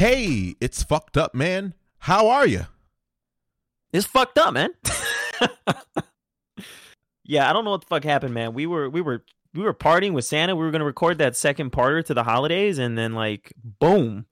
Hey, 0.00 0.56
it's 0.62 0.82
fucked 0.82 1.18
up, 1.18 1.34
man. 1.34 1.74
How 1.98 2.30
are 2.30 2.46
you? 2.46 2.64
It's 3.92 4.06
fucked 4.06 4.38
up, 4.38 4.54
man. 4.54 4.70
yeah, 7.24 7.50
I 7.50 7.52
don't 7.52 7.66
know 7.66 7.72
what 7.72 7.82
the 7.82 7.86
fuck 7.86 8.04
happened, 8.04 8.32
man. 8.32 8.54
We 8.54 8.64
were 8.64 8.88
we 8.88 9.02
were 9.02 9.22
we 9.52 9.62
were 9.62 9.74
partying 9.74 10.14
with 10.14 10.24
Santa. 10.24 10.56
We 10.56 10.64
were 10.64 10.70
gonna 10.70 10.86
record 10.86 11.18
that 11.18 11.36
second 11.36 11.72
parter 11.72 12.02
to 12.06 12.14
the 12.14 12.22
holidays, 12.22 12.78
and 12.78 12.96
then 12.96 13.12
like 13.12 13.52
boom, 13.62 14.24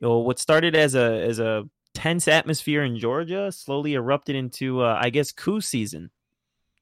you 0.00 0.06
know, 0.06 0.18
what 0.18 0.38
started 0.38 0.76
as 0.76 0.94
a 0.94 1.20
as 1.20 1.40
a 1.40 1.64
tense 1.94 2.28
atmosphere 2.28 2.84
in 2.84 2.96
Georgia 2.96 3.50
slowly 3.50 3.94
erupted 3.94 4.36
into 4.36 4.82
uh, 4.82 5.00
I 5.02 5.10
guess 5.10 5.32
coup 5.32 5.60
season. 5.60 6.12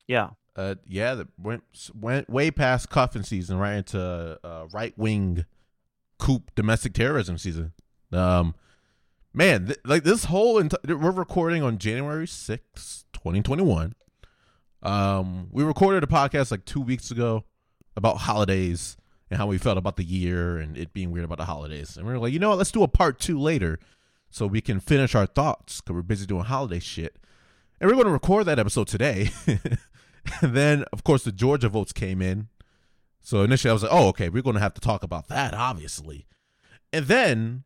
Yeah. 0.07 0.32
Uh, 0.55 0.74
yeah, 0.87 1.15
that 1.15 1.29
went 1.43 1.62
went 1.98 2.29
way 2.29 2.51
past 2.51 2.91
cuffing 2.91 3.23
season, 3.23 3.57
right 3.57 3.77
into 3.77 4.38
uh, 4.45 4.66
right 4.74 4.93
wing 4.98 5.46
coup 6.18 6.43
domestic 6.55 6.93
terrorism 6.93 7.38
season. 7.38 7.73
Um, 8.12 8.55
man, 9.34 9.66
th- 9.66 9.78
like 9.84 10.05
this 10.05 10.24
whole 10.24 10.59
ent- 10.59 10.74
we're 10.87 11.10
recording 11.10 11.62
on 11.62 11.78
January 11.78 12.27
sixth, 12.27 13.05
twenty 13.12 13.42
twenty 13.42 13.62
one. 13.62 13.95
Um, 14.82 15.48
we 15.51 15.65
recorded 15.65 16.05
a 16.05 16.06
podcast 16.06 16.51
like 16.51 16.65
two 16.65 16.80
weeks 16.80 17.10
ago 17.10 17.45
about 17.96 18.19
holidays 18.19 18.96
and 19.30 19.38
how 19.38 19.46
we 19.46 19.59
felt 19.59 19.79
about 19.79 19.96
the 19.96 20.05
year 20.05 20.59
and 20.59 20.77
it 20.77 20.92
being 20.92 21.10
weird 21.10 21.24
about 21.24 21.38
the 21.38 21.45
holidays. 21.45 21.96
And 21.96 22.06
we 22.06 22.12
were 22.12 22.19
like, 22.19 22.32
you 22.32 22.38
know 22.38 22.51
what? 22.51 22.59
Let's 22.59 22.70
do 22.70 22.82
a 22.82 22.88
part 22.88 23.18
two 23.18 23.38
later 23.38 23.79
so 24.30 24.46
we 24.46 24.60
can 24.60 24.80
finish 24.80 25.15
our 25.15 25.27
thoughts 25.27 25.80
because 25.80 25.95
we're 25.95 26.02
busy 26.02 26.27
doing 26.27 26.45
holiday 26.45 26.79
shit. 26.79 27.16
And 27.80 27.88
we're 27.88 27.95
going 27.95 28.07
to 28.07 28.12
record 28.12 28.46
that 28.46 28.59
episode 28.59 28.87
today. 28.87 29.30
and 29.46 30.54
then, 30.54 30.84
of 30.93 31.04
course, 31.04 31.24
the 31.24 31.32
Georgia 31.32 31.68
votes 31.68 31.93
came 31.93 32.23
in. 32.23 32.49
So 33.21 33.43
initially 33.43 33.71
I 33.71 33.73
was 33.73 33.82
like, 33.82 33.93
oh, 33.93 34.09
okay, 34.09 34.29
we're 34.29 34.43
going 34.43 34.54
to 34.54 34.60
have 34.60 34.74
to 34.74 34.80
talk 34.80 35.02
about 35.02 35.29
that, 35.29 35.52
obviously. 35.52 36.27
And 36.93 37.07
then, 37.07 37.65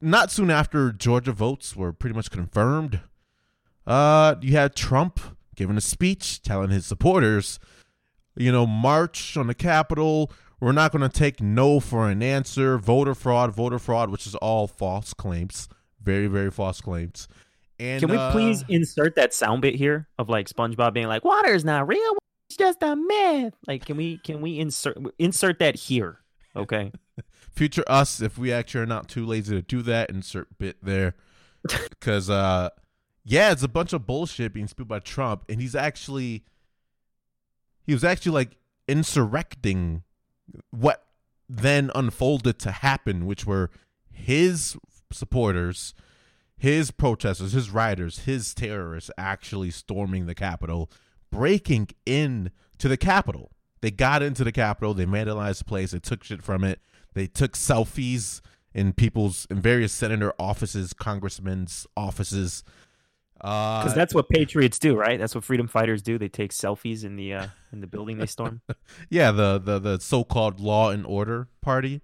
not 0.00 0.30
soon 0.30 0.50
after 0.50 0.92
Georgia 0.92 1.32
votes 1.32 1.74
were 1.76 1.92
pretty 1.92 2.14
much 2.14 2.30
confirmed, 2.30 3.00
uh, 3.86 4.34
you 4.40 4.52
had 4.52 4.74
Trump 4.74 5.20
giving 5.54 5.76
a 5.76 5.80
speech 5.80 6.42
telling 6.42 6.70
his 6.70 6.86
supporters, 6.86 7.58
you 8.36 8.52
know, 8.52 8.66
march 8.66 9.36
on 9.36 9.46
the 9.46 9.54
Capitol. 9.54 10.30
We're 10.60 10.72
not 10.72 10.92
going 10.92 11.08
to 11.08 11.08
take 11.08 11.40
no 11.40 11.80
for 11.80 12.08
an 12.08 12.22
answer. 12.22 12.78
Voter 12.78 13.14
fraud, 13.14 13.54
voter 13.54 13.78
fraud, 13.78 14.10
which 14.10 14.26
is 14.26 14.34
all 14.36 14.66
false 14.66 15.12
claims. 15.12 15.68
Very, 16.02 16.26
very 16.28 16.50
false 16.50 16.80
claims. 16.80 17.28
And 17.78 18.00
Can 18.00 18.10
we 18.10 18.16
uh, 18.16 18.30
please 18.32 18.64
insert 18.68 19.16
that 19.16 19.34
sound 19.34 19.60
bit 19.62 19.74
here 19.74 20.08
of 20.18 20.28
like 20.28 20.48
SpongeBob 20.48 20.94
being 20.94 21.08
like, 21.08 21.24
"Water 21.24 21.52
is 21.52 21.64
not 21.64 21.86
real. 21.86 22.16
It's 22.48 22.56
just 22.56 22.82
a 22.82 22.96
myth." 22.96 23.54
Like, 23.66 23.84
can 23.84 23.98
we 23.98 24.16
can 24.18 24.40
we 24.40 24.58
insert 24.58 24.96
insert 25.18 25.58
that 25.58 25.76
here? 25.76 26.20
Okay. 26.54 26.90
Future 27.56 27.84
us 27.88 28.20
if 28.20 28.38
we 28.38 28.52
actually 28.52 28.82
are 28.82 28.86
not 28.86 29.08
too 29.08 29.24
lazy 29.26 29.54
to 29.54 29.62
do 29.62 29.82
that 29.82 30.10
insert 30.10 30.58
bit 30.58 30.76
there. 30.82 31.14
Because 31.90 32.30
uh 32.30 32.68
yeah 33.24 33.50
it's 33.50 33.64
a 33.64 33.68
bunch 33.68 33.92
of 33.92 34.06
bullshit 34.06 34.52
being 34.52 34.68
spewed 34.68 34.86
by 34.86 35.00
trump 35.00 35.44
and 35.48 35.60
he's 35.60 35.74
actually 35.74 36.44
he 37.84 37.92
was 37.92 38.04
actually 38.04 38.30
like 38.30 38.56
insurrecting 38.86 40.04
what 40.70 41.06
then 41.48 41.90
unfolded 41.96 42.60
to 42.60 42.70
happen 42.70 43.26
which 43.26 43.44
were 43.44 43.68
his 44.12 44.76
supporters 45.10 45.92
his 46.56 46.92
protesters 46.92 47.52
his 47.52 47.68
rioters 47.68 48.20
his 48.20 48.54
terrorists 48.54 49.10
actually 49.18 49.72
storming 49.72 50.26
the 50.26 50.34
capitol 50.34 50.88
breaking 51.30 51.88
in 52.04 52.50
to 52.78 52.88
the 52.88 52.96
capitol. 52.96 53.50
They 53.80 53.90
got 53.90 54.22
into 54.22 54.42
the 54.42 54.52
capitol 54.52 54.94
they 54.94 55.06
vandalized 55.06 55.58
the 55.58 55.64
place 55.64 55.90
they 55.90 55.98
took 55.98 56.24
shit 56.24 56.42
from 56.42 56.64
it 56.64 56.80
they 57.16 57.26
took 57.26 57.52
selfies 57.54 58.42
in 58.74 58.92
people's 58.92 59.46
in 59.50 59.58
various 59.58 59.90
senator 59.90 60.34
offices, 60.38 60.92
congressmen's 60.92 61.86
offices. 61.96 62.62
Because 63.38 63.92
Uh, 63.92 63.94
that's 63.94 64.14
what 64.14 64.28
patriots 64.28 64.78
do, 64.78 64.94
right? 64.94 65.18
That's 65.18 65.34
what 65.34 65.42
freedom 65.42 65.66
fighters 65.66 66.02
do. 66.02 66.18
They 66.18 66.28
take 66.28 66.52
selfies 66.52 67.04
in 67.04 67.16
the 67.16 67.32
uh, 67.32 67.46
in 67.72 67.80
the 67.80 67.86
building 67.86 68.18
they 68.18 68.26
storm. 68.26 68.60
yeah, 69.08 69.30
the 69.30 69.58
the 69.58 69.78
the 69.78 69.98
so-called 69.98 70.60
law 70.60 70.90
and 70.90 71.06
order 71.06 71.48
party 71.62 72.02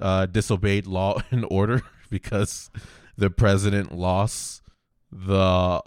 uh, 0.00 0.26
disobeyed 0.26 0.86
law 0.86 1.22
and 1.30 1.46
order 1.48 1.82
because 2.10 2.70
the 3.16 3.30
president 3.30 3.92
lost 3.92 4.62
the 5.12 5.80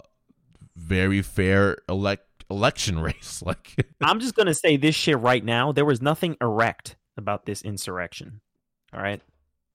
very 0.74 1.20
fair 1.20 1.76
elect 1.86 2.44
election 2.50 2.98
race. 3.08 3.42
Like, 3.44 3.74
I'm 4.00 4.20
just 4.20 4.34
gonna 4.34 4.54
say 4.54 4.78
this 4.78 4.94
shit 4.94 5.18
right 5.18 5.44
now. 5.44 5.70
There 5.70 5.84
was 5.84 6.00
nothing 6.00 6.38
erect 6.40 6.96
about 7.18 7.44
this 7.44 7.60
insurrection. 7.60 8.40
All 8.94 9.02
right, 9.02 9.20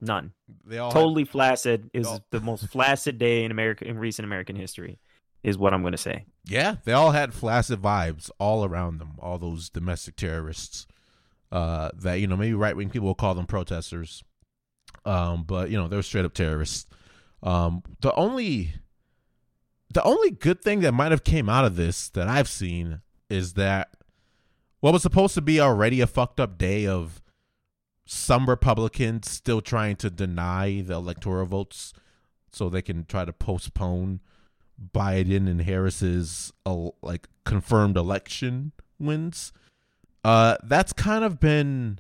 none. 0.02 0.32
they 0.66 0.78
all 0.78 0.92
Totally 0.92 1.26
flaccid. 1.26 1.90
It 1.94 2.00
was 2.00 2.08
Oh. 2.08 2.20
the 2.32 2.40
most 2.40 2.68
flaccid 2.72 3.18
day 3.20 3.44
in 3.44 3.52
America 3.52 3.86
in 3.86 3.98
recent 4.00 4.26
American 4.26 4.56
history. 4.56 5.00
Is 5.42 5.58
what 5.58 5.74
I'm 5.74 5.84
gonna 5.84 5.96
say. 5.98 6.26
Yeah, 6.46 6.76
they 6.84 6.92
all 6.92 7.12
had 7.12 7.34
flaccid 7.34 7.82
vibes 7.82 8.30
all 8.40 8.66
around 8.66 8.98
them. 9.00 9.14
All 9.20 9.38
those 9.38 9.70
domestic 9.70 10.18
terrorists, 10.18 10.86
uh, 11.52 11.92
that 11.96 12.16
you 12.16 12.28
know 12.28 12.36
maybe 12.36 12.54
right 12.54 12.76
wing 12.76 12.90
people 12.90 13.08
will 13.08 13.16
call 13.16 13.36
them 13.36 13.46
protesters, 13.46 14.22
um, 15.06 15.44
but 15.44 15.70
you 15.70 15.78
know 15.78 15.88
they're 15.88 16.02
straight 16.02 16.26
up 16.26 16.34
terrorists. 16.34 16.88
Um, 17.42 17.84
the 18.02 18.14
only, 18.16 18.74
the 19.94 20.04
only 20.04 20.32
good 20.32 20.62
thing 20.62 20.82
that 20.82 20.92
might 20.94 21.12
have 21.12 21.24
came 21.24 21.48
out 21.48 21.64
of 21.64 21.78
this 21.78 22.10
that 22.10 22.28
I've 22.28 22.50
seen 22.50 23.00
is 23.30 23.54
that 23.54 23.96
what 24.82 24.92
was 24.92 25.02
supposed 25.04 25.36
to 25.36 25.42
be 25.42 25.62
already 25.62 26.02
a 26.02 26.08
fucked 26.08 26.42
up 26.42 26.58
day 26.58 26.86
of 26.86 27.22
some 28.12 28.50
Republicans 28.50 29.30
still 29.30 29.62
trying 29.62 29.96
to 29.96 30.10
deny 30.10 30.82
the 30.82 30.96
electoral 30.96 31.46
votes 31.46 31.94
so 32.52 32.68
they 32.68 32.82
can 32.82 33.06
try 33.06 33.24
to 33.24 33.32
postpone 33.32 34.20
Biden 34.96 35.48
and 35.48 35.62
Harris's 35.62 36.52
uh, 36.66 36.90
like 37.04 37.28
confirmed 37.46 37.98
election 37.98 38.72
wins. 38.98 39.54
Uh, 40.24 40.58
that's 40.64 40.92
kind 40.92 41.24
of 41.24 41.40
been 41.40 42.00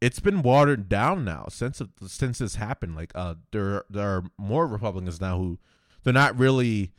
it's 0.00 0.18
been 0.18 0.42
watered 0.42 0.88
down 0.88 1.24
now 1.24 1.46
since 1.48 1.80
since 2.04 2.38
this 2.38 2.56
happened. 2.56 2.96
Like, 2.96 3.12
uh, 3.14 3.36
there 3.52 3.84
there 3.88 4.08
are 4.08 4.24
more 4.36 4.66
Republicans 4.66 5.20
now 5.20 5.38
who 5.38 5.60
they're 6.02 6.12
not 6.12 6.36
really 6.36 6.92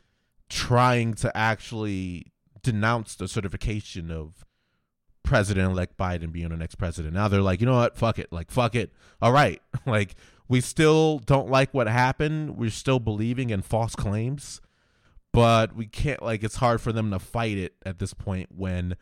trying 0.48 1.12
to 1.14 1.36
actually 1.36 2.32
denounce 2.62 3.16
the 3.16 3.28
certification 3.28 4.10
of 4.10 4.46
President 5.22 5.70
elect 5.70 5.96
Biden 5.96 6.32
being 6.32 6.48
the 6.48 6.56
next 6.56 6.76
president. 6.76 7.14
Now 7.14 7.28
they're 7.28 7.42
like, 7.42 7.60
you 7.60 7.66
know 7.66 7.76
what, 7.76 7.96
fuck 7.96 8.18
it, 8.18 8.32
like 8.32 8.50
fuck 8.50 8.74
it. 8.74 8.92
All 9.20 9.32
right, 9.32 9.60
like 9.86 10.14
we 10.48 10.60
still 10.60 11.18
don't 11.20 11.50
like 11.50 11.72
what 11.72 11.86
happened. 11.86 12.56
We're 12.56 12.70
still 12.70 12.98
believing 12.98 13.50
in 13.50 13.62
false 13.62 13.94
claims, 13.94 14.60
but 15.32 15.74
we 15.76 15.86
can't 15.86 16.22
like 16.22 16.42
it's 16.42 16.56
hard 16.56 16.80
for 16.80 16.92
them 16.92 17.10
to 17.10 17.18
fight 17.18 17.58
it 17.58 17.74
at 17.84 17.98
this 17.98 18.14
point 18.14 18.48
when 18.54 18.96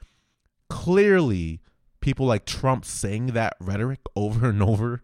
clearly 0.69 1.61
people 2.01 2.27
like 2.27 2.45
Trump 2.45 2.85
saying 2.85 3.29
that 3.29 3.57
rhetoric 3.61 4.01
over 4.15 4.49
and 4.49 4.63
over 4.63 5.03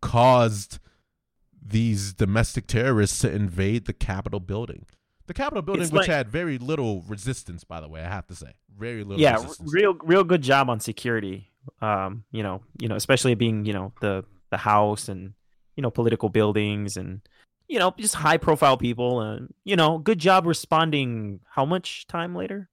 caused 0.00 0.78
these 1.68 2.12
domestic 2.12 2.66
terrorists 2.66 3.18
to 3.20 3.32
invade 3.32 3.86
the 3.86 3.92
Capitol 3.92 4.40
building. 4.40 4.86
The 5.26 5.34
Capitol 5.34 5.62
building, 5.62 5.82
It's 5.82 5.92
which 5.92 6.02
like- 6.02 6.08
had 6.10 6.28
very 6.28 6.56
little 6.58 7.02
resistance, 7.08 7.64
by 7.64 7.80
the 7.80 7.88
way, 7.88 8.00
I 8.00 8.08
have 8.08 8.26
to 8.28 8.34
say, 8.34 8.52
very 8.78 9.02
little. 9.04 9.20
yeah, 9.20 9.34
resistance. 9.34 9.72
real 9.72 9.94
real 10.02 10.24
good 10.24 10.42
job 10.42 10.70
on 10.70 10.80
security. 10.80 11.50
Um, 11.80 12.24
you 12.30 12.42
know, 12.44 12.62
you 12.80 12.88
know, 12.88 12.94
especially 12.96 13.34
being 13.34 13.64
you 13.64 13.72
know 13.72 13.92
the 14.00 14.24
the 14.50 14.56
house 14.58 15.08
and 15.08 15.32
you 15.74 15.82
know 15.82 15.90
political 15.90 16.28
buildings 16.28 16.96
and 16.96 17.20
you 17.68 17.78
know 17.80 17.92
just 17.98 18.14
high 18.14 18.36
profile 18.36 18.76
people 18.76 19.20
and 19.20 19.52
you 19.64 19.74
know 19.74 19.98
good 19.98 20.18
job 20.20 20.46
responding. 20.46 21.40
How 21.50 21.64
much 21.64 22.06
time 22.06 22.34
later? 22.36 22.68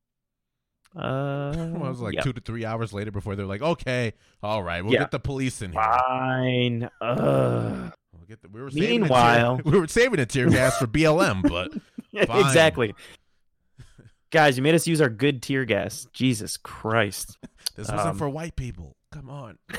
Uh, 0.96 1.54
Well, 1.74 1.86
it 1.88 1.90
was 1.90 2.02
like 2.02 2.14
yeah. 2.14 2.22
two 2.22 2.34
to 2.34 2.42
three 2.42 2.66
hours 2.66 2.94
later 2.94 3.10
before 3.12 3.36
they're 3.36 3.48
like, 3.48 3.64
okay, 3.64 4.14
all 4.44 4.62
right, 4.62 4.84
we'll 4.84 4.94
Yeah. 4.94 5.00
get 5.00 5.12
the 5.12 5.20
police 5.20 5.62
in 5.64 5.72
here. 5.72 5.82
Fine. 5.82 6.90
Ugh. 7.02 7.92
We'll 8.14 8.28
get 8.28 8.42
the, 8.44 8.50
we 8.50 8.62
were 8.62 8.70
saving 8.70 8.88
tear- 8.88 9.00
Meanwhile- 9.00 9.62
we 9.66 9.80
were 9.80 9.88
saving 9.88 10.20
a 10.20 10.26
tear 10.28 10.50
gas 10.50 10.78
for 10.78 10.86
BLM, 10.88 11.42
but. 11.50 11.72
exactly. 12.46 12.94
Guys, 14.32 14.58
you 14.58 14.64
made 14.64 14.76
us 14.76 14.88
use 14.88 15.02
our 15.02 15.10
good 15.10 15.42
tear 15.42 15.66
gas. 15.66 16.08
Jesus 16.14 16.58
Christ. 16.58 17.38
this 17.76 17.88
wasn't 17.90 18.00
Um, 18.10 18.18
for 18.18 18.30
white 18.30 18.56
people. 18.56 18.96
Come 19.12 19.30
on. 19.30 19.58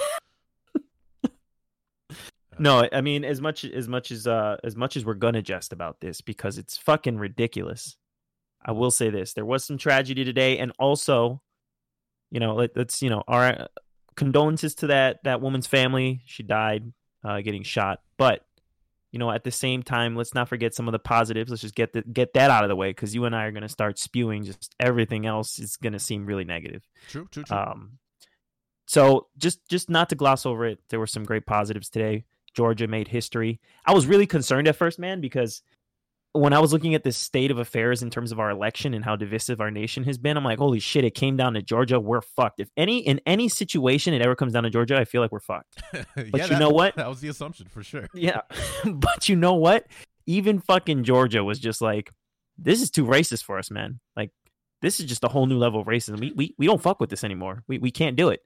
No, 2.58 2.88
I 2.92 3.00
mean 3.00 3.24
as 3.24 3.40
much 3.40 3.64
as 3.64 3.88
much 3.88 4.12
as 4.12 4.26
uh 4.28 4.58
as 4.62 4.76
much 4.76 4.96
as 4.96 5.04
we're 5.04 5.14
gonna 5.14 5.42
jest 5.42 5.72
about 5.72 6.00
this 6.00 6.20
because 6.20 6.56
it's 6.58 6.76
fucking 6.76 7.18
ridiculous. 7.18 7.96
I 8.64 8.72
will 8.72 8.90
say 8.90 9.10
this: 9.10 9.32
there 9.34 9.44
was 9.44 9.64
some 9.64 9.76
tragedy 9.76 10.24
today, 10.24 10.58
and 10.58 10.72
also, 10.78 11.42
you 12.30 12.40
know, 12.40 12.54
let, 12.54 12.76
let's 12.76 13.02
you 13.02 13.10
know 13.10 13.22
our 13.26 13.44
uh, 13.44 13.66
condolences 14.14 14.74
to 14.76 14.86
that 14.88 15.24
that 15.24 15.40
woman's 15.40 15.66
family. 15.66 16.22
She 16.26 16.42
died 16.44 16.92
uh, 17.24 17.40
getting 17.40 17.64
shot, 17.64 18.00
but 18.18 18.44
you 19.14 19.20
know, 19.20 19.30
at 19.30 19.44
the 19.44 19.52
same 19.52 19.84
time, 19.84 20.16
let's 20.16 20.34
not 20.34 20.48
forget 20.48 20.74
some 20.74 20.88
of 20.88 20.92
the 20.92 20.98
positives. 20.98 21.48
Let's 21.48 21.62
just 21.62 21.76
get 21.76 21.92
the, 21.92 22.02
get 22.02 22.32
that 22.32 22.50
out 22.50 22.64
of 22.64 22.68
the 22.68 22.74
way 22.74 22.90
because 22.90 23.14
you 23.14 23.26
and 23.26 23.36
I 23.36 23.44
are 23.44 23.52
gonna 23.52 23.68
start 23.68 23.96
spewing. 23.96 24.42
Just 24.42 24.74
everything 24.80 25.24
else 25.24 25.60
is 25.60 25.76
gonna 25.76 26.00
seem 26.00 26.26
really 26.26 26.42
negative. 26.42 26.82
True, 27.08 27.28
true, 27.30 27.44
true. 27.44 27.56
Um, 27.56 27.98
so 28.86 29.28
just 29.38 29.64
just 29.68 29.88
not 29.88 30.08
to 30.08 30.16
gloss 30.16 30.44
over 30.44 30.66
it, 30.66 30.80
there 30.88 30.98
were 30.98 31.06
some 31.06 31.22
great 31.22 31.46
positives 31.46 31.88
today. 31.88 32.24
Georgia 32.54 32.88
made 32.88 33.06
history. 33.06 33.60
I 33.86 33.94
was 33.94 34.08
really 34.08 34.26
concerned 34.26 34.66
at 34.66 34.74
first, 34.74 34.98
man, 34.98 35.20
because 35.20 35.62
when 36.34 36.52
I 36.52 36.58
was 36.58 36.72
looking 36.72 36.94
at 36.96 37.04
the 37.04 37.12
state 37.12 37.50
of 37.52 37.58
affairs 37.58 38.02
in 38.02 38.10
terms 38.10 38.32
of 38.32 38.40
our 38.40 38.50
election 38.50 38.92
and 38.92 39.04
how 39.04 39.14
divisive 39.14 39.60
our 39.60 39.70
nation 39.70 40.02
has 40.04 40.18
been, 40.18 40.36
I'm 40.36 40.42
like, 40.44 40.58
holy 40.58 40.80
shit, 40.80 41.04
it 41.04 41.14
came 41.14 41.36
down 41.36 41.54
to 41.54 41.62
Georgia. 41.62 42.00
We're 42.00 42.20
fucked. 42.22 42.58
If 42.58 42.68
any 42.76 42.98
in 42.98 43.20
any 43.24 43.48
situation 43.48 44.12
it 44.14 44.20
ever 44.20 44.34
comes 44.34 44.52
down 44.52 44.64
to 44.64 44.70
Georgia, 44.70 44.98
I 44.98 45.04
feel 45.04 45.22
like 45.22 45.30
we're 45.32 45.38
fucked. 45.40 45.80
But 45.92 46.06
Yeah, 46.16 46.42
you 46.44 46.48
that- 46.48 46.58
know 46.58 46.70
what? 46.70 46.96
That 46.96 47.08
was 47.08 47.20
the 47.20 47.28
assumption 47.28 47.66
for 47.68 47.82
sure. 47.84 48.08
Yeah. 48.14 48.40
but 48.84 49.28
you 49.28 49.36
know 49.36 49.54
what? 49.54 49.86
Even 50.26 50.58
fucking 50.58 51.04
Georgia 51.04 51.44
was 51.44 51.58
just 51.60 51.80
like, 51.80 52.10
this 52.58 52.82
is 52.82 52.90
too 52.90 53.04
racist 53.04 53.44
for 53.44 53.58
us, 53.58 53.70
man. 53.70 54.00
Like, 54.16 54.30
this 54.82 54.98
is 55.00 55.06
just 55.06 55.22
a 55.24 55.28
whole 55.28 55.46
new 55.46 55.58
level 55.58 55.80
of 55.80 55.86
racism. 55.86 56.18
We 56.20 56.32
we, 56.32 56.54
we 56.58 56.66
don't 56.66 56.82
fuck 56.82 56.98
with 57.00 57.10
this 57.10 57.22
anymore. 57.24 57.62
We 57.68 57.78
we 57.78 57.90
can't 57.90 58.16
do 58.16 58.30
it. 58.30 58.40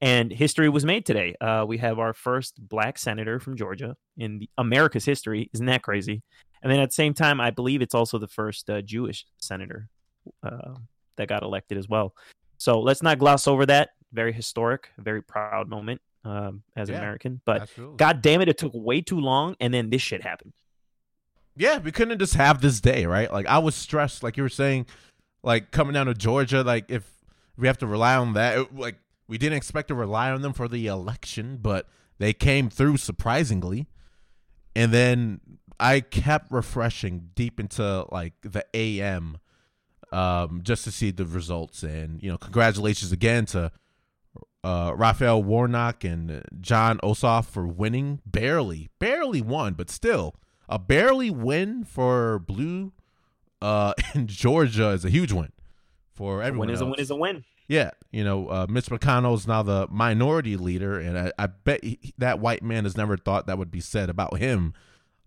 And 0.00 0.30
history 0.32 0.68
was 0.68 0.84
made 0.84 1.04
today. 1.06 1.34
Uh, 1.40 1.64
we 1.66 1.78
have 1.78 1.98
our 1.98 2.12
first 2.14 2.54
black 2.68 2.98
senator 2.98 3.40
from 3.40 3.56
Georgia 3.56 3.96
in 4.16 4.38
the, 4.38 4.50
America's 4.56 5.04
history. 5.04 5.50
Isn't 5.52 5.66
that 5.66 5.82
crazy? 5.82 6.22
And 6.62 6.72
then 6.72 6.80
at 6.80 6.90
the 6.90 6.94
same 6.94 7.14
time, 7.14 7.40
I 7.40 7.50
believe 7.50 7.82
it's 7.82 7.94
also 7.94 8.18
the 8.18 8.28
first 8.28 8.68
uh, 8.68 8.80
Jewish 8.82 9.26
senator 9.38 9.88
uh, 10.42 10.74
that 11.16 11.28
got 11.28 11.42
elected 11.42 11.78
as 11.78 11.88
well. 11.88 12.14
So 12.58 12.80
let's 12.80 13.02
not 13.02 13.18
gloss 13.18 13.46
over 13.46 13.66
that. 13.66 13.90
Very 14.12 14.32
historic, 14.32 14.88
very 14.98 15.22
proud 15.22 15.68
moment 15.68 16.00
um, 16.24 16.62
as 16.76 16.88
an 16.88 16.96
American. 16.96 17.40
But 17.44 17.62
Absolutely. 17.62 17.96
God 17.96 18.22
damn 18.22 18.40
it, 18.40 18.48
it 18.48 18.58
took 18.58 18.72
way 18.74 19.00
too 19.00 19.20
long, 19.20 19.54
and 19.60 19.72
then 19.72 19.90
this 19.90 20.02
shit 20.02 20.22
happened. 20.22 20.52
Yeah, 21.56 21.78
we 21.78 21.90
couldn't 21.92 22.18
just 22.18 22.34
have 22.34 22.60
this 22.60 22.80
day, 22.80 23.04
right? 23.06 23.32
Like 23.32 23.46
I 23.46 23.58
was 23.58 23.74
stressed, 23.74 24.22
like 24.22 24.36
you 24.36 24.42
were 24.42 24.48
saying, 24.48 24.86
like 25.42 25.70
coming 25.70 25.92
down 25.92 26.06
to 26.06 26.14
Georgia, 26.14 26.62
like 26.62 26.90
if 26.90 27.10
we 27.56 27.66
have 27.66 27.78
to 27.78 27.86
rely 27.86 28.16
on 28.16 28.34
that, 28.34 28.58
it- 28.58 28.74
like 28.76 28.96
we 29.26 29.38
didn't 29.38 29.56
expect 29.56 29.88
to 29.88 29.94
rely 29.94 30.30
on 30.30 30.42
them 30.42 30.52
for 30.52 30.68
the 30.68 30.86
election, 30.86 31.58
but 31.60 31.86
they 32.18 32.32
came 32.32 32.70
through 32.70 32.96
surprisingly. 32.96 33.88
And 34.74 34.92
then 34.92 35.40
I 35.80 36.00
kept 36.00 36.50
refreshing 36.50 37.30
deep 37.34 37.60
into 37.60 38.06
like 38.10 38.34
the 38.42 38.64
AM 38.74 39.38
um 40.10 40.60
just 40.62 40.84
to 40.84 40.90
see 40.90 41.10
the 41.10 41.26
results 41.26 41.82
and 41.82 42.22
you 42.22 42.30
know, 42.30 42.38
congratulations 42.38 43.12
again 43.12 43.44
to 43.46 43.70
uh 44.64 44.92
Raphael 44.96 45.42
Warnock 45.42 46.02
and 46.04 46.42
Jon 46.60 46.98
Ossoff 46.98 47.46
for 47.46 47.66
winning 47.66 48.20
barely, 48.26 48.88
barely 48.98 49.40
won, 49.42 49.74
but 49.74 49.90
still 49.90 50.34
a 50.68 50.78
barely 50.78 51.30
win 51.30 51.84
for 51.84 52.38
blue 52.38 52.92
uh 53.62 53.92
in 54.14 54.26
Georgia 54.26 54.88
is 54.90 55.04
a 55.04 55.10
huge 55.10 55.32
win 55.32 55.52
for 56.14 56.42
A 56.42 56.46
everyone. 56.46 56.68
win 56.68 56.74
is 56.74 56.80
a 56.80 56.86
win 56.86 56.94
is 57.00 57.10
a 57.10 57.16
win. 57.16 57.44
Yeah, 57.68 57.90
you 58.10 58.24
know, 58.24 58.48
uh, 58.48 58.66
Mitch 58.66 58.86
McConnell 58.86 59.34
is 59.34 59.46
now 59.46 59.62
the 59.62 59.86
minority 59.90 60.56
leader, 60.56 60.98
and 60.98 61.18
I, 61.18 61.32
I 61.38 61.48
bet 61.48 61.84
he, 61.84 62.14
that 62.16 62.40
white 62.40 62.62
man 62.62 62.84
has 62.84 62.96
never 62.96 63.18
thought 63.18 63.46
that 63.46 63.58
would 63.58 63.70
be 63.70 63.80
said 63.80 64.08
about 64.08 64.38
him 64.38 64.72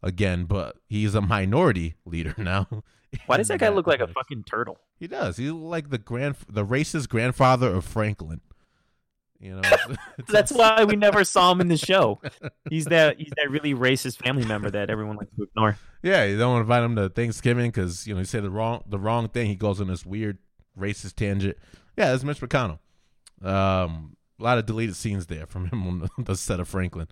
again. 0.02 0.46
But 0.46 0.78
he's 0.88 1.16
a 1.16 1.22
minority 1.22 1.96
leader 2.06 2.36
now. 2.38 2.68
Why 3.26 3.38
does 3.38 3.50
that 3.50 3.60
guy 3.60 3.70
look 3.70 3.88
like 3.88 4.00
a 4.00 4.08
fucking 4.08 4.44
turtle? 4.44 4.80
He 4.98 5.08
does. 5.08 5.38
He's 5.38 5.52
like 5.52 5.90
the 5.90 5.98
grand, 5.98 6.36
the 6.48 6.66
racist 6.66 7.10
grandfather 7.10 7.68
of 7.74 7.84
Franklin. 7.84 8.42
You 9.42 9.56
know, 9.56 9.62
That's 10.28 10.52
why 10.52 10.84
we 10.84 10.96
never 10.98 11.24
saw 11.24 11.52
him 11.52 11.62
in 11.62 11.68
the 11.68 11.78
show. 11.78 12.22
He's 12.70 12.86
that 12.86 13.18
he's 13.18 13.32
that 13.38 13.50
really 13.50 13.74
racist 13.74 14.24
family 14.24 14.46
member 14.46 14.70
that 14.70 14.90
everyone 14.92 15.18
likes 15.18 15.32
to 15.36 15.44
ignore. 15.44 15.78
Yeah, 16.04 16.26
you 16.26 16.38
don't 16.38 16.62
invite 16.62 16.84
him 16.84 16.96
to 16.96 17.10
Thanksgiving 17.10 17.72
because 17.72 18.06
you 18.06 18.14
know 18.14 18.20
you 18.20 18.26
say 18.26 18.40
the 18.40 18.52
wrong 18.52 18.84
the 18.88 19.00
wrong 19.00 19.28
thing. 19.30 19.48
He 19.48 19.56
goes 19.56 19.82
on 19.82 19.88
this 19.88 20.06
weird 20.06 20.38
racist 20.80 21.16
tangent. 21.16 21.58
Yeah, 21.98 22.12
that's 22.12 22.24
Mitch 22.24 22.40
McConnell. 22.40 22.80
Um, 23.42 24.16
a 24.40 24.44
lot 24.44 24.60
of 24.60 24.68
deleted 24.68 24.96
scenes 24.96 25.26
there 25.26 25.48
from 25.48 25.68
him 25.68 25.88
on 25.88 26.00
the, 26.00 26.10
the 26.24 26.36
set 26.36 26.60
of 26.60 26.68
Franklin. 26.68 27.08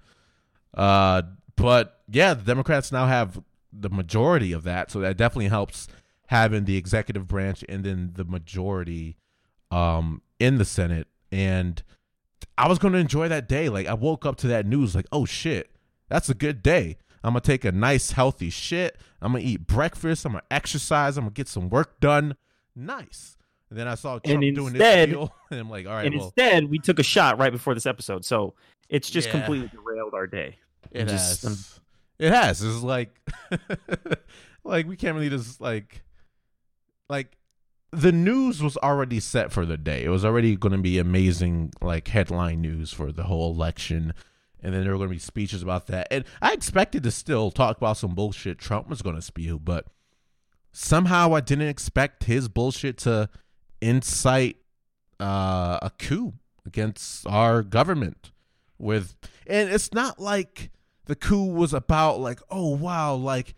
Uh, 0.74 1.24
but 1.62 2.02
yeah, 2.10 2.34
the 2.34 2.44
Democrats 2.44 2.92
now 2.92 3.06
have 3.08 3.42
the 3.72 3.90
majority 3.90 4.52
of 4.52 4.64
that, 4.64 4.92
so 4.92 5.00
that 5.00 5.18
definitely 5.18 5.48
helps 5.50 5.88
having 6.28 6.66
the 6.66 6.78
executive 6.78 7.28
branch 7.28 7.64
and 7.68 7.84
then 7.84 8.12
the 8.16 8.24
majority 8.26 9.18
um 9.72 10.22
in 10.40 10.58
the 10.58 10.66
Senate. 10.66 11.08
And 11.32 11.82
I 12.58 12.68
was 12.68 12.80
going 12.80 12.94
to 12.94 13.00
enjoy 13.00 13.28
that 13.28 13.48
day. 13.48 13.70
Like 13.70 13.88
I 13.88 13.94
woke 13.94 14.26
up 14.26 14.36
to 14.38 14.48
that 14.48 14.66
news, 14.66 14.96
like, 14.96 15.06
oh 15.12 15.26
shit, 15.26 15.70
that's 16.08 16.30
a 16.30 16.34
good 16.34 16.62
day. 16.64 16.98
I'm 17.24 17.32
gonna 17.34 17.42
take 17.42 17.66
a 17.66 17.72
nice 17.72 18.12
healthy 18.12 18.50
shit. 18.50 18.98
I'm 19.22 19.34
gonna 19.34 19.44
eat 19.44 19.68
breakfast. 19.68 20.26
I'm 20.26 20.32
gonna 20.34 20.44
exercise. 20.50 21.18
I'm 21.18 21.26
gonna 21.26 21.34
get 21.34 21.48
some 21.50 21.70
work 21.70 22.00
done. 22.00 22.36
Nice. 22.76 23.38
And 23.70 23.78
then 23.78 23.88
I 23.88 23.96
saw 23.96 24.18
Trump 24.20 24.42
doing 24.56 24.74
this 24.74 25.10
deal, 25.10 25.32
and 25.52 25.60
I'm 25.60 25.70
like, 25.70 25.86
all 25.86 25.94
right, 25.94 26.06
and 26.06 26.16
well, 26.16 26.26
instead, 26.26 26.70
we 26.70 26.80
took 26.80 26.98
a 26.98 27.04
shot 27.04 27.38
right 27.38 27.52
before 27.52 27.74
this 27.76 27.86
episode, 27.86 28.26
so 28.26 28.56
it's 28.88 29.10
just 29.12 29.28
Yeah. 29.28 29.34
completely 29.34 29.68
derailed 29.68 30.14
our 30.16 30.26
day. 30.26 30.58
It 30.92 31.10
has. 31.10 31.80
It 32.18 32.32
has. 32.32 32.62
It's 32.62 32.84
like, 32.84 33.16
like 34.64 34.88
we 34.88 34.96
can't 34.96 35.16
really 35.16 35.30
just 35.30 35.62
like, 35.62 36.04
like, 37.10 37.38
the 37.92 38.12
news 38.12 38.62
was 38.62 38.78
already 38.78 39.20
set 39.20 39.52
for 39.52 39.66
the 39.66 39.78
day. 39.78 40.04
It 40.04 40.10
was 40.10 40.24
already 40.24 40.56
going 40.56 40.74
to 40.74 40.80
be 40.80 41.00
amazing, 41.00 41.74
like 41.82 42.08
headline 42.10 42.62
news 42.62 42.94
for 42.94 43.12
the 43.12 43.24
whole 43.24 43.52
election. 43.54 44.14
And 44.62 44.74
then 44.74 44.84
there 44.84 44.92
were 44.92 44.98
going 44.98 45.10
to 45.10 45.16
be 45.16 45.20
speeches 45.20 45.64
about 45.64 45.88
that. 45.88 46.08
And 46.12 46.26
I 46.42 46.54
expected 46.54 47.04
to 47.04 47.12
still 47.12 47.50
talk 47.50 47.78
about 47.78 47.98
some 47.98 48.14
bullshit 48.14 48.60
Trump 48.60 48.90
was 48.90 49.02
going 49.02 49.16
to 49.16 49.22
spew, 49.22 49.58
but 49.58 49.86
somehow 50.72 51.34
I 51.34 51.40
didn't 51.42 51.68
expect 51.68 52.26
his 52.26 52.48
bullshit 52.48 52.98
to 53.00 53.30
incite 53.82 54.58
uh, 55.20 55.80
a 55.82 55.92
coup 55.98 56.34
against 56.66 57.26
our 57.26 57.64
government. 57.64 58.32
With 58.80 59.16
and 59.46 59.70
it's 59.70 59.94
not 59.94 60.20
like 60.20 60.72
the 61.06 61.16
coup 61.16 61.46
was 61.46 61.74
about 61.74 62.20
like, 62.20 62.40
oh 62.50 62.76
wow, 62.76 63.14
like 63.16 63.56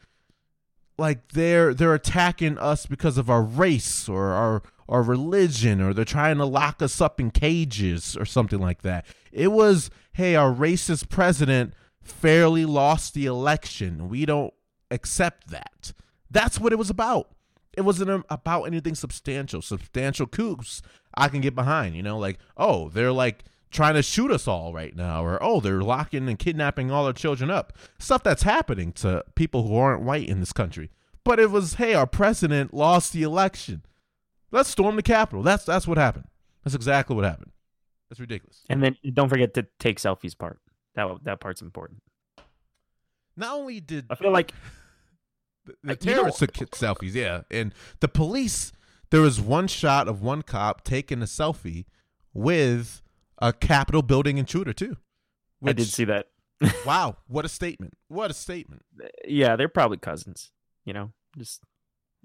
like 0.97 1.31
they're 1.33 1.73
they're 1.73 1.93
attacking 1.93 2.57
us 2.57 2.85
because 2.85 3.17
of 3.17 3.29
our 3.29 3.41
race 3.41 4.09
or 4.09 4.31
our 4.31 4.63
our 4.89 5.03
religion 5.03 5.81
or 5.81 5.93
they're 5.93 6.03
trying 6.03 6.37
to 6.37 6.45
lock 6.45 6.81
us 6.81 6.99
up 6.99 7.19
in 7.19 7.31
cages 7.31 8.17
or 8.17 8.25
something 8.25 8.59
like 8.59 8.81
that. 8.81 9.05
It 9.31 9.51
was, 9.51 9.89
hey, 10.13 10.35
our 10.35 10.53
racist 10.53 11.07
president 11.09 11.73
fairly 12.01 12.65
lost 12.65 13.13
the 13.13 13.25
election. 13.25 14.09
We 14.09 14.25
don't 14.25 14.53
accept 14.89 15.49
that. 15.49 15.93
That's 16.29 16.59
what 16.59 16.73
it 16.73 16.77
was 16.77 16.89
about. 16.89 17.29
It 17.73 17.81
wasn't 17.81 18.09
um, 18.09 18.25
about 18.29 18.63
anything 18.63 18.95
substantial. 18.95 19.61
Substantial 19.61 20.27
coups 20.27 20.81
I 21.15 21.29
can 21.29 21.39
get 21.39 21.55
behind, 21.55 21.95
you 21.95 22.03
know, 22.03 22.17
like, 22.17 22.39
oh, 22.57 22.89
they're 22.89 23.13
like 23.13 23.45
trying 23.71 23.95
to 23.95 24.03
shoot 24.03 24.31
us 24.31 24.47
all 24.47 24.73
right 24.73 24.95
now, 24.95 25.23
or 25.23 25.41
oh, 25.41 25.59
they're 25.59 25.81
locking 25.81 26.27
and 26.27 26.37
kidnapping 26.37 26.91
all 26.91 27.05
our 27.05 27.13
children 27.13 27.49
up. 27.49 27.73
Stuff 27.97 28.23
that's 28.23 28.43
happening 28.43 28.91
to 28.93 29.23
people 29.35 29.67
who 29.67 29.75
aren't 29.75 30.03
white 30.03 30.27
in 30.27 30.39
this 30.39 30.53
country. 30.53 30.91
But 31.23 31.39
it 31.39 31.51
was, 31.51 31.75
hey, 31.75 31.93
our 31.93 32.07
president 32.07 32.73
lost 32.73 33.13
the 33.13 33.23
election. 33.23 33.83
Let's 34.51 34.69
storm 34.69 34.95
the 34.95 35.03
Capitol. 35.03 35.43
That's 35.43 35.63
that's 35.63 35.87
what 35.87 35.97
happened. 35.97 36.25
That's 36.63 36.75
exactly 36.75 37.15
what 37.15 37.25
happened. 37.25 37.51
That's 38.09 38.19
ridiculous. 38.19 38.63
And 38.69 38.83
then 38.83 38.97
don't 39.13 39.29
forget 39.29 39.53
to 39.53 39.65
take 39.79 39.99
selfies 39.99 40.37
part. 40.37 40.59
That 40.95 41.07
that 41.23 41.39
part's 41.39 41.61
important. 41.61 42.01
Not 43.37 43.55
only 43.55 43.79
did 43.79 44.05
I 44.09 44.15
feel 44.15 44.31
like 44.31 44.53
the, 45.65 45.75
the 45.83 45.95
terrorists 45.95 46.39
took 46.39 46.71
selfies, 46.71 47.13
yeah, 47.13 47.41
and 47.49 47.73
the 48.01 48.07
police. 48.07 48.73
There 49.09 49.21
was 49.21 49.41
one 49.41 49.67
shot 49.67 50.07
of 50.07 50.21
one 50.21 50.41
cop 50.41 50.85
taking 50.85 51.21
a 51.21 51.25
selfie 51.25 51.85
with 52.33 53.01
a 53.41 53.51
Capitol 53.51 54.01
building 54.01 54.37
intruder 54.37 54.73
too. 54.73 54.97
I 55.65 55.73
did 55.73 55.87
see 55.87 56.05
that. 56.05 56.27
wow, 56.85 57.17
what 57.27 57.45
a 57.45 57.49
statement! 57.49 57.95
What 58.07 58.31
a 58.31 58.33
statement! 58.33 58.83
Yeah, 59.27 59.55
they're 59.55 59.67
probably 59.67 59.97
cousins. 59.97 60.51
You 60.85 60.93
know, 60.93 61.11
just 61.37 61.61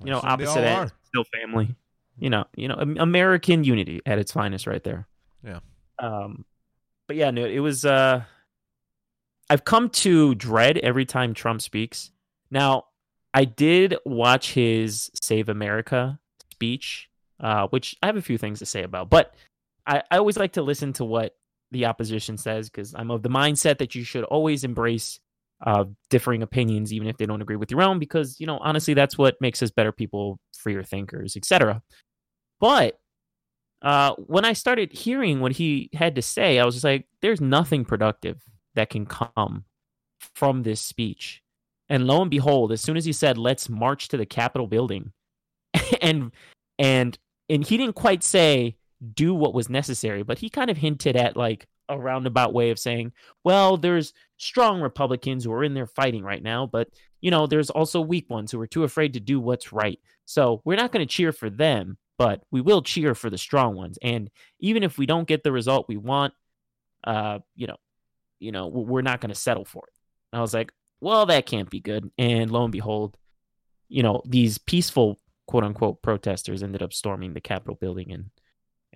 you 0.02 0.10
know, 0.10 0.20
opposite 0.22 0.64
ends, 0.64 0.92
still 1.04 1.24
family. 1.24 1.74
You 2.18 2.30
know, 2.30 2.44
you 2.56 2.68
know, 2.68 2.74
American 2.74 3.64
unity 3.64 4.00
at 4.06 4.18
its 4.18 4.32
finest, 4.32 4.66
right 4.66 4.82
there. 4.82 5.06
Yeah. 5.44 5.60
Um, 5.98 6.44
but 7.06 7.16
yeah, 7.16 7.30
no, 7.30 7.44
it 7.44 7.60
was. 7.60 7.84
Uh, 7.84 8.22
I've 9.48 9.64
come 9.64 9.90
to 9.90 10.34
dread 10.34 10.78
every 10.78 11.04
time 11.04 11.34
Trump 11.34 11.62
speaks. 11.62 12.10
Now, 12.50 12.86
I 13.32 13.44
did 13.44 13.96
watch 14.04 14.52
his 14.52 15.10
"Save 15.22 15.48
America" 15.48 16.18
speech, 16.52 17.08
uh, 17.40 17.68
which 17.68 17.96
I 18.02 18.06
have 18.06 18.16
a 18.16 18.22
few 18.22 18.38
things 18.38 18.58
to 18.60 18.66
say 18.66 18.82
about, 18.82 19.10
but 19.10 19.34
I, 19.86 20.02
I 20.10 20.18
always 20.18 20.36
like 20.36 20.52
to 20.52 20.62
listen 20.62 20.92
to 20.94 21.04
what 21.04 21.34
the 21.70 21.86
opposition 21.86 22.36
says 22.36 22.68
because 22.68 22.94
I'm 22.94 23.10
of 23.10 23.22
the 23.22 23.28
mindset 23.28 23.78
that 23.78 23.94
you 23.94 24.04
should 24.04 24.24
always 24.24 24.64
embrace 24.64 25.20
uh, 25.64 25.84
differing 26.10 26.42
opinions, 26.42 26.92
even 26.92 27.08
if 27.08 27.16
they 27.16 27.26
don't 27.26 27.42
agree 27.42 27.56
with 27.56 27.70
your 27.70 27.82
own, 27.82 27.98
because 27.98 28.38
you 28.40 28.46
know 28.46 28.58
honestly 28.58 28.94
that's 28.94 29.16
what 29.16 29.36
makes 29.40 29.62
us 29.62 29.70
better 29.70 29.92
people, 29.92 30.38
freer 30.56 30.82
thinkers, 30.82 31.36
etc. 31.36 31.82
But 32.60 32.98
uh, 33.82 34.14
when 34.14 34.44
I 34.44 34.52
started 34.52 34.92
hearing 34.92 35.40
what 35.40 35.52
he 35.52 35.90
had 35.94 36.14
to 36.16 36.22
say, 36.22 36.58
I 36.58 36.64
was 36.64 36.74
just 36.74 36.84
like, 36.84 37.06
"There's 37.22 37.40
nothing 37.40 37.84
productive 37.84 38.42
that 38.74 38.90
can 38.90 39.06
come 39.06 39.64
from 40.34 40.62
this 40.62 40.80
speech." 40.80 41.42
And 41.88 42.06
lo 42.06 42.20
and 42.20 42.30
behold, 42.30 42.72
as 42.72 42.80
soon 42.80 42.96
as 42.96 43.04
he 43.04 43.12
said, 43.12 43.38
"Let's 43.38 43.68
march 43.68 44.08
to 44.08 44.16
the 44.16 44.26
Capitol 44.26 44.66
building," 44.66 45.12
and 46.02 46.32
and 46.78 47.18
and 47.48 47.64
he 47.64 47.76
didn't 47.76 47.94
quite 47.94 48.22
say 48.22 48.76
do 49.14 49.34
what 49.34 49.54
was 49.54 49.68
necessary, 49.68 50.22
but 50.22 50.38
he 50.38 50.48
kind 50.48 50.70
of 50.70 50.76
hinted 50.76 51.16
at 51.16 51.36
like 51.36 51.66
a 51.88 51.98
roundabout 51.98 52.52
way 52.52 52.70
of 52.70 52.78
saying, 52.78 53.12
well, 53.44 53.76
there's 53.76 54.12
strong 54.38 54.80
Republicans 54.80 55.44
who 55.44 55.52
are 55.52 55.64
in 55.64 55.74
there 55.74 55.86
fighting 55.86 56.22
right 56.22 56.42
now, 56.42 56.66
but 56.66 56.88
you 57.20 57.30
know, 57.30 57.46
there's 57.46 57.70
also 57.70 58.00
weak 58.00 58.28
ones 58.30 58.52
who 58.52 58.60
are 58.60 58.66
too 58.66 58.84
afraid 58.84 59.14
to 59.14 59.20
do 59.20 59.40
what's 59.40 59.72
right. 59.72 59.98
So 60.24 60.62
we're 60.64 60.76
not 60.76 60.92
going 60.92 61.06
to 61.06 61.12
cheer 61.12 61.32
for 61.32 61.50
them, 61.50 61.98
but 62.18 62.42
we 62.50 62.60
will 62.60 62.82
cheer 62.82 63.14
for 63.14 63.30
the 63.30 63.38
strong 63.38 63.74
ones. 63.74 63.98
And 64.02 64.30
even 64.60 64.82
if 64.82 64.98
we 64.98 65.06
don't 65.06 65.28
get 65.28 65.42
the 65.42 65.52
result 65.52 65.88
we 65.88 65.96
want, 65.96 66.34
uh, 67.04 67.40
you 67.54 67.66
know, 67.66 67.76
you 68.38 68.52
know, 68.52 68.66
we're 68.66 69.02
not 69.02 69.20
going 69.20 69.30
to 69.30 69.34
settle 69.34 69.64
for 69.64 69.84
it. 69.86 69.94
And 70.32 70.38
I 70.38 70.42
was 70.42 70.54
like, 70.54 70.72
well, 71.00 71.26
that 71.26 71.46
can't 71.46 71.70
be 71.70 71.80
good. 71.80 72.10
And 72.18 72.50
lo 72.50 72.64
and 72.64 72.72
behold, 72.72 73.16
you 73.88 74.02
know, 74.02 74.22
these 74.26 74.58
peaceful 74.58 75.20
quote 75.46 75.64
unquote 75.64 76.02
protesters 76.02 76.62
ended 76.62 76.82
up 76.82 76.92
storming 76.92 77.34
the 77.34 77.40
Capitol 77.40 77.76
building 77.76 78.12
and 78.12 78.30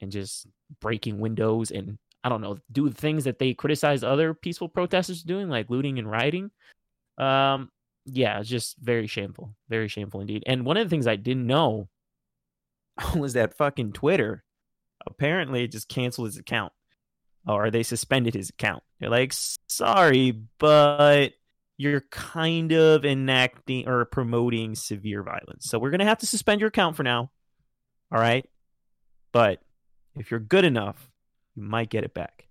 and 0.00 0.10
just 0.10 0.46
breaking 0.80 1.18
windows 1.18 1.70
and 1.70 1.98
I 2.22 2.28
don't 2.28 2.40
know, 2.40 2.58
do 2.70 2.90
things 2.90 3.24
that 3.24 3.38
they 3.38 3.54
criticize 3.54 4.04
other 4.04 4.34
peaceful 4.34 4.68
protesters 4.68 5.22
doing, 5.22 5.48
like 5.48 5.70
looting 5.70 5.98
and 5.98 6.10
rioting. 6.10 6.50
Um, 7.16 7.70
yeah, 8.04 8.40
it's 8.40 8.48
just 8.48 8.76
very 8.78 9.06
shameful, 9.06 9.54
very 9.68 9.88
shameful 9.88 10.20
indeed. 10.20 10.42
And 10.46 10.64
one 10.64 10.76
of 10.76 10.84
the 10.84 10.90
things 10.90 11.06
I 11.06 11.16
didn't 11.16 11.46
know 11.46 11.88
was 13.16 13.34
that 13.34 13.56
fucking 13.56 13.92
Twitter 13.92 14.44
apparently 15.06 15.66
just 15.66 15.88
canceled 15.88 16.28
his 16.28 16.36
account 16.36 16.72
or 17.46 17.70
they 17.70 17.82
suspended 17.82 18.34
his 18.34 18.50
account. 18.50 18.82
They're 18.98 19.10
like, 19.10 19.32
sorry, 19.66 20.32
but 20.58 21.32
you're 21.78 22.02
kind 22.10 22.72
of 22.72 23.04
enacting 23.04 23.88
or 23.88 24.04
promoting 24.04 24.74
severe 24.74 25.22
violence. 25.22 25.64
So 25.64 25.78
we're 25.78 25.90
going 25.90 26.00
to 26.00 26.06
have 26.06 26.18
to 26.18 26.26
suspend 26.26 26.60
your 26.60 26.68
account 26.68 26.96
for 26.96 27.02
now. 27.02 27.30
All 28.12 28.20
right. 28.20 28.46
But 29.32 29.60
if 30.16 30.30
you're 30.30 30.40
good 30.40 30.64
enough, 30.64 31.10
you 31.54 31.62
might 31.62 31.90
get 31.90 32.04
it 32.04 32.14
back. 32.14 32.48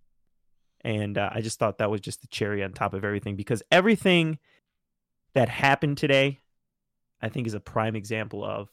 And 0.81 1.17
uh, 1.17 1.29
I 1.31 1.41
just 1.41 1.59
thought 1.59 1.79
that 1.79 1.91
was 1.91 2.01
just 2.01 2.21
the 2.21 2.27
cherry 2.27 2.63
on 2.63 2.71
top 2.71 2.93
of 2.93 3.03
everything 3.03 3.35
because 3.35 3.61
everything 3.71 4.39
that 5.33 5.49
happened 5.49 5.97
today, 5.97 6.39
I 7.21 7.29
think, 7.29 7.47
is 7.47 7.53
a 7.53 7.59
prime 7.59 7.95
example 7.95 8.43
of 8.43 8.69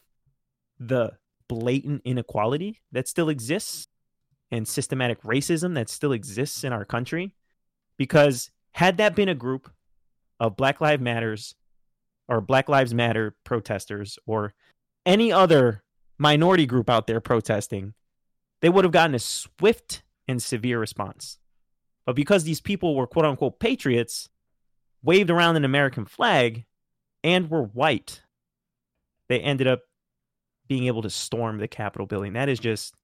the 0.78 1.12
blatant 1.49 2.02
inequality 2.05 2.81
that 2.93 3.09
still 3.09 3.28
exists 3.28 3.88
and 4.50 4.66
systematic 4.66 5.21
racism 5.23 5.75
that 5.75 5.88
still 5.88 6.12
exists 6.12 6.62
in 6.62 6.73
our 6.73 6.85
country. 6.85 7.35
Because 7.97 8.50
had 8.73 8.99
that 8.99 9.16
been 9.16 9.28
a 9.28 9.35
group 9.35 9.71
of 10.38 10.57
Black 10.57 10.81
Lives 10.81 11.02
Matters 11.02 11.55
or 12.28 12.40
Black 12.40 12.69
Lives 12.69 12.95
Matter 12.95 13.35
protesters 13.43 14.19
or 14.26 14.55
any 15.05 15.33
other 15.33 15.83
minority 16.19 16.66
group 16.66 16.90
out 16.90 17.07
there 17.07 17.21
protesting, 17.21 17.95
they 18.62 18.68
would 18.68 18.84
have 18.84 18.92
gotten 18.92 19.14
a 19.14 19.18
swift 19.18 20.02
and 20.28 20.42
severe 20.42 20.78
response. 20.78 21.38
But 22.04 22.16
because 22.16 22.44
these 22.44 22.60
people 22.60 22.94
were 22.94 23.06
quote 23.06 23.25
unquote 23.25 23.58
patriots, 23.60 24.28
waved 25.02 25.30
around 25.30 25.56
an 25.56 25.64
American 25.64 26.04
flag, 26.04 26.64
and 27.22 27.50
were 27.50 27.62
white, 27.62 28.22
they 29.28 29.40
ended 29.40 29.66
up 29.66 29.80
being 30.68 30.86
able 30.86 31.02
to 31.02 31.10
storm 31.10 31.58
the 31.58 31.68
Capitol 31.68 32.06
building. 32.06 32.32
That 32.32 32.48
is 32.48 32.58
just, 32.58 32.94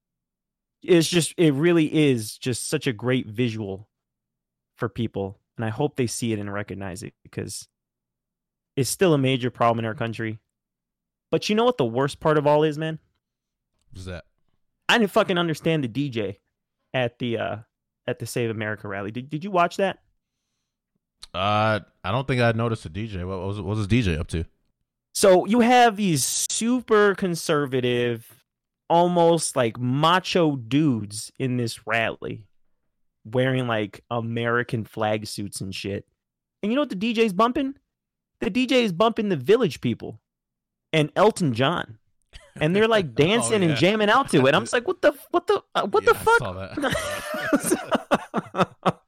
it's 0.83 1.09
just, 1.09 1.35
it 1.37 1.53
really 1.53 1.87
is 1.87 2.39
just 2.39 2.69
such 2.69 2.87
a 2.87 2.93
great 2.93 3.27
visual 3.27 3.89
for 4.77 4.89
people 4.89 5.39
and 5.57 5.65
I 5.65 5.69
hope 5.71 5.97
they 5.97 6.07
see 6.07 6.33
it 6.33 6.39
and 6.39 6.53
recognize 6.53 7.03
it 7.03 7.15
because 7.23 7.69
it's 8.77 8.91
still 8.91 9.15
a 9.15 9.19
major 9.19 9.51
problem 9.51 9.81
in 9.81 9.85
our 9.85 9.95
country. 9.95 10.41
But 11.31 11.49
you 11.49 11.55
know 11.55 11.65
what 11.65 11.79
the 11.79 11.85
worst 11.85 12.21
part 12.21 12.39
of 12.39 12.47
all 12.47 12.63
is, 12.63 12.79
man? 12.79 12.99
What's 13.93 14.07
that? 14.07 14.25
I 14.93 14.99
didn't 14.99 15.13
fucking 15.13 15.39
understand 15.39 15.83
the 15.83 15.89
DJ 15.89 16.37
at 16.93 17.19
the 17.19 17.39
uh 17.39 17.57
at 18.07 18.19
the 18.19 18.27
Save 18.27 18.51
America 18.51 18.87
rally. 18.87 19.11
Did 19.11 19.31
did 19.31 19.43
you 19.43 19.51
watch 19.51 19.79
that? 19.79 20.01
Uh, 21.33 21.81
I 22.05 22.13
don't 22.13 22.29
think 22.29 22.43
I 22.43 22.53
noticed 22.53 22.85
a 22.85 22.91
DJ. 22.91 23.27
What 23.27 23.39
was 23.39 23.57
what 23.57 23.77
was 23.77 23.89
this 23.89 24.07
DJ 24.07 24.19
up 24.19 24.29
to? 24.29 24.45
So 25.15 25.47
you 25.47 25.61
have 25.61 25.97
these 25.97 26.27
super 26.27 27.15
conservative, 27.15 28.45
almost 28.91 29.57
like 29.57 29.79
macho 29.79 30.57
dudes 30.57 31.33
in 31.39 31.57
this 31.57 31.87
rally 31.87 32.47
wearing 33.25 33.67
like 33.67 34.05
American 34.11 34.85
flag 34.85 35.27
suits 35.27 35.63
and 35.63 35.75
shit. 35.75 36.07
And 36.63 36.71
you 36.71 36.77
know 36.77 36.83
what 36.83 36.91
the 36.91 36.97
DJ's 36.97 37.33
bumping? 37.33 37.77
The 38.41 38.51
DJ 38.51 38.83
is 38.83 38.93
bumping 38.93 39.31
the 39.31 39.37
Village 39.37 39.81
People 39.81 40.21
and 40.93 41.11
Elton 41.17 41.55
John. 41.55 41.99
And 42.61 42.75
they're 42.75 42.89
like 42.89 43.07
oh, 43.09 43.15
dancing 43.15 43.63
oh, 43.63 43.67
yeah. 43.67 43.71
and 43.71 43.77
jamming 43.77 44.11
out 44.11 44.31
to 44.31 44.47
it. 44.47 44.55
I'm 44.55 44.63
just 44.63 44.73
like, 44.73 44.87
what 44.87 45.03
the, 45.03 45.15
what 45.31 45.47
the, 45.47 45.63
uh, 45.75 45.87
what 45.87 46.05
yeah, 46.05 46.13
the 46.13 46.19
fuck? 46.19 46.43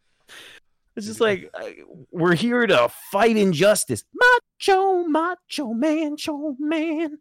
it's 0.97 1.07
just 1.07 1.21
like 1.21 1.51
uh, 1.55 1.71
we're 2.11 2.35
here 2.35 2.67
to 2.67 2.91
fight 3.11 3.37
injustice. 3.37 4.05
Macho, 4.15 5.05
macho 5.05 5.73
man, 5.73 6.13
macho 6.13 6.57
man. 6.59 7.19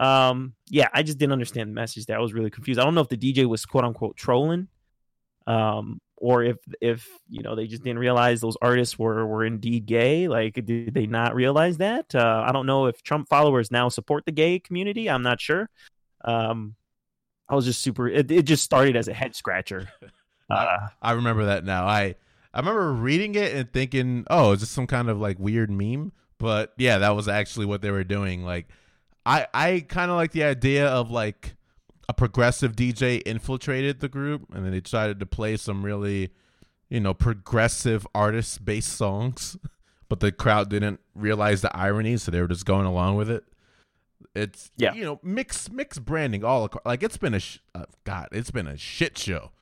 Um, 0.00 0.54
yeah, 0.68 0.88
I 0.92 1.02
just 1.02 1.18
didn't 1.18 1.32
understand 1.32 1.70
the 1.70 1.74
message 1.74 2.06
That 2.06 2.16
I 2.16 2.20
was 2.20 2.32
really 2.32 2.50
confused. 2.50 2.80
I 2.80 2.84
don't 2.84 2.94
know 2.94 3.00
if 3.00 3.08
the 3.08 3.16
DJ 3.16 3.46
was 3.46 3.64
quote 3.64 3.84
unquote 3.84 4.16
trolling, 4.16 4.68
um, 5.46 6.00
or 6.24 6.42
if 6.42 6.56
if 6.80 7.06
you 7.28 7.42
know 7.42 7.54
they 7.54 7.66
just 7.66 7.84
didn't 7.84 7.98
realize 7.98 8.40
those 8.40 8.56
artists 8.62 8.98
were 8.98 9.26
were 9.26 9.44
indeed 9.44 9.84
gay 9.84 10.26
like 10.26 10.54
did 10.64 10.94
they 10.94 11.06
not 11.06 11.34
realize 11.34 11.76
that? 11.76 12.14
Uh, 12.14 12.42
i 12.46 12.50
don't 12.50 12.64
know 12.64 12.86
if 12.86 13.02
trump 13.02 13.28
followers 13.28 13.70
now 13.70 13.90
support 13.90 14.24
the 14.24 14.32
gay 14.32 14.58
community. 14.58 15.10
I'm 15.10 15.22
not 15.22 15.38
sure. 15.38 15.68
Um 16.24 16.76
i 17.46 17.54
was 17.54 17.66
just 17.66 17.82
super 17.82 18.08
it, 18.08 18.30
it 18.30 18.44
just 18.44 18.64
started 18.64 18.96
as 18.96 19.06
a 19.06 19.14
head 19.14 19.36
scratcher. 19.36 19.88
Uh, 20.50 20.88
I, 21.00 21.10
I 21.10 21.12
remember 21.12 21.46
that 21.46 21.64
now. 21.64 21.86
I 21.86 22.16
i 22.52 22.58
remember 22.58 22.92
reading 22.92 23.34
it 23.34 23.54
and 23.54 23.72
thinking 23.72 24.26
oh 24.28 24.52
is 24.52 24.60
this 24.60 24.68
some 24.68 24.86
kind 24.86 25.08
of 25.08 25.18
like 25.18 25.38
weird 25.38 25.70
meme? 25.70 26.12
But 26.38 26.74
yeah 26.76 26.98
that 26.98 27.16
was 27.16 27.28
actually 27.28 27.64
what 27.64 27.80
they 27.80 27.90
were 27.90 28.04
doing. 28.04 28.44
Like 28.44 28.68
i 29.24 29.46
i 29.54 29.84
kind 29.88 30.10
of 30.10 30.18
like 30.18 30.32
the 30.32 30.44
idea 30.44 30.86
of 30.86 31.10
like 31.10 31.56
a 32.08 32.14
progressive 32.14 32.76
DJ 32.76 33.22
infiltrated 33.22 34.00
the 34.00 34.08
group, 34.08 34.46
and 34.52 34.64
then 34.64 34.72
they 34.72 34.80
decided 34.80 35.20
to 35.20 35.26
play 35.26 35.56
some 35.56 35.84
really, 35.84 36.30
you 36.88 37.00
know, 37.00 37.14
progressive 37.14 38.06
artist 38.14 38.64
based 38.64 38.92
songs, 38.92 39.56
but 40.08 40.20
the 40.20 40.32
crowd 40.32 40.68
didn't 40.68 41.00
realize 41.14 41.62
the 41.62 41.74
irony, 41.76 42.16
so 42.16 42.30
they 42.30 42.40
were 42.40 42.48
just 42.48 42.66
going 42.66 42.86
along 42.86 43.16
with 43.16 43.30
it. 43.30 43.44
It's 44.34 44.72
yeah, 44.76 44.94
you 44.94 45.04
know, 45.04 45.20
mix 45.22 45.70
mix 45.70 45.98
branding 45.98 46.44
all 46.44 46.64
across. 46.64 46.82
Like 46.84 47.02
it's 47.02 47.16
been 47.16 47.34
a 47.34 47.40
sh- 47.40 47.60
uh, 47.74 47.84
God, 48.02 48.28
it's 48.32 48.50
been 48.50 48.66
a 48.66 48.76
shit 48.76 49.16
show 49.16 49.52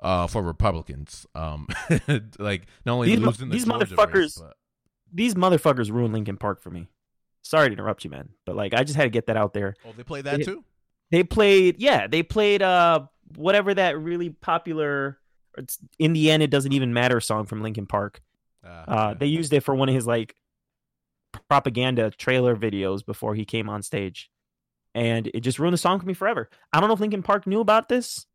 uh, 0.00 0.26
for 0.26 0.42
Republicans. 0.42 1.26
Um, 1.34 1.68
like 2.38 2.66
not 2.86 2.94
only 2.94 3.08
these, 3.08 3.18
losing 3.18 3.48
the 3.48 3.56
these 3.56 3.66
motherfuckers, 3.66 4.14
race, 4.14 4.38
but... 4.38 4.56
these 5.12 5.34
motherfuckers 5.34 5.90
ruined 5.90 6.14
Linkin 6.14 6.38
Park 6.38 6.62
for 6.62 6.70
me. 6.70 6.88
Sorry 7.42 7.68
to 7.68 7.72
interrupt 7.74 8.04
you, 8.04 8.10
man, 8.10 8.30
but 8.44 8.56
like 8.56 8.72
I 8.72 8.84
just 8.84 8.96
had 8.96 9.04
to 9.04 9.10
get 9.10 9.26
that 9.26 9.36
out 9.36 9.52
there. 9.52 9.74
Oh, 9.86 9.92
they 9.94 10.02
played 10.02 10.24
that 10.24 10.42
too. 10.42 10.64
They 11.10 11.22
played, 11.22 11.76
yeah, 11.78 12.06
they 12.06 12.22
played 12.22 12.62
uh 12.62 13.06
whatever 13.34 13.74
that 13.74 13.98
really 13.98 14.30
popular. 14.30 15.18
in 15.98 16.12
the 16.12 16.30
end, 16.30 16.42
it 16.42 16.50
doesn't 16.50 16.72
even 16.72 16.92
matter 16.92 17.20
song 17.20 17.46
from 17.46 17.62
Linkin 17.62 17.86
Park. 17.86 18.20
Uh, 18.64 18.68
uh, 18.68 19.14
they 19.14 19.26
used 19.26 19.52
it 19.52 19.60
for 19.60 19.74
one 19.74 19.88
of 19.88 19.94
his 19.94 20.06
like 20.06 20.34
propaganda 21.48 22.10
trailer 22.10 22.56
videos 22.56 23.04
before 23.04 23.34
he 23.34 23.44
came 23.44 23.68
on 23.68 23.82
stage, 23.82 24.30
and 24.94 25.28
it 25.32 25.40
just 25.40 25.58
ruined 25.58 25.74
the 25.74 25.78
song 25.78 26.00
for 26.00 26.06
me 26.06 26.14
forever. 26.14 26.50
I 26.72 26.80
don't 26.80 26.88
know 26.88 26.94
if 26.94 27.00
Linkin 27.00 27.22
Park 27.22 27.46
knew 27.46 27.60
about 27.60 27.88
this. 27.88 28.26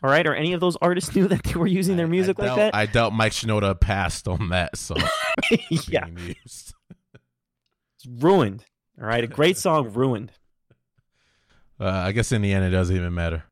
All 0.00 0.10
right, 0.10 0.24
or 0.26 0.34
any 0.34 0.52
of 0.52 0.60
those 0.60 0.76
artists 0.76 1.14
knew 1.16 1.26
that 1.26 1.42
they 1.42 1.54
were 1.54 1.66
using 1.66 1.96
their 1.96 2.06
music 2.06 2.38
I, 2.38 2.42
I 2.42 2.46
like 2.46 2.56
doubt, 2.56 2.72
that. 2.72 2.74
I 2.74 2.86
doubt 2.86 3.12
Mike 3.14 3.32
Shinoda 3.32 3.78
passed 3.80 4.28
on 4.28 4.50
that 4.50 4.76
song. 4.76 5.02
yeah, 5.70 6.06
it's 6.44 6.74
ruined. 8.06 8.64
All 9.00 9.06
right, 9.06 9.24
a 9.24 9.26
great 9.26 9.56
song 9.58 9.92
ruined. 9.92 10.30
Uh, 11.80 11.88
I 11.88 12.12
guess 12.12 12.32
in 12.32 12.42
the 12.42 12.52
end, 12.52 12.64
it 12.64 12.70
doesn't 12.70 12.94
even 12.94 13.14
matter. 13.14 13.44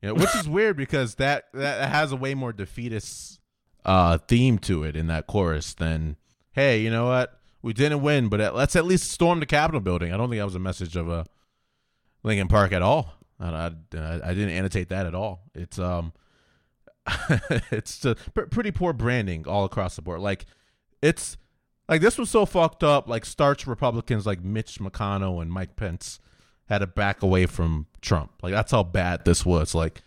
You 0.00 0.08
know, 0.08 0.14
which 0.14 0.34
is 0.36 0.48
weird 0.48 0.76
because 0.76 1.16
that 1.16 1.46
that 1.54 1.88
has 1.88 2.12
a 2.12 2.16
way 2.16 2.34
more 2.34 2.52
defeatist 2.52 3.40
uh, 3.84 4.18
theme 4.18 4.58
to 4.60 4.84
it 4.84 4.96
in 4.96 5.06
that 5.08 5.26
chorus 5.26 5.74
than 5.74 6.16
hey, 6.52 6.80
you 6.80 6.90
know 6.90 7.06
what? 7.06 7.40
We 7.62 7.72
didn't 7.72 8.02
win, 8.02 8.28
but 8.28 8.54
let's 8.54 8.76
at 8.76 8.84
least 8.84 9.10
storm 9.10 9.40
the 9.40 9.46
Capitol 9.46 9.80
building. 9.80 10.12
I 10.12 10.16
don't 10.16 10.28
think 10.28 10.38
that 10.38 10.44
was 10.44 10.54
a 10.54 10.60
message 10.60 10.96
of 10.96 11.08
a 11.08 11.12
uh, 11.12 11.24
Linkin 12.22 12.48
Park 12.48 12.72
at 12.72 12.82
all. 12.82 13.14
I, 13.40 13.46
I, 13.48 13.70
I 13.96 14.34
didn't 14.34 14.50
annotate 14.50 14.90
that 14.90 15.06
at 15.06 15.14
all. 15.14 15.40
It's 15.54 15.78
um, 15.78 16.12
it's 17.70 18.04
pretty 18.50 18.70
poor 18.70 18.92
branding 18.92 19.46
all 19.46 19.64
across 19.64 19.96
the 19.96 20.02
board. 20.02 20.20
Like 20.20 20.46
it's 21.02 21.36
like 21.88 22.00
this 22.00 22.18
was 22.18 22.30
so 22.30 22.46
fucked 22.46 22.82
up. 22.82 23.08
Like 23.08 23.24
starch 23.24 23.66
Republicans 23.66 24.26
like 24.26 24.42
Mitch 24.42 24.78
McConnell 24.78 25.42
and 25.42 25.50
Mike 25.50 25.76
Pence 25.76 26.20
had 26.68 26.78
to 26.78 26.86
back 26.86 27.22
away 27.22 27.46
from 27.46 27.86
Trump. 28.00 28.32
Like 28.42 28.52
that's 28.52 28.72
how 28.72 28.82
bad 28.82 29.24
this 29.24 29.44
was. 29.44 29.74
Like 29.74 30.02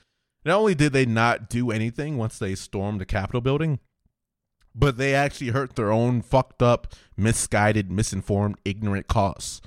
not 0.46 0.60
only 0.60 0.76
did 0.76 0.94
they 0.94 1.06
not 1.06 1.50
do 1.50 1.72
anything 1.72 2.18
once 2.18 2.40
they 2.40 2.56
stormed 2.56 3.02
the 3.02 3.06
Capitol 3.06 3.42
building, 3.42 3.80
but 4.74 4.98
they 4.98 5.16
actually 5.16 5.50
hurt 5.50 5.76
their 5.76 5.92
own 5.92 6.22
fucked 6.22 6.62
up, 6.62 6.94
misguided, 7.16 7.92
misinformed, 7.92 8.58
ignorant 8.64 9.08
cause. 9.08 9.62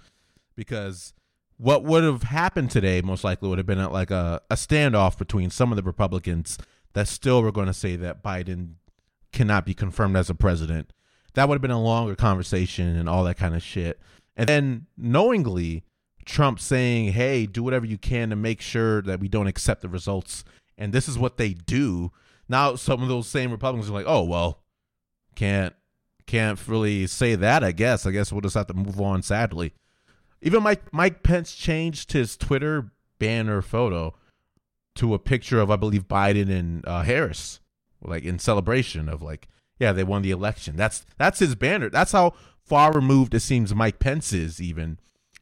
Because 0.55 1.15
what 1.57 1.85
would 1.85 2.05
have 2.05 2.23
happened 2.23 2.71
today 2.71 3.03
most 3.03 3.25
likely 3.25 3.49
would 3.49 3.59
have 3.59 3.67
been 3.67 3.85
like 3.91 4.11
a, 4.11 4.41
a 4.49 4.55
standoff 4.55 5.19
between 5.19 5.51
some 5.51 5.73
of 5.73 5.77
the 5.77 5.83
Republicans 5.83 6.57
that 6.93 7.09
still 7.09 7.43
were 7.43 7.53
going 7.53 7.67
to 7.67 7.75
say 7.75 7.97
that 7.97 8.23
Biden 8.23 8.75
cannot 9.33 9.67
be 9.67 9.75
confirmed 9.75 10.17
as 10.17 10.31
a 10.31 10.35
president. 10.35 10.93
That 11.35 11.49
would 11.49 11.57
have 11.57 11.63
been 11.63 11.71
a 11.71 11.83
longer 11.83 12.15
conversation 12.15 12.97
and 12.97 13.09
all 13.09 13.25
that 13.25 13.37
kind 13.37 13.55
of 13.55 13.63
shit. 13.63 14.01
And 14.37 14.49
then 14.49 14.87
knowingly, 14.97 15.85
Trump 16.25 16.61
saying, 16.61 17.13
"Hey, 17.13 17.47
do 17.47 17.63
whatever 17.63 17.87
you 17.87 17.99
can 17.99 18.31
to 18.31 18.37
make 18.37 18.61
sure 18.61 19.03
that 19.03 19.21
we 19.21 19.29
don't 19.29 19.47
accept 19.47 19.83
the 19.83 19.89
results." 19.89 20.45
And 20.79 20.93
this 20.93 21.09
is 21.09 21.19
what 21.19 21.37
they 21.37 21.53
do. 21.53 22.13
Now, 22.49 22.75
some 22.77 23.03
of 23.03 23.09
those 23.09 23.29
same 23.29 23.51
Republicans 23.51 23.91
are 23.91 23.95
like, 23.95 24.07
"Oh 24.09 24.25
well, 24.25 24.63
can't 25.35 25.75
can't 26.27 26.69
really 26.69 27.07
say 27.07 27.35
that. 27.35 27.65
I 27.65 27.73
guess. 27.73 28.07
I 28.07 28.11
guess 28.13 28.33
we'll 28.33 28.41
just 28.41 28.55
have 28.55 28.69
to 28.69 28.75
move 28.75 29.01
on. 29.01 29.23
Sadly, 29.23 29.73
even 30.43 30.63
Mike 30.63 30.93
Mike 30.93 31.23
Pence 31.23 31.55
changed 31.55 32.13
his 32.13 32.37
Twitter 32.37 32.93
banner 33.19 33.63
photo 33.63 34.15
to 34.97 35.15
a 35.15 35.19
picture 35.19 35.61
of 35.61 35.71
I 35.71 35.77
believe 35.77 36.09
Biden 36.09 36.51
and 36.51 36.87
uh, 36.87 37.03
Harris, 37.03 37.61
like 38.03 38.25
in 38.25 38.39
celebration 38.39 39.09
of 39.09 39.23
like, 39.23 39.49
yeah, 39.79 39.93
they 39.93 40.05
won 40.05 40.23
the 40.23 40.31
election. 40.31 40.77
That's 40.77 41.05
that's 41.19 41.39
his 41.39 41.55
banner. 41.55 41.89
That's 41.89 42.13
how 42.13 42.35
far 42.63 42.93
removed 42.93 43.35
it 43.35 43.41
seems 43.41 43.75
Mike 43.75 43.99
Pence 43.99 44.33
is 44.33 44.61
even 44.61 44.99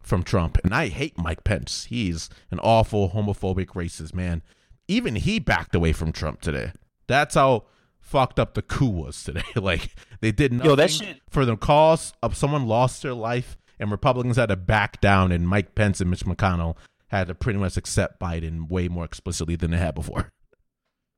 from 0.08 0.22
Trump. 0.24 0.58
And 0.64 0.74
I 0.74 0.88
hate 0.88 1.18
Mike 1.18 1.44
Pence. 1.44 1.84
He's 1.84 2.28
an 2.50 2.58
awful 2.60 3.10
homophobic 3.10 3.68
racist 3.68 4.14
man. 4.14 4.42
Even 4.88 5.14
he 5.16 5.38
backed 5.38 5.74
away 5.74 5.92
from 5.92 6.10
Trump 6.12 6.40
today. 6.40 6.72
That's 7.06 7.34
how 7.34 7.66
fucked 8.00 8.40
up 8.40 8.54
the 8.54 8.62
coup 8.62 8.88
was 8.88 9.22
today. 9.22 9.44
like 9.54 9.94
they 10.20 10.32
did 10.32 10.52
nothing 10.52 10.70
Yo, 10.70 10.76
that 10.76 10.90
shit- 10.90 11.20
for 11.28 11.44
the 11.44 11.56
cause 11.56 12.12
of 12.22 12.36
someone 12.36 12.66
lost 12.66 13.02
their 13.02 13.14
life, 13.14 13.56
and 13.78 13.90
Republicans 13.90 14.36
had 14.36 14.48
to 14.48 14.56
back 14.56 15.00
down, 15.00 15.30
and 15.30 15.46
Mike 15.46 15.74
Pence 15.74 16.00
and 16.00 16.10
Mitch 16.10 16.24
McConnell 16.24 16.76
had 17.08 17.28
to 17.28 17.34
pretty 17.34 17.58
much 17.58 17.76
accept 17.76 18.18
Biden 18.18 18.68
way 18.68 18.88
more 18.88 19.04
explicitly 19.04 19.56
than 19.56 19.70
they 19.70 19.78
had 19.78 19.94
before. 19.94 20.32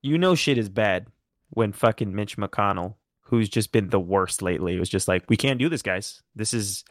You 0.02 0.16
know 0.16 0.34
shit 0.34 0.56
is 0.56 0.70
bad 0.70 1.08
when 1.50 1.72
fucking 1.72 2.14
Mitch 2.14 2.38
McConnell, 2.38 2.94
who's 3.24 3.50
just 3.50 3.70
been 3.70 3.90
the 3.90 4.00
worst 4.00 4.40
lately, 4.40 4.78
was 4.78 4.88
just 4.88 5.08
like, 5.08 5.28
"We 5.28 5.36
can't 5.36 5.58
do 5.58 5.68
this, 5.68 5.82
guys. 5.82 6.22
This 6.34 6.54
is 6.54 6.84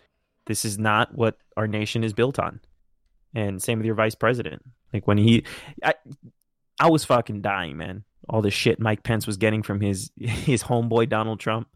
this 0.50 0.66
is 0.66 0.78
not 0.78 1.16
what 1.16 1.38
our 1.56 1.68
nation 1.68 2.04
is 2.04 2.12
built 2.12 2.38
on." 2.38 2.60
And 3.34 3.64
same 3.64 3.80
with 3.80 3.86
your 3.86 3.96
vice 3.96 4.16
president. 4.16 4.64
Like 4.94 5.08
when 5.08 5.18
he, 5.18 5.46
I, 5.84 5.94
I 6.80 6.90
was 6.90 7.06
fucking 7.06 7.42
dying, 7.42 7.78
man. 7.78 8.04
All 8.28 8.42
the 8.42 8.52
shit 8.52 8.80
Mike 8.80 9.04
Pence 9.04 9.26
was 9.26 9.38
getting 9.38 9.64
from 9.64 9.80
his 9.80 10.12
his 10.18 10.64
homeboy 10.64 11.10
Donald 11.10 11.40
Trump. 11.40 11.70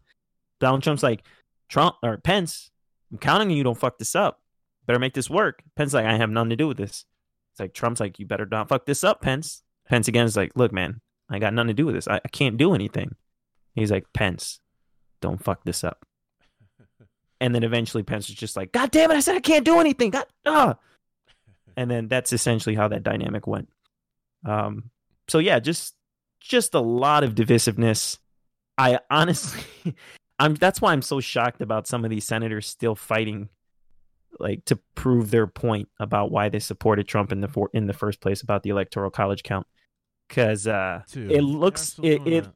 Donald 0.60 0.82
Trump's 0.82 1.02
like, 1.02 1.22
Trump 1.68 1.96
or 2.02 2.18
Pence, 2.18 2.70
I'm 3.10 3.18
counting 3.18 3.48
on 3.48 3.56
you. 3.56 3.64
Don't 3.64 3.78
fuck 3.78 3.98
this 3.98 4.14
up. 4.14 4.40
Better 4.86 4.98
make 4.98 5.14
this 5.14 5.30
work. 5.30 5.62
Pence 5.76 5.94
like, 5.94 6.06
I 6.06 6.16
have 6.16 6.30
nothing 6.30 6.50
to 6.50 6.56
do 6.56 6.68
with 6.68 6.76
this. 6.76 7.06
It's 7.52 7.60
like 7.60 7.72
Trump's 7.72 8.00
like, 8.00 8.18
you 8.18 8.26
better 8.26 8.46
not 8.46 8.68
fuck 8.68 8.86
this 8.86 9.04
up, 9.04 9.22
Pence. 9.22 9.62
Pence 9.88 10.08
again 10.08 10.26
is 10.26 10.36
like, 10.36 10.52
look, 10.56 10.72
man, 10.72 11.00
I 11.30 11.38
got 11.38 11.54
nothing 11.54 11.68
to 11.68 11.74
do 11.74 11.86
with 11.86 11.94
this. 11.94 12.08
I, 12.08 12.16
I 12.16 12.28
can't 12.28 12.56
do 12.56 12.74
anything. 12.74 13.14
He's 13.74 13.90
like, 13.90 14.12
Pence, 14.12 14.60
don't 15.20 15.42
fuck 15.42 15.64
this 15.64 15.84
up. 15.84 16.04
And 17.40 17.54
then 17.54 17.64
eventually 17.64 18.02
Pence 18.02 18.28
was 18.28 18.36
just 18.36 18.56
like, 18.56 18.72
God 18.72 18.90
damn 18.90 19.10
it, 19.10 19.16
I 19.16 19.20
said 19.20 19.36
I 19.36 19.40
can't 19.40 19.64
do 19.64 19.80
anything. 19.80 20.10
God, 20.10 20.26
ah. 20.46 20.76
And 21.76 21.90
then 21.90 22.06
that's 22.06 22.32
essentially 22.32 22.76
how 22.76 22.86
that 22.86 23.02
dynamic 23.02 23.48
went. 23.48 23.68
Um, 24.46 24.90
so 25.26 25.38
yeah, 25.38 25.58
just 25.58 25.94
just 26.40 26.74
a 26.74 26.80
lot 26.80 27.24
of 27.24 27.34
divisiveness. 27.34 28.18
I 28.76 29.00
honestly, 29.10 29.62
I'm 30.38 30.54
that's 30.54 30.80
why 30.80 30.92
I'm 30.92 31.02
so 31.02 31.20
shocked 31.20 31.62
about 31.62 31.86
some 31.86 32.04
of 32.04 32.10
these 32.10 32.26
senators 32.26 32.66
still 32.66 32.94
fighting, 32.94 33.48
like 34.38 34.64
to 34.66 34.78
prove 34.94 35.30
their 35.30 35.46
point 35.46 35.88
about 35.98 36.30
why 36.30 36.48
they 36.48 36.58
supported 36.58 37.08
Trump 37.08 37.32
in 37.32 37.40
the 37.40 37.48
for, 37.48 37.70
in 37.72 37.86
the 37.86 37.92
first 37.92 38.20
place 38.20 38.42
about 38.42 38.62
the 38.62 38.70
electoral 38.70 39.10
college 39.10 39.42
count, 39.42 39.66
because 40.28 40.66
uh, 40.66 41.02
Dude, 41.10 41.32
it 41.32 41.42
looks 41.42 41.98
it, 42.02 42.26
it 42.26 42.46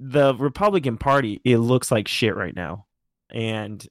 the 0.00 0.34
Republican 0.34 0.96
Party 0.96 1.40
it 1.44 1.58
looks 1.58 1.90
like 1.90 2.08
shit 2.08 2.34
right 2.34 2.56
now, 2.56 2.86
and 3.32 3.84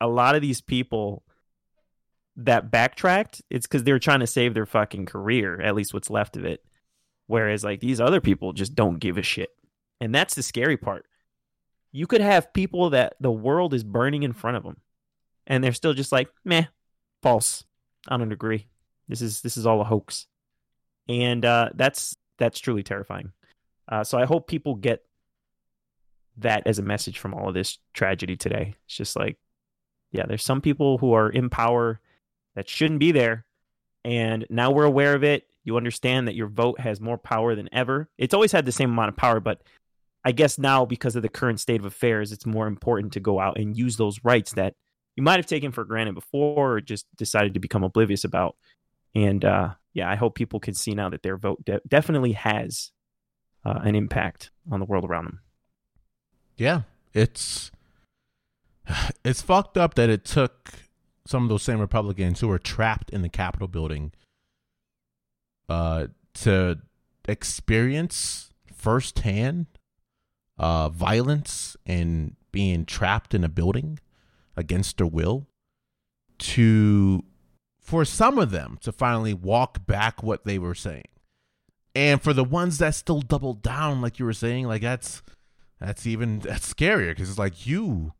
a 0.00 0.08
lot 0.08 0.34
of 0.34 0.42
these 0.42 0.60
people 0.60 1.22
that 2.36 2.70
backtracked, 2.70 3.42
it's 3.50 3.66
because 3.66 3.84
they 3.84 3.92
were 3.92 3.98
trying 3.98 4.20
to 4.20 4.26
save 4.26 4.54
their 4.54 4.66
fucking 4.66 5.06
career, 5.06 5.60
at 5.60 5.74
least 5.74 5.94
what's 5.94 6.10
left 6.10 6.36
of 6.36 6.44
it. 6.44 6.64
Whereas 7.26 7.64
like 7.64 7.80
these 7.80 8.00
other 8.00 8.20
people 8.20 8.52
just 8.52 8.74
don't 8.74 8.98
give 8.98 9.16
a 9.16 9.22
shit, 9.22 9.50
and 10.00 10.14
that's 10.14 10.34
the 10.34 10.42
scary 10.42 10.76
part. 10.76 11.06
You 11.92 12.06
could 12.06 12.20
have 12.20 12.52
people 12.52 12.90
that 12.90 13.14
the 13.20 13.30
world 13.30 13.74
is 13.74 13.84
burning 13.84 14.22
in 14.22 14.32
front 14.32 14.56
of 14.56 14.64
them, 14.64 14.78
and 15.46 15.62
they're 15.62 15.72
still 15.72 15.94
just 15.94 16.12
like, 16.12 16.28
meh, 16.44 16.64
false. 17.22 17.64
I 18.08 18.16
don't 18.16 18.32
agree. 18.32 18.66
This 19.08 19.22
is 19.22 19.40
this 19.40 19.56
is 19.56 19.66
all 19.66 19.80
a 19.80 19.84
hoax, 19.84 20.26
and 21.08 21.44
uh, 21.44 21.70
that's 21.74 22.16
that's 22.38 22.58
truly 22.58 22.82
terrifying. 22.82 23.32
Uh, 23.88 24.04
so 24.04 24.18
I 24.18 24.24
hope 24.24 24.48
people 24.48 24.74
get 24.74 25.02
that 26.38 26.66
as 26.66 26.78
a 26.78 26.82
message 26.82 27.18
from 27.18 27.34
all 27.34 27.48
of 27.48 27.54
this 27.54 27.78
tragedy 27.92 28.36
today. 28.36 28.74
It's 28.86 28.96
just 28.96 29.16
like, 29.16 29.38
yeah, 30.10 30.26
there's 30.26 30.44
some 30.44 30.60
people 30.60 30.98
who 30.98 31.12
are 31.12 31.30
in 31.30 31.50
power 31.50 32.00
that 32.54 32.68
shouldn't 32.68 33.00
be 33.00 33.12
there. 33.12 33.44
And 34.04 34.46
now 34.50 34.70
we're 34.70 34.84
aware 34.84 35.14
of 35.14 35.24
it. 35.24 35.46
You 35.64 35.76
understand 35.76 36.26
that 36.26 36.34
your 36.34 36.48
vote 36.48 36.80
has 36.80 37.00
more 37.00 37.18
power 37.18 37.54
than 37.54 37.68
ever. 37.72 38.08
It's 38.18 38.34
always 38.34 38.52
had 38.52 38.66
the 38.66 38.72
same 38.72 38.90
amount 38.90 39.10
of 39.10 39.16
power, 39.16 39.40
but 39.40 39.62
I 40.24 40.32
guess 40.32 40.58
now, 40.58 40.84
because 40.84 41.16
of 41.16 41.22
the 41.22 41.28
current 41.28 41.60
state 41.60 41.80
of 41.80 41.86
affairs, 41.86 42.32
it's 42.32 42.46
more 42.46 42.66
important 42.66 43.12
to 43.14 43.20
go 43.20 43.40
out 43.40 43.58
and 43.58 43.76
use 43.76 43.96
those 43.96 44.22
rights 44.22 44.52
that 44.52 44.74
you 45.16 45.22
might 45.22 45.38
have 45.38 45.46
taken 45.46 45.72
for 45.72 45.84
granted 45.84 46.14
before 46.14 46.74
or 46.74 46.80
just 46.80 47.06
decided 47.16 47.54
to 47.54 47.60
become 47.60 47.82
oblivious 47.82 48.24
about. 48.24 48.56
And 49.14 49.44
uh, 49.44 49.70
yeah, 49.94 50.08
I 50.08 50.14
hope 50.14 50.34
people 50.34 50.60
can 50.60 50.74
see 50.74 50.94
now 50.94 51.10
that 51.10 51.22
their 51.22 51.36
vote 51.36 51.64
de- 51.64 51.80
definitely 51.86 52.32
has 52.32 52.92
uh, 53.64 53.80
an 53.82 53.94
impact 53.94 54.50
on 54.70 54.80
the 54.80 54.86
world 54.86 55.04
around 55.04 55.26
them. 55.26 55.40
Yeah, 56.62 56.82
it's 57.12 57.72
it's 59.24 59.42
fucked 59.42 59.76
up 59.76 59.94
that 59.94 60.08
it 60.08 60.24
took 60.24 60.74
some 61.26 61.42
of 61.42 61.48
those 61.48 61.64
same 61.64 61.80
Republicans 61.80 62.38
who 62.38 62.46
were 62.46 62.60
trapped 62.60 63.10
in 63.10 63.22
the 63.22 63.28
Capitol 63.28 63.66
building 63.66 64.12
uh 65.68 66.06
to 66.34 66.78
experience 67.26 68.52
firsthand 68.72 69.66
uh 70.56 70.88
violence 70.88 71.76
and 71.84 72.36
being 72.52 72.84
trapped 72.84 73.34
in 73.34 73.42
a 73.42 73.48
building 73.48 73.98
against 74.56 74.98
their 74.98 75.06
will 75.08 75.48
to 76.38 77.24
for 77.80 78.04
some 78.04 78.38
of 78.38 78.52
them 78.52 78.78
to 78.82 78.92
finally 78.92 79.34
walk 79.34 79.84
back 79.84 80.22
what 80.22 80.44
they 80.44 80.60
were 80.60 80.76
saying. 80.76 81.08
And 81.96 82.22
for 82.22 82.32
the 82.32 82.44
ones 82.44 82.78
that 82.78 82.94
still 82.94 83.20
double 83.20 83.54
down 83.54 84.00
like 84.00 84.20
you 84.20 84.24
were 84.24 84.32
saying, 84.32 84.68
like 84.68 84.82
that's 84.82 85.22
that's 85.82 86.06
even 86.06 86.38
that's 86.40 86.72
scarier 86.72 87.10
because 87.10 87.28
it's 87.28 87.38
like 87.38 87.66
you 87.66 88.12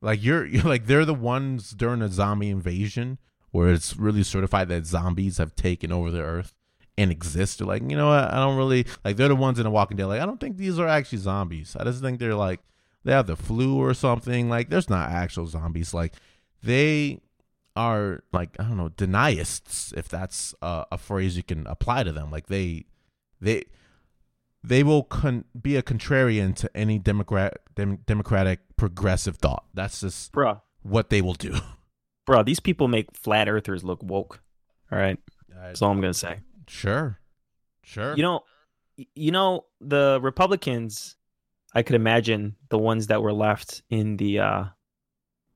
like 0.00 0.22
you're, 0.22 0.44
you're 0.46 0.62
like 0.62 0.86
they're 0.86 1.04
the 1.04 1.14
ones 1.14 1.70
during 1.70 2.02
a 2.02 2.08
zombie 2.08 2.50
invasion 2.50 3.18
where 3.50 3.72
it's 3.72 3.96
really 3.96 4.22
certified 4.22 4.68
that 4.68 4.86
zombies 4.86 5.38
have 5.38 5.54
taken 5.54 5.92
over 5.92 6.10
the 6.10 6.20
earth 6.20 6.54
and 6.96 7.10
exist. 7.10 7.58
They're 7.58 7.66
like 7.66 7.82
you 7.82 7.96
know 7.96 8.08
what? 8.08 8.32
I 8.32 8.36
don't 8.36 8.56
really 8.56 8.86
like 9.04 9.16
they're 9.16 9.28
the 9.28 9.36
ones 9.36 9.58
in 9.58 9.64
the 9.64 9.70
walking 9.70 9.96
dead 9.96 10.06
like 10.06 10.20
i 10.20 10.26
don't 10.26 10.40
think 10.40 10.56
these 10.56 10.78
are 10.78 10.88
actually 10.88 11.18
zombies. 11.18 11.76
I 11.78 11.84
just 11.84 12.02
think 12.02 12.18
they're 12.18 12.34
like 12.34 12.60
they 13.04 13.12
have 13.12 13.26
the 13.26 13.36
flu 13.36 13.76
or 13.76 13.94
something 13.94 14.48
like 14.48 14.70
there's 14.70 14.90
not 14.90 15.10
actual 15.10 15.46
zombies 15.46 15.94
like 15.94 16.14
they 16.62 17.20
are 17.76 18.22
like 18.32 18.56
i 18.58 18.62
don't 18.62 18.76
know 18.76 18.88
denyists 18.88 19.92
if 19.96 20.08
that's 20.08 20.54
a 20.62 20.96
phrase 20.96 21.36
you 21.36 21.42
can 21.42 21.66
apply 21.66 22.02
to 22.02 22.12
them 22.12 22.30
like 22.30 22.46
they 22.46 22.84
they 23.40 23.64
they 24.64 24.82
will 24.82 25.02
con- 25.02 25.44
be 25.60 25.76
a 25.76 25.82
contrarian 25.82 26.56
to 26.56 26.74
any 26.74 26.98
democrat 26.98 27.58
dem- 27.74 27.98
democratic 28.06 28.60
progressive 28.76 29.36
thought. 29.36 29.64
That's 29.74 30.00
just 30.00 30.32
Bruh. 30.32 30.60
what 30.82 31.10
they 31.10 31.20
will 31.20 31.34
do. 31.34 31.56
Bro, 32.26 32.44
these 32.44 32.60
people 32.60 32.88
make 32.88 33.14
flat 33.14 33.48
earthers 33.48 33.84
look 33.84 34.02
woke. 34.02 34.40
All 34.90 34.98
right. 34.98 35.18
That's 35.48 35.82
all 35.82 35.90
I'm 35.90 36.00
going 36.00 36.12
to 36.12 36.18
say. 36.18 36.40
Sure. 36.66 37.18
Sure. 37.82 38.16
You 38.16 38.22
know, 38.22 38.40
you 39.14 39.30
know 39.30 39.66
the 39.80 40.18
Republicans, 40.22 41.16
I 41.74 41.82
could 41.82 41.96
imagine 41.96 42.56
the 42.70 42.78
ones 42.78 43.08
that 43.08 43.22
were 43.22 43.32
left 43.32 43.82
in 43.90 44.16
the 44.16 44.38
uh 44.38 44.64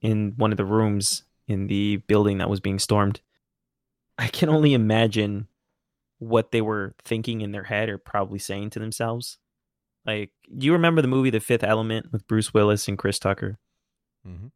in 0.03 0.35
one 0.37 0.53
of 0.53 0.59
the 0.59 0.65
rooms 0.65 1.25
in 1.47 1.67
the 1.67 1.97
building 1.97 2.39
that 2.39 2.51
was 2.51 2.61
being 2.61 2.79
stormed. 2.79 3.21
I 4.19 4.29
can 4.29 4.49
only 4.49 4.75
imagine 4.75 5.49
what 6.19 6.51
they 6.51 6.61
were 6.61 6.95
thinking 7.05 7.41
in 7.41 7.53
their 7.53 7.63
head 7.65 7.89
or 7.89 7.99
probably 7.99 8.39
saying 8.39 8.71
to 8.71 8.79
themselves. 8.79 9.39
Like, 10.05 10.31
do 10.57 10.67
you 10.67 10.73
remember 10.73 11.03
the 11.03 11.09
movie 11.09 11.31
The 11.31 11.41
Fifth 11.41 11.65
Element 11.65 12.07
with 12.13 12.27
Bruce 12.27 12.53
Willis 12.55 12.89
and 12.89 12.99
Chris 12.99 13.19
Tucker? 13.19 13.59
Mhm. 14.27 14.51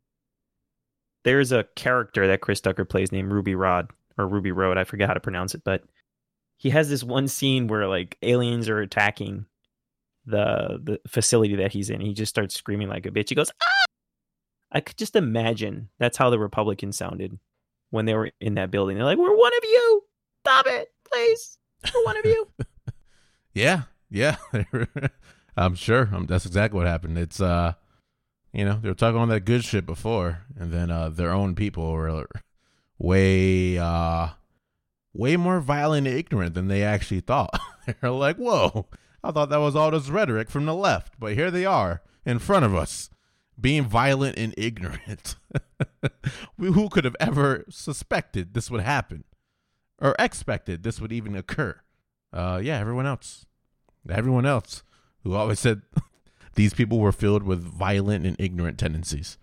There's 1.25 1.53
a 1.53 1.65
character 1.77 2.27
that 2.27 2.41
Chris 2.41 2.61
Tucker 2.61 2.85
plays 2.85 3.13
named 3.13 3.31
Ruby 3.33 3.55
Rod 3.55 3.91
or 4.19 4.27
Ruby 4.27 4.51
Road. 4.53 4.77
I 4.77 4.85
forget 4.85 5.09
how 5.09 5.15
to 5.15 5.21
pronounce 5.21 5.55
it, 5.55 5.63
but 5.65 5.85
he 6.57 6.71
has 6.71 6.89
this 6.89 7.05
one 7.05 7.29
scene 7.29 7.69
where 7.69 7.87
like 7.87 8.19
aliens 8.23 8.69
are 8.69 8.81
attacking 8.81 9.47
the 10.27 10.81
the 10.83 11.01
facility 11.09 11.57
that 11.57 11.73
he's 11.73 11.91
in. 11.91 12.01
He 12.01 12.13
just 12.15 12.31
starts 12.31 12.55
screaming 12.55 12.89
like 12.89 13.07
a 13.07 13.11
bitch. 13.11 13.29
He 13.29 13.35
goes, 13.35 13.51
ah! 13.63 13.85
I 14.73 14.81
could 14.81 14.97
just 14.97 15.17
imagine 15.17 15.91
that's 15.99 16.17
how 16.17 16.31
the 16.31 16.39
Republicans 16.39 16.97
sounded 16.97 17.39
when 17.91 18.07
they 18.07 18.15
were 18.15 18.31
in 18.41 18.55
that 18.55 18.71
building. 18.71 18.97
They're 18.97 19.05
like, 19.05 19.19
"We're 19.19 19.37
one 19.37 19.53
of 19.57 19.65
you. 19.65 20.05
Stop 20.41 20.67
it, 20.67 20.93
We're 21.95 22.05
one 22.05 22.17
of 22.17 22.25
you." 22.25 22.49
Yeah. 23.55 23.83
Yeah. 24.09 24.37
I'm 25.59 25.75
sure. 25.75 26.09
Um, 26.11 26.25
that's 26.25 26.47
exactly 26.47 26.79
what 26.79 26.87
happened. 26.87 27.19
It's 27.19 27.39
uh, 27.39 27.75
you 28.53 28.65
know, 28.65 28.79
they 28.81 28.89
were 28.89 28.95
talking 28.95 29.21
on 29.21 29.29
that 29.31 29.45
good 29.45 29.65
shit 29.65 29.87
before, 29.87 30.43
and 30.59 30.73
then 30.73 30.91
uh, 30.91 31.09
their 31.09 31.33
own 31.33 31.55
people 31.55 31.93
were 31.93 32.27
way 32.99 33.79
uh, 33.79 34.29
way 35.15 35.37
more 35.37 35.61
violent 35.61 36.07
and 36.07 36.17
ignorant 36.17 36.55
than 36.55 36.69
they 36.69 36.83
actually 36.83 37.21
thought. 37.21 37.59
They're 38.01 38.11
like, 38.11 38.37
whoa, 38.37 38.87
I 39.25 39.33
thought 39.33 39.51
that 39.51 39.59
was 39.59 39.77
all 39.77 39.91
this 39.91 40.09
rhetoric 40.09 40.51
from 40.51 40.67
the 40.67 40.75
left, 40.75 41.15
but 41.19 41.35
here 41.35 41.51
they 41.51 41.65
are 41.65 42.03
in 42.25 42.39
front 42.39 42.65
of 42.65 42.75
us, 42.75 43.11
being 43.61 43.85
violent 43.85 44.39
and 44.39 44.55
ignorant. 44.57 45.37
Who 46.59 46.89
could 46.89 47.05
have 47.05 47.17
ever 47.19 47.65
suspected 47.69 48.55
this 48.55 48.71
would 48.71 48.83
happen, 48.83 49.25
or 50.03 50.15
expected 50.19 50.83
this 50.83 51.01
would 51.01 51.13
even 51.13 51.35
occur? 51.35 51.81
Uh, 52.33 52.61
yeah, 52.63 52.79
everyone 52.79 53.07
else, 53.07 53.47
everyone 54.11 54.45
else 54.45 54.83
who 55.23 55.35
always 55.35 55.61
said 55.61 55.83
these 56.55 56.75
people 56.75 56.99
were 56.99 57.13
filled 57.13 57.45
with 57.45 57.63
violent 57.63 58.27
and 58.27 58.37
ignorant 58.39 58.79
tendencies. 58.79 59.39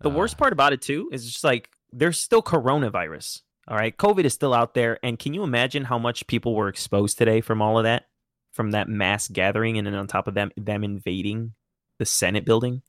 The 0.00 0.10
uh, 0.10 0.14
worst 0.14 0.36
part 0.36 0.52
about 0.52 0.72
it 0.72 0.82
too 0.82 1.08
is 1.12 1.24
just 1.24 1.44
like 1.44 1.70
there's 1.92 2.18
still 2.18 2.42
coronavirus. 2.42 3.42
All 3.68 3.76
right, 3.76 3.96
COVID 3.96 4.24
is 4.24 4.34
still 4.34 4.52
out 4.52 4.74
there, 4.74 4.98
and 5.04 5.18
can 5.18 5.34
you 5.34 5.44
imagine 5.44 5.84
how 5.84 5.96
much 5.96 6.26
people 6.26 6.56
were 6.56 6.68
exposed 6.68 7.16
today 7.16 7.40
from 7.40 7.62
all 7.62 7.78
of 7.78 7.84
that, 7.84 8.06
from 8.52 8.72
that 8.72 8.88
mass 8.88 9.28
gathering, 9.28 9.78
and 9.78 9.86
then 9.86 9.94
on 9.94 10.08
top 10.08 10.26
of 10.26 10.34
them, 10.34 10.50
them 10.56 10.82
invading 10.82 11.54
the 12.00 12.04
Senate 12.04 12.44
building? 12.44 12.82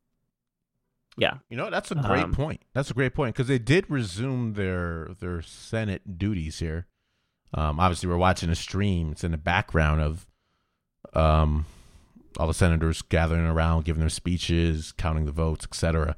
Yeah, 1.17 1.35
you 1.49 1.57
know 1.57 1.69
that's 1.69 1.91
a 1.91 1.95
great 1.95 2.23
um, 2.23 2.33
point. 2.33 2.61
That's 2.73 2.89
a 2.89 2.93
great 2.93 3.13
point 3.13 3.35
because 3.35 3.47
they 3.47 3.59
did 3.59 3.85
resume 3.89 4.53
their 4.53 5.09
their 5.19 5.41
Senate 5.41 6.17
duties 6.17 6.59
here. 6.59 6.87
Um, 7.53 7.79
obviously, 7.79 8.09
we're 8.09 8.17
watching 8.17 8.49
a 8.49 8.55
stream. 8.55 9.11
It's 9.11 9.23
in 9.23 9.31
the 9.31 9.37
background 9.37 10.01
of 10.01 10.25
um, 11.13 11.65
all 12.37 12.47
the 12.47 12.53
senators 12.53 13.01
gathering 13.03 13.45
around, 13.45 13.85
giving 13.85 13.99
their 13.99 14.09
speeches, 14.09 14.91
counting 14.97 15.25
the 15.25 15.31
votes, 15.31 15.65
etc. 15.65 16.15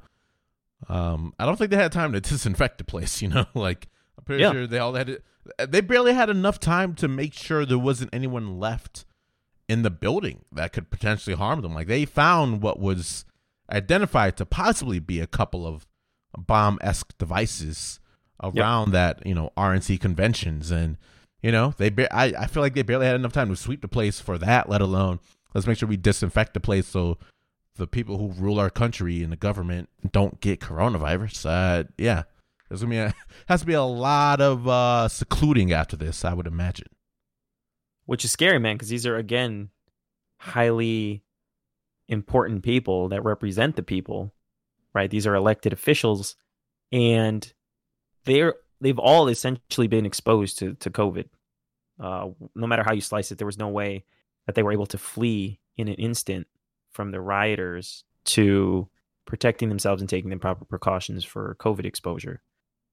Um, 0.88 1.34
I 1.38 1.44
don't 1.44 1.56
think 1.56 1.70
they 1.70 1.76
had 1.76 1.92
time 1.92 2.12
to 2.12 2.20
disinfect 2.22 2.78
the 2.78 2.84
place. 2.84 3.20
You 3.20 3.28
know, 3.28 3.46
like 3.54 3.88
I'm 4.18 4.24
pretty 4.24 4.42
yeah. 4.42 4.52
sure 4.52 4.66
they 4.66 4.78
all 4.78 4.94
had. 4.94 5.08
To, 5.08 5.66
they 5.66 5.80
barely 5.80 6.14
had 6.14 6.30
enough 6.30 6.58
time 6.58 6.94
to 6.96 7.06
make 7.06 7.34
sure 7.34 7.64
there 7.64 7.78
wasn't 7.78 8.10
anyone 8.12 8.58
left 8.58 9.04
in 9.68 9.82
the 9.82 9.90
building 9.90 10.44
that 10.52 10.72
could 10.72 10.90
potentially 10.90 11.36
harm 11.36 11.60
them. 11.60 11.74
Like 11.74 11.86
they 11.86 12.04
found 12.04 12.62
what 12.62 12.80
was 12.80 13.24
identified 13.70 14.36
to 14.36 14.46
possibly 14.46 14.98
be 14.98 15.20
a 15.20 15.26
couple 15.26 15.66
of 15.66 15.86
bomb 16.36 16.78
esque 16.82 17.16
devices 17.18 18.00
around 18.42 18.88
yep. 18.88 19.18
that 19.18 19.26
you 19.26 19.34
know 19.34 19.52
RNC 19.56 20.00
conventions, 20.00 20.70
and 20.70 20.96
you 21.42 21.52
know 21.52 21.74
they. 21.76 21.90
Ba- 21.90 22.14
I 22.14 22.32
I 22.38 22.46
feel 22.46 22.62
like 22.62 22.74
they 22.74 22.82
barely 22.82 23.06
had 23.06 23.16
enough 23.16 23.32
time 23.32 23.48
to 23.48 23.56
sweep 23.56 23.82
the 23.82 23.88
place 23.88 24.20
for 24.20 24.38
that, 24.38 24.68
let 24.68 24.80
alone 24.80 25.20
let's 25.56 25.66
make 25.66 25.78
sure 25.78 25.88
we 25.88 25.96
disinfect 25.96 26.52
the 26.52 26.60
place 26.60 26.86
so 26.86 27.16
the 27.76 27.86
people 27.86 28.18
who 28.18 28.28
rule 28.32 28.60
our 28.60 28.68
country 28.68 29.22
and 29.22 29.32
the 29.32 29.36
government 29.36 29.88
don't 30.12 30.40
get 30.40 30.60
coronavirus. 30.60 31.46
Uh, 31.46 31.84
yeah, 31.96 32.24
there's 32.68 32.82
gonna 32.82 32.90
be 32.90 32.98
a, 32.98 33.14
has 33.48 33.60
to 33.60 33.66
be 33.66 33.72
a 33.72 33.82
lot 33.82 34.40
of 34.42 34.68
uh, 34.68 35.08
secluding 35.08 35.72
after 35.72 35.96
this, 35.96 36.24
I 36.24 36.34
would 36.34 36.46
imagine. 36.46 36.88
Which 38.04 38.24
is 38.24 38.30
scary, 38.30 38.58
man, 38.58 38.76
because 38.76 38.90
these 38.90 39.06
are 39.06 39.16
again 39.16 39.70
highly 40.38 41.22
important 42.08 42.62
people 42.62 43.08
that 43.08 43.24
represent 43.24 43.76
the 43.76 43.82
people, 43.82 44.32
right? 44.94 45.10
These 45.10 45.26
are 45.26 45.34
elected 45.34 45.72
officials, 45.72 46.36
and 46.92 47.52
they're 48.24 48.54
they've 48.80 48.98
all 48.98 49.28
essentially 49.28 49.88
been 49.88 50.06
exposed 50.06 50.58
to 50.58 50.74
to 50.74 50.90
COVID. 50.90 51.26
Uh, 51.98 52.28
no 52.54 52.66
matter 52.66 52.82
how 52.84 52.92
you 52.92 53.00
slice 53.00 53.32
it, 53.32 53.38
there 53.38 53.46
was 53.46 53.58
no 53.58 53.68
way 53.68 54.04
that 54.46 54.54
they 54.54 54.62
were 54.62 54.72
able 54.72 54.86
to 54.86 54.98
flee 54.98 55.60
in 55.76 55.88
an 55.88 55.94
instant 55.94 56.46
from 56.92 57.10
the 57.10 57.20
rioters 57.20 58.04
to 58.24 58.88
protecting 59.26 59.68
themselves 59.68 60.00
and 60.00 60.08
taking 60.08 60.30
the 60.30 60.36
proper 60.36 60.64
precautions 60.64 61.24
for 61.24 61.56
COVID 61.58 61.84
exposure. 61.84 62.42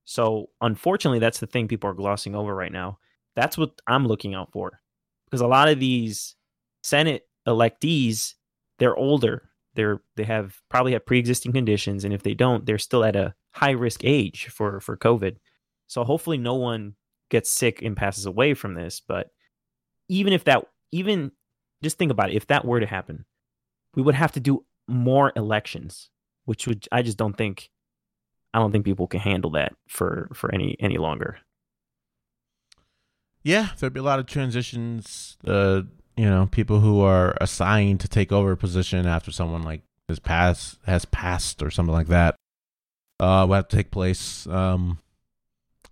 So, 0.05 0.49
unfortunately, 0.61 1.19
that's 1.19 1.39
the 1.39 1.47
thing 1.47 1.67
people 1.67 1.89
are 1.89 1.93
glossing 1.93 2.35
over 2.35 2.53
right 2.53 2.71
now. 2.71 2.99
That's 3.35 3.57
what 3.57 3.81
I'm 3.87 4.07
looking 4.07 4.33
out 4.33 4.51
for 4.51 4.81
because 5.25 5.41
a 5.41 5.47
lot 5.47 5.69
of 5.69 5.79
these 5.79 6.35
Senate 6.83 7.27
electees, 7.47 8.35
they're 8.83 8.97
older. 8.97 9.49
They're 9.75 10.01
they 10.17 10.25
have 10.25 10.61
probably 10.67 10.91
have 10.91 11.05
pre-existing 11.05 11.53
conditions, 11.53 12.03
and 12.03 12.13
if 12.13 12.21
they 12.21 12.33
don't, 12.33 12.65
they're 12.65 12.77
still 12.77 13.05
at 13.05 13.15
a 13.15 13.33
high 13.51 13.71
risk 13.71 14.03
age 14.03 14.47
for 14.47 14.81
for 14.81 14.97
COVID. 14.97 15.37
So 15.87 16.03
hopefully, 16.03 16.37
no 16.37 16.55
one 16.55 16.95
gets 17.29 17.49
sick 17.49 17.81
and 17.81 17.95
passes 17.95 18.25
away 18.25 18.55
from 18.55 18.73
this. 18.73 18.99
But 18.99 19.29
even 20.09 20.33
if 20.33 20.43
that, 20.43 20.65
even 20.91 21.31
just 21.81 21.97
think 21.97 22.11
about 22.11 22.29
it. 22.29 22.35
If 22.35 22.47
that 22.47 22.65
were 22.65 22.81
to 22.81 22.85
happen, 22.85 23.23
we 23.95 24.03
would 24.03 24.15
have 24.15 24.33
to 24.33 24.41
do 24.41 24.65
more 24.85 25.31
elections, 25.37 26.09
which 26.43 26.67
would 26.67 26.85
I 26.91 27.03
just 27.03 27.17
don't 27.17 27.37
think 27.37 27.69
I 28.53 28.59
don't 28.59 28.73
think 28.73 28.83
people 28.83 29.07
can 29.07 29.21
handle 29.21 29.51
that 29.51 29.77
for 29.87 30.29
for 30.33 30.53
any 30.53 30.75
any 30.81 30.97
longer. 30.97 31.37
Yeah, 33.43 33.69
there'd 33.79 33.93
be 33.93 34.01
a 34.01 34.03
lot 34.03 34.19
of 34.19 34.25
transitions. 34.25 35.37
Uh, 35.47 35.83
you 36.15 36.25
know, 36.25 36.47
people 36.51 36.79
who 36.79 37.01
are 37.01 37.35
assigned 37.41 37.99
to 38.01 38.07
take 38.07 38.31
over 38.31 38.51
a 38.51 38.57
position 38.57 39.05
after 39.05 39.31
someone 39.31 39.63
like 39.63 39.81
has 40.09 40.19
passed 40.19 40.77
has 40.85 41.05
passed 41.05 41.63
or 41.63 41.71
something 41.71 41.93
like 41.93 42.07
that. 42.07 42.35
Uh, 43.19 43.45
will 43.47 43.55
have 43.55 43.67
to 43.67 43.75
take 43.75 43.91
place. 43.91 44.45
Um, 44.47 44.99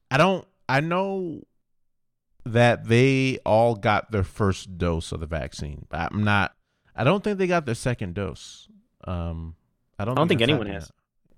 I 0.10 0.18
don't. 0.18 0.46
I 0.68 0.80
know 0.80 1.44
that 2.46 2.88
they 2.88 3.40
all 3.46 3.76
got 3.76 4.12
their 4.12 4.24
first 4.24 4.78
dose 4.78 5.12
of 5.12 5.20
the 5.20 5.26
vaccine. 5.26 5.86
But 5.90 6.12
I'm 6.12 6.24
not. 6.24 6.54
I 6.96 7.04
don't 7.04 7.24
think 7.24 7.38
they 7.38 7.48
got 7.48 7.66
their 7.66 7.76
second 7.76 8.16
dose. 8.16 8.68
Um, 9.06 9.56
I 9.98 10.06
don't. 10.06 10.18
I 10.18 10.22
don't 10.22 10.28
think, 10.28 10.40
think 10.40 10.50
anyone 10.50 10.68
has. 10.68 10.84
Yet. 10.84 10.92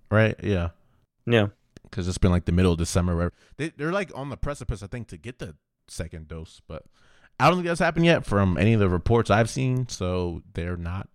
Right? 0.10 0.36
Yeah. 0.44 0.70
Yeah. 1.26 1.48
Because 1.84 2.08
it's 2.08 2.18
been 2.18 2.32
like 2.32 2.46
the 2.46 2.52
middle 2.52 2.72
of 2.72 2.78
December. 2.78 3.16
Where 3.16 3.32
they 3.58 3.70
they're 3.70 3.92
like 3.92 4.12
on 4.16 4.30
the 4.30 4.38
precipice, 4.38 4.82
I 4.82 4.88
think, 4.88 5.08
to 5.10 5.18
get 5.18 5.40
the 5.40 5.56
second 5.88 6.28
dose, 6.28 6.62
but 6.68 6.86
I 7.40 7.48
don't 7.48 7.58
think 7.58 7.68
that's 7.68 7.80
happened 7.80 8.06
yet 8.06 8.26
from 8.26 8.58
any 8.58 8.74
of 8.74 8.80
the 8.80 8.90
reports 8.90 9.30
I've 9.30 9.50
seen. 9.50 9.88
So 9.90 10.42
they're 10.54 10.78
not 10.78 11.10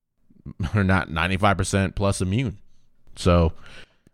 they're 0.74 0.84
not 0.84 1.10
ninety 1.10 1.36
five 1.36 1.56
percent 1.56 1.94
plus 1.94 2.20
immune. 2.20 2.58
So 3.16 3.52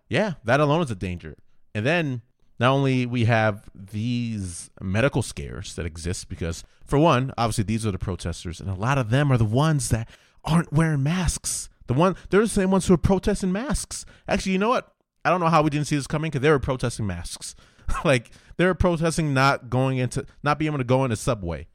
yeah, 0.08 0.34
that 0.44 0.60
alone 0.60 0.82
is 0.82 0.90
a 0.90 0.96
danger. 0.96 1.36
And 1.74 1.84
then 1.84 2.22
not 2.58 2.70
only 2.70 3.06
we 3.06 3.24
have 3.24 3.68
these 3.74 4.70
medical 4.80 5.22
scares 5.22 5.74
that 5.74 5.86
exist 5.86 6.28
because 6.28 6.64
for 6.84 6.98
one 6.98 7.32
obviously 7.36 7.64
these 7.64 7.84
are 7.84 7.90
the 7.90 7.98
protesters 7.98 8.60
and 8.60 8.70
a 8.70 8.74
lot 8.74 8.98
of 8.98 9.10
them 9.10 9.30
are 9.30 9.38
the 9.38 9.44
ones 9.44 9.90
that 9.90 10.08
aren't 10.44 10.72
wearing 10.72 11.02
masks 11.02 11.68
the 11.86 11.94
one 11.94 12.16
they're 12.30 12.40
the 12.40 12.48
same 12.48 12.70
ones 12.70 12.86
who 12.86 12.94
are 12.94 12.98
protesting 12.98 13.52
masks 13.52 14.04
actually 14.28 14.52
you 14.52 14.58
know 14.58 14.68
what 14.68 14.92
i 15.24 15.30
don't 15.30 15.40
know 15.40 15.48
how 15.48 15.62
we 15.62 15.70
didn't 15.70 15.86
see 15.86 15.96
this 15.96 16.06
coming 16.06 16.30
because 16.30 16.42
they 16.42 16.50
were 16.50 16.58
protesting 16.58 17.06
masks 17.06 17.54
like 18.04 18.30
they 18.56 18.64
were 18.64 18.74
protesting 18.74 19.34
not 19.34 19.70
going 19.70 19.98
into 19.98 20.24
not 20.42 20.58
being 20.58 20.70
able 20.70 20.78
to 20.78 20.84
go 20.84 21.04
in 21.04 21.12
a 21.12 21.16
subway 21.16 21.66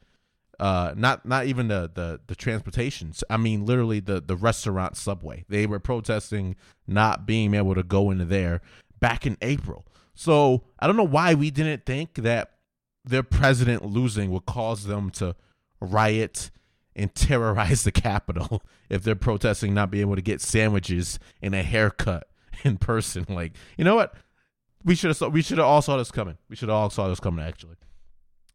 uh 0.60 0.94
not 0.96 1.26
not 1.26 1.46
even 1.46 1.68
the 1.68 1.90
the 1.94 2.20
the 2.28 2.36
transportations 2.36 3.24
i 3.30 3.38
mean 3.38 3.66
literally 3.66 4.00
the 4.00 4.22
the 4.22 4.36
restaurant 4.36 4.96
subway 4.96 5.44
they 5.50 5.66
were 5.66 5.80
protesting 5.80 6.56
not 6.86 7.26
being 7.26 7.54
able 7.54 7.74
to 7.74 7.84
go 7.84 8.12
into 8.12 8.26
there 8.26 8.62
back 9.00 9.26
in 9.26 9.38
april 9.42 9.86
so 10.14 10.64
I 10.80 10.88
don't 10.88 10.98
know 10.98 11.04
why 11.04 11.34
we 11.34 11.52
didn't 11.52 11.86
think 11.86 12.16
that 12.16 12.52
their 13.04 13.24
president 13.24 13.84
losing 13.84 14.32
would 14.32 14.46
cause 14.46 14.84
them 14.84 15.10
to 15.12 15.36
riot 15.80 16.52
and 16.96 17.14
terrorize 17.16 17.84
the 17.86 17.92
Capitol 17.92 18.62
if 18.90 19.04
they're 19.04 19.16
protesting 19.16 19.74
not 19.74 19.92
being 19.92 20.02
able 20.02 20.16
to 20.16 20.22
get 20.22 20.42
sandwiches 20.42 21.18
and 21.42 21.56
a 21.56 21.64
haircut 21.64 22.28
in 22.64 22.78
person. 22.78 23.26
Like, 23.30 23.54
you 23.78 23.84
know 23.84 23.96
what? 23.96 24.14
We 24.84 24.96
should 24.96 25.16
have 25.16 25.34
we 25.34 25.42
should 25.42 25.58
have 25.58 25.68
all 25.68 25.82
saw 25.82 25.98
this 25.98 26.12
coming. 26.12 26.38
We 26.50 26.56
should 26.56 26.70
have 26.70 26.78
all 26.78 26.90
saw 26.90 27.08
this 27.08 27.20
coming. 27.20 27.46
Actually, 27.46 27.76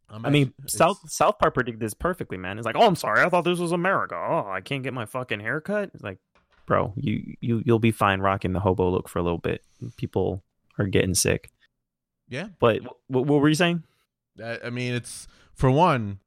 I 0.09 0.17
um, 0.17 0.33
mean, 0.33 0.53
South 0.67 0.99
South 1.11 1.39
Park 1.39 1.55
predicted 1.55 1.81
this 1.81 1.95
perfectly, 1.95 2.37
man. 2.37 2.59
It's 2.59 2.67
like, 2.67 2.77
oh, 2.77 2.87
I'm 2.87 2.97
sorry, 2.97 3.23
I 3.23 3.29
thought 3.29 3.45
this 3.45 3.59
was 3.59 3.73
America. 3.73 4.15
Oh, 4.15 4.49
I 4.49 4.61
can't 4.61 4.83
get 4.83 4.95
my 4.95 5.07
fucking 5.07 5.41
haircut. 5.41 5.91
It's 5.95 6.03
like, 6.03 6.19
bro, 6.67 6.93
you 6.97 7.35
you 7.41 7.63
you'll 7.65 7.79
be 7.79 7.91
fine 7.91 8.21
rocking 8.21 8.53
the 8.53 8.61
hobo 8.61 8.91
look 8.91 9.09
for 9.09 9.19
a 9.19 9.23
little 9.23 9.39
bit. 9.39 9.63
People 9.97 10.43
are 10.79 10.87
getting 10.87 11.15
sick. 11.15 11.51
Yeah. 12.29 12.49
But 12.59 12.83
what, 13.09 13.27
what 13.27 13.41
were 13.41 13.49
you 13.49 13.55
saying? 13.55 13.83
I 14.43 14.71
mean, 14.71 14.95
it's 14.95 15.27
for 15.55 15.71
one, 15.71 16.19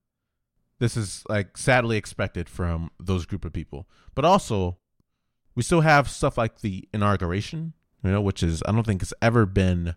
this 0.79 0.97
is 0.97 1.23
like 1.29 1.57
sadly 1.57 1.97
expected 1.97 2.49
from 2.49 2.89
those 2.99 3.25
group 3.25 3.45
of 3.45 3.53
people, 3.53 3.87
but 4.15 4.25
also 4.25 4.77
we 5.55 5.63
still 5.63 5.81
have 5.81 6.09
stuff 6.09 6.37
like 6.37 6.61
the 6.61 6.87
inauguration, 6.93 7.73
you 8.03 8.11
know, 8.11 8.21
which 8.21 8.43
is 8.43 8.63
I 8.65 8.71
don't 8.71 8.85
think 8.85 9.01
it's 9.01 9.13
ever 9.21 9.45
been 9.45 9.95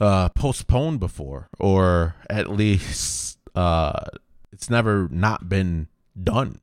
uh, 0.00 0.28
postponed 0.30 1.00
before, 1.00 1.48
or 1.58 2.16
at 2.28 2.50
least 2.50 3.38
uh, 3.54 4.04
it's 4.52 4.70
never 4.70 5.08
not 5.10 5.48
been 5.48 5.88
done 6.22 6.60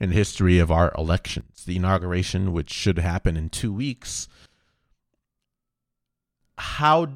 in 0.00 0.10
history 0.10 0.58
of 0.58 0.70
our 0.70 0.92
elections. 0.96 1.64
The 1.64 1.76
inauguration, 1.76 2.52
which 2.52 2.70
should 2.70 2.98
happen 2.98 3.36
in 3.36 3.48
two 3.48 3.72
weeks, 3.72 4.28
how 6.56 7.08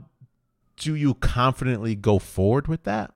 do 0.77 0.95
you 0.95 1.15
confidently 1.15 1.95
go 1.95 2.19
forward 2.19 2.67
with 2.67 2.85
that? 2.85 3.13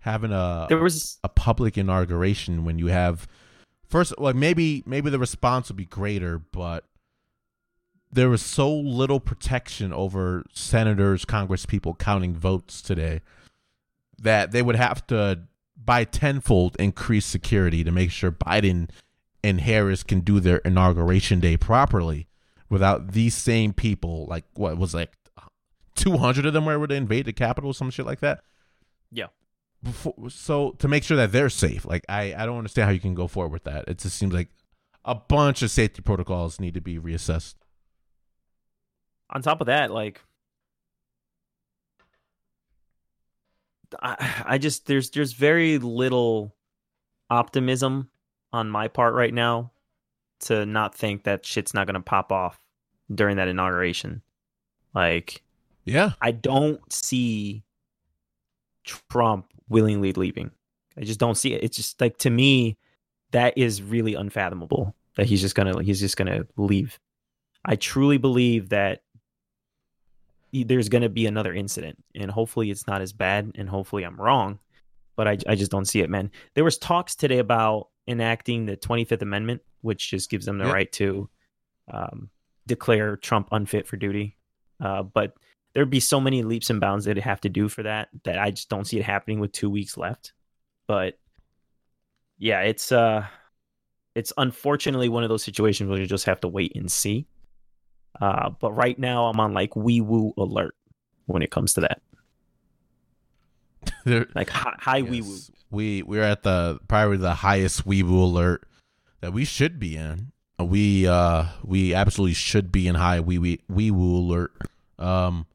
Having 0.00 0.32
a 0.32 0.66
there 0.68 0.78
was 0.78 1.18
a 1.24 1.30
public 1.30 1.78
inauguration 1.78 2.64
when 2.66 2.78
you 2.78 2.88
have 2.88 3.26
first 3.86 4.18
like 4.18 4.36
maybe 4.36 4.82
maybe 4.84 5.08
the 5.08 5.18
response 5.18 5.68
would 5.68 5.78
be 5.78 5.86
greater, 5.86 6.38
but 6.38 6.84
there 8.14 8.30
was 8.30 8.42
so 8.42 8.72
little 8.72 9.18
protection 9.18 9.92
over 9.92 10.44
senators, 10.52 11.24
Congress 11.24 11.66
people 11.66 11.94
counting 11.94 12.32
votes 12.32 12.80
today 12.80 13.20
that 14.22 14.52
they 14.52 14.62
would 14.62 14.76
have 14.76 15.04
to 15.08 15.40
by 15.76 16.04
tenfold 16.04 16.76
increase 16.78 17.26
security 17.26 17.82
to 17.82 17.90
make 17.90 18.12
sure 18.12 18.30
Biden 18.30 18.88
and 19.42 19.60
Harris 19.60 20.04
can 20.04 20.20
do 20.20 20.38
their 20.38 20.58
inauguration 20.58 21.40
day 21.40 21.56
properly 21.56 22.28
without 22.70 23.12
these 23.12 23.34
same 23.34 23.72
people 23.72 24.26
like 24.26 24.44
what 24.54 24.78
was 24.78 24.94
like 24.94 25.12
200 25.96 26.46
of 26.46 26.52
them 26.52 26.64
where 26.64 26.78
would 26.78 26.90
they 26.90 26.96
invade 26.96 27.26
the 27.26 27.32
capitol 27.32 27.72
some 27.72 27.90
shit 27.90 28.06
like 28.06 28.20
that? 28.20 28.42
Yeah. 29.10 29.26
before, 29.82 30.14
so 30.28 30.70
to 30.78 30.86
make 30.86 31.02
sure 31.02 31.16
that 31.16 31.32
they're 31.32 31.50
safe 31.50 31.84
like 31.84 32.04
I, 32.08 32.32
I 32.34 32.46
don't 32.46 32.58
understand 32.58 32.86
how 32.86 32.92
you 32.92 33.00
can 33.00 33.14
go 33.14 33.26
forward 33.26 33.52
with 33.52 33.64
that. 33.64 33.88
It 33.88 33.98
just 33.98 34.16
seems 34.16 34.32
like 34.32 34.50
a 35.04 35.16
bunch 35.16 35.62
of 35.62 35.72
safety 35.72 36.00
protocols 36.00 36.60
need 36.60 36.74
to 36.74 36.80
be 36.80 36.98
reassessed 36.98 37.56
on 39.30 39.42
top 39.42 39.60
of 39.60 39.66
that, 39.66 39.90
like 39.90 40.20
I, 44.02 44.44
I 44.46 44.58
just 44.58 44.86
there's 44.86 45.10
there's 45.10 45.32
very 45.32 45.78
little 45.78 46.54
optimism 47.30 48.10
on 48.52 48.70
my 48.70 48.88
part 48.88 49.14
right 49.14 49.32
now 49.32 49.72
to 50.40 50.66
not 50.66 50.94
think 50.94 51.24
that 51.24 51.44
shit's 51.44 51.74
not 51.74 51.86
gonna 51.86 52.00
pop 52.00 52.32
off 52.32 52.58
during 53.12 53.36
that 53.36 53.48
inauguration. 53.48 54.22
Like 54.94 55.42
yeah 55.84 56.12
I 56.20 56.32
don't 56.32 56.80
see 56.92 57.64
Trump 58.84 59.46
willingly 59.68 60.12
leaving. 60.12 60.50
I 60.96 61.02
just 61.02 61.20
don't 61.20 61.36
see 61.36 61.54
it. 61.54 61.64
It's 61.64 61.76
just 61.76 62.00
like 62.00 62.18
to 62.18 62.30
me, 62.30 62.76
that 63.32 63.56
is 63.58 63.82
really 63.82 64.14
unfathomable 64.14 64.94
that 65.16 65.26
he's 65.26 65.40
just 65.40 65.54
gonna 65.54 65.82
he's 65.82 66.00
just 66.00 66.16
gonna 66.16 66.46
leave. 66.56 66.98
I 67.64 67.76
truly 67.76 68.18
believe 68.18 68.68
that 68.70 69.02
he- 70.54 70.64
there's 70.64 70.88
gonna 70.88 71.08
be 71.08 71.26
another 71.26 71.52
incident, 71.52 72.02
and 72.14 72.30
hopefully 72.30 72.70
it's 72.70 72.86
not 72.86 73.02
as 73.02 73.12
bad, 73.12 73.52
and 73.56 73.68
hopefully 73.68 74.04
I'm 74.04 74.16
wrong, 74.20 74.58
but 75.16 75.26
I 75.28 75.36
I 75.46 75.54
just 75.54 75.70
don't 75.70 75.84
see 75.86 76.00
it, 76.00 76.08
man. 76.10 76.30
There 76.54 76.64
was 76.64 76.78
talks 76.78 77.14
today 77.16 77.38
about 77.38 77.88
enacting 78.08 78.66
the 78.66 78.76
25th 78.76 79.22
Amendment, 79.22 79.62
which 79.80 80.10
just 80.10 80.30
gives 80.30 80.46
them 80.46 80.58
the 80.58 80.64
Yep. 80.66 80.74
right 80.74 80.92
to 80.92 81.28
um, 81.92 82.30
declare 82.66 83.16
Trump 83.16 83.48
unfit 83.52 83.86
for 83.86 83.96
duty. 83.96 84.36
Uh, 84.80 85.02
but 85.02 85.34
there'd 85.74 85.90
be 85.90 86.00
so 86.00 86.20
many 86.20 86.42
leaps 86.42 86.70
and 86.70 86.80
bounds 86.80 87.04
they'd 87.04 87.18
have 87.18 87.40
to 87.42 87.48
do 87.50 87.68
for 87.68 87.82
that 87.82 88.08
that 88.24 88.38
I 88.38 88.50
just 88.50 88.68
don't 88.70 88.86
see 88.86 88.98
it 88.98 89.04
happening 89.04 89.40
with 89.40 89.52
two 89.52 89.68
weeks 89.68 89.96
left. 89.98 90.32
But 90.86 91.18
yeah, 92.38 92.60
it's 92.60 92.90
uh 92.92 93.26
it's 94.14 94.32
unfortunately 94.38 95.08
one 95.08 95.24
of 95.24 95.28
those 95.28 95.42
situations 95.42 95.90
where 95.90 95.98
you 95.98 96.06
just 96.06 96.26
have 96.26 96.40
to 96.42 96.48
wait 96.48 96.72
and 96.76 96.90
see. 96.90 97.26
Uh, 98.20 98.50
but 98.50 98.72
right 98.72 98.98
now 98.98 99.26
I'm 99.26 99.40
on 99.40 99.52
like 99.52 99.74
wee 99.76 100.00
woo 100.00 100.32
alert 100.36 100.74
when 101.26 101.42
it 101.42 101.50
comes 101.50 101.72
to 101.74 101.80
that. 101.82 102.00
There- 104.04 104.26
Like 104.34 104.50
hi, 104.50 104.74
hi 104.78 105.02
wee 105.02 105.22
woo. 105.22 105.36
We 105.70 106.02
we're 106.02 106.22
at 106.22 106.42
the 106.42 106.78
probably 106.88 107.16
the 107.16 107.34
highest 107.34 107.86
weeboo 107.86 108.10
alert 108.22 108.64
that 109.20 109.32
we 109.32 109.44
should 109.44 109.78
be 109.80 109.96
in. 109.96 110.30
Uh, 110.60 110.64
We 110.64 111.06
uh 111.08 111.46
we 111.64 111.94
absolutely 111.94 112.34
should 112.34 112.70
be 112.70 112.86
in 112.86 112.94
high 112.94 113.20
wee 113.20 113.38
wee 113.38 113.60
wee 113.68 113.90
woo 113.90 114.16
alert. 114.16 114.52
Um 114.98 115.46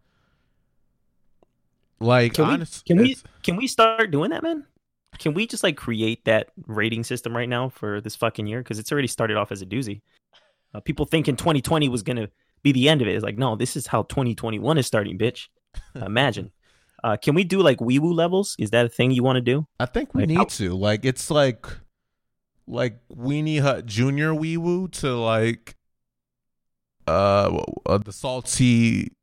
like 1.99 2.33
Can 2.33 2.59
we- 2.59 2.65
Can 2.85 2.97
we 2.97 3.17
can 3.43 3.55
we 3.55 3.67
start 3.67 4.11
doing 4.11 4.31
that, 4.31 4.43
man? 4.43 4.65
Can 5.17 5.33
we 5.33 5.47
just 5.47 5.63
like 5.63 5.75
create 5.75 6.23
that 6.25 6.49
rating 6.67 7.03
system 7.03 7.35
right 7.35 7.49
now 7.49 7.69
for 7.69 7.99
this 8.01 8.15
fucking 8.15 8.47
year? 8.47 8.59
Because 8.61 8.79
it's 8.79 8.91
already 8.91 9.07
started 9.07 9.37
off 9.37 9.51
as 9.51 9.61
a 9.61 9.65
doozy. 9.65 10.01
Uh, 10.73 10.79
people 10.79 11.05
thinking 11.05 11.35
2020 11.35 11.89
was 11.89 12.03
gonna 12.03 12.29
be 12.63 12.71
the 12.71 12.89
end 12.89 13.01
of 13.01 13.07
it. 13.07 13.15
It's 13.15 13.23
like, 13.23 13.37
no, 13.37 13.55
this 13.55 13.75
is 13.75 13.87
how 13.87 14.03
2021 14.03 14.77
is 14.77 14.87
starting, 14.87 15.17
bitch. 15.17 15.47
Imagine. 15.95 16.51
Uh, 17.03 17.15
can 17.15 17.33
we 17.33 17.43
do 17.43 17.61
like 17.61 17.79
wee 17.79 17.99
woo 17.99 18.13
levels? 18.13 18.55
Is 18.59 18.71
that 18.71 18.85
a 18.85 18.89
thing 18.89 19.11
you 19.11 19.23
want 19.23 19.37
to 19.37 19.41
do? 19.41 19.65
I 19.79 19.85
think 19.85 20.13
we 20.13 20.23
like, 20.23 20.29
need 20.29 20.49
to. 20.49 20.75
Like 20.75 21.05
it's 21.05 21.31
like 21.31 21.65
like 22.67 22.99
Weenie 23.09 23.61
Hut 23.61 23.85
Junior 23.85 24.33
wee 24.35 24.57
woo 24.57 24.87
to 24.89 25.15
like 25.15 25.77
uh, 27.07 27.63
uh 27.85 27.97
the 27.99 28.11
salty 28.11 29.13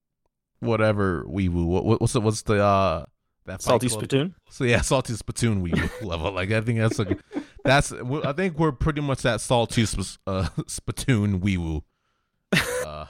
whatever 0.61 1.25
wee 1.29 1.49
woo. 1.49 1.67
What, 1.67 2.01
what's 2.01 2.15
the 2.15 2.21
what's 2.21 2.43
the 2.43 2.63
uh 2.63 3.05
that 3.47 3.63
Salty 3.63 3.89
Club- 3.89 4.01
spittoon. 4.01 4.35
So 4.51 4.65
yeah, 4.65 4.81
salty 4.81 5.15
spittoon 5.15 5.63
we 5.63 5.73
level. 6.03 6.33
Like 6.33 6.51
I 6.51 6.61
think 6.61 6.79
that's 6.79 6.99
like 6.99 7.19
that's 7.65 7.93
I 7.93 8.33
think 8.33 8.59
we're 8.59 8.73
pretty 8.73 9.01
much 9.01 9.23
that 9.23 9.41
salty 9.41 9.87
sp- 9.87 10.19
uh, 10.27 10.49
spittoon 10.67 11.41
wee 11.41 11.57
woo. 11.57 11.85
Uh, 12.85 13.07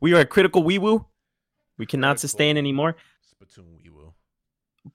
We 0.00 0.14
are 0.14 0.20
a 0.20 0.26
critical 0.26 0.62
wee 0.62 0.78
woo. 0.78 1.06
We 1.78 1.86
cannot 1.86 2.12
Critical. 2.16 2.20
sustain 2.28 2.56
anymore. 2.56 2.96
spittoon 3.22 3.66
wee 3.72 3.90
woo. 3.90 4.14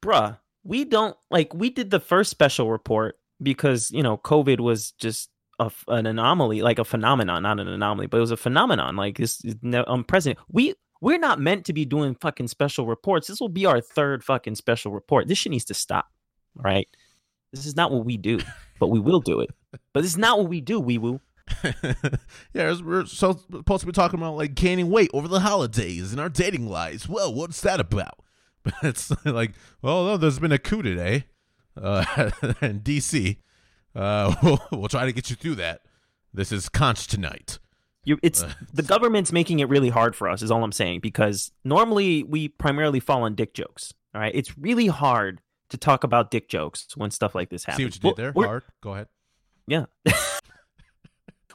bruh, 0.01 0.37
we 0.63 0.85
don't 0.85 1.15
like 1.31 1.53
we 1.53 1.69
did 1.69 1.89
the 1.91 1.99
first 1.99 2.29
special 2.31 2.69
report 2.71 3.17
because 3.41 3.91
you 3.91 4.03
know 4.03 4.17
COVID 4.17 4.59
was 4.59 4.91
just 4.91 5.29
a, 5.59 5.71
an 5.87 6.05
anomaly, 6.05 6.61
like 6.61 6.79
a 6.79 6.83
phenomenon, 6.85 7.43
not 7.43 7.59
an 7.59 7.67
anomaly, 7.67 8.07
but 8.07 8.17
it 8.17 8.21
was 8.21 8.31
a 8.31 8.37
phenomenon. 8.37 8.95
Like 8.95 9.17
this 9.17 9.43
is 9.45 9.55
unprecedented. 9.63 10.43
We 10.51 10.73
we're 11.01 11.19
not 11.19 11.39
meant 11.39 11.65
to 11.65 11.73
be 11.73 11.85
doing 11.85 12.15
fucking 12.15 12.47
special 12.47 12.85
reports. 12.87 13.27
This 13.27 13.39
will 13.39 13.49
be 13.49 13.65
our 13.65 13.81
third 13.81 14.23
fucking 14.23 14.55
special 14.55 14.91
report. 14.91 15.27
This 15.27 15.37
shit 15.37 15.51
needs 15.51 15.65
to 15.65 15.73
stop. 15.73 16.07
Right? 16.55 16.87
This 17.51 17.65
is 17.65 17.75
not 17.75 17.91
what 17.91 18.05
we 18.05 18.17
do, 18.17 18.39
but 18.79 18.87
we 18.87 18.99
will 18.99 19.19
do 19.21 19.39
it. 19.41 19.49
But 19.93 20.01
this 20.03 20.11
is 20.11 20.17
not 20.17 20.39
what 20.39 20.47
we 20.49 20.61
do. 20.61 20.79
We 20.79 20.97
woo. 20.97 21.19
yeah, 22.53 22.75
we're 22.83 23.05
so 23.05 23.39
supposed 23.51 23.81
to 23.81 23.85
be 23.85 23.91
talking 23.91 24.19
about 24.19 24.35
like 24.35 24.55
gaining 24.55 24.89
weight 24.89 25.09
over 25.13 25.27
the 25.27 25.41
holidays 25.41 26.11
and 26.11 26.19
our 26.19 26.29
dating 26.29 26.67
lives. 26.67 27.07
Well, 27.07 27.33
what's 27.33 27.61
that 27.61 27.79
about? 27.79 28.19
But 28.63 28.73
it's 28.81 29.25
like, 29.25 29.51
well, 29.83 30.05
no, 30.05 30.17
there's 30.17 30.39
been 30.39 30.51
a 30.51 30.57
coup 30.57 30.81
today 30.81 31.25
uh, 31.79 32.31
in 32.63 32.79
D.C. 32.79 33.37
Uh, 33.93 34.33
we'll, 34.41 34.59
we'll 34.71 34.87
try 34.87 35.05
to 35.05 35.11
get 35.11 35.29
you 35.29 35.35
through 35.35 35.53
that. 35.55 35.81
This 36.33 36.51
is 36.51 36.67
conch 36.67 37.05
tonight. 37.05 37.59
You, 38.05 38.17
it's 38.23 38.41
Uh, 38.41 38.53
the 38.73 38.81
government's 38.81 39.31
making 39.31 39.59
it 39.59 39.69
really 39.69 39.89
hard 39.89 40.15
for 40.15 40.27
us. 40.27 40.41
Is 40.41 40.49
all 40.49 40.63
I'm 40.63 40.71
saying 40.71 41.01
because 41.01 41.51
normally 41.63 42.23
we 42.23 42.47
primarily 42.47 42.99
fall 42.99 43.21
on 43.21 43.35
dick 43.35 43.53
jokes. 43.53 43.93
All 44.15 44.21
right, 44.21 44.33
it's 44.33 44.57
really 44.57 44.87
hard 44.87 45.41
to 45.69 45.77
talk 45.77 46.03
about 46.03 46.31
dick 46.31 46.49
jokes 46.49 46.87
when 46.95 47.11
stuff 47.11 47.35
like 47.35 47.51
this 47.51 47.65
happens. 47.65 47.77
See 47.77 47.85
what 47.85 47.95
you 48.03 48.09
did 48.15 48.17
there? 48.17 48.31
We're, 48.35 48.47
Hard. 48.47 48.63
Go 48.81 48.93
ahead. 48.93 49.07
yeah, 49.67 49.85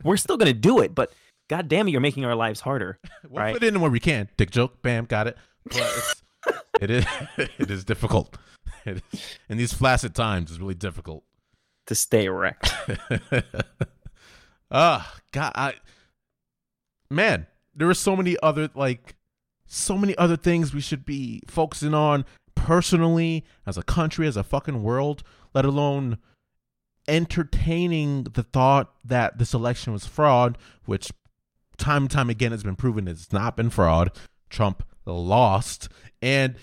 we're 0.04 0.16
still 0.16 0.36
gonna 0.36 0.52
do 0.52 0.80
it, 0.80 0.94
but 0.94 1.12
god 1.48 1.68
damn 1.68 1.88
it, 1.88 1.90
you're 1.90 2.00
making 2.00 2.24
our 2.24 2.34
lives 2.34 2.60
harder. 2.60 2.98
We'll 3.28 3.42
Right. 3.42 3.54
put 3.54 3.62
it 3.62 3.74
in 3.74 3.80
where 3.80 3.90
we 3.90 4.00
can. 4.00 4.28
Dick 4.36 4.50
joke. 4.50 4.80
Bam. 4.82 5.04
Got 5.04 5.26
it. 5.28 5.36
But 5.64 6.12
it 6.80 6.90
is 6.90 7.06
it 7.58 7.70
is 7.70 7.84
difficult. 7.84 8.36
It 8.86 9.02
is, 9.12 9.38
in 9.48 9.58
these 9.58 9.72
flaccid 9.72 10.14
times, 10.14 10.50
it's 10.50 10.58
really 10.60 10.74
difficult. 10.74 11.22
to 11.86 11.94
stay 11.94 12.24
erect. 12.24 12.72
Ah, 14.70 15.14
God, 15.32 15.52
I 15.54 15.74
man, 17.10 17.46
there 17.74 17.88
are 17.88 17.94
so 17.94 18.14
many 18.16 18.36
other 18.42 18.70
like 18.74 19.16
so 19.66 19.96
many 19.98 20.16
other 20.16 20.36
things 20.36 20.72
we 20.74 20.80
should 20.80 21.04
be 21.04 21.42
focusing 21.46 21.94
on 21.94 22.24
personally 22.54 23.44
as 23.66 23.76
a 23.76 23.82
country, 23.82 24.26
as 24.26 24.36
a 24.36 24.44
fucking 24.44 24.82
world, 24.82 25.22
let 25.54 25.64
alone 25.64 26.18
entertaining 27.08 28.24
the 28.24 28.42
thought 28.42 28.92
that 29.04 29.38
this 29.38 29.54
election 29.54 29.92
was 29.92 30.06
fraud, 30.06 30.58
which 30.84 31.10
time 31.78 32.02
and 32.02 32.10
time 32.10 32.30
again 32.30 32.52
has 32.52 32.62
been 32.62 32.76
proven 32.76 33.08
it's 33.08 33.32
not 33.32 33.56
been 33.56 33.70
fraud. 33.70 34.10
Trump 34.48 34.82
lost, 35.06 35.88
and 36.20 36.56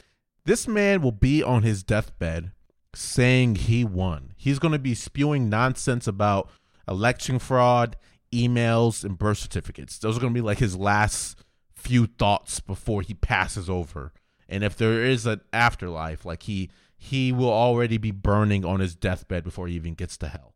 this 0.46 0.68
man 0.68 1.02
will 1.02 1.12
be 1.12 1.42
on 1.44 1.64
his 1.64 1.84
deathbed 1.84 2.52
saying 2.94 3.56
he 3.56 3.84
won. 3.84 4.34
He's 4.38 4.60
going 4.60 4.72
to 4.72 4.80
be 4.80 4.94
spewing 4.94 5.50
nonsense 5.50 6.08
about 6.08 6.50
election 6.88 7.40
fraud, 7.40 7.96
emails, 8.34 9.04
and 9.04 9.18
birth 9.18 9.38
certificates. 9.40 10.00
Those 10.00 10.18
are 10.18 10.20
going 10.22 10.34
to 10.34 10.38
be 10.38 10.46
like 10.46 10.60
his 10.60 10.76
last 10.76 11.44
few 11.76 12.08
thoughts 12.08 12.60
before 12.60 13.02
he 13.02 13.14
passes 13.14 13.70
over. 13.70 14.14
And 14.50 14.64
if 14.64 14.76
there 14.76 15.04
is 15.04 15.26
an 15.26 15.42
afterlife, 15.54 16.26
like 16.26 16.44
he 16.44 16.70
he 16.98 17.32
will 17.32 17.52
already 17.52 17.98
be 17.98 18.12
burning 18.12 18.66
on 18.66 18.80
his 18.80 18.96
deathbed 18.96 19.44
before 19.44 19.68
he 19.68 19.76
even 19.76 19.94
gets 19.94 20.18
to 20.18 20.28
hell. 20.28 20.54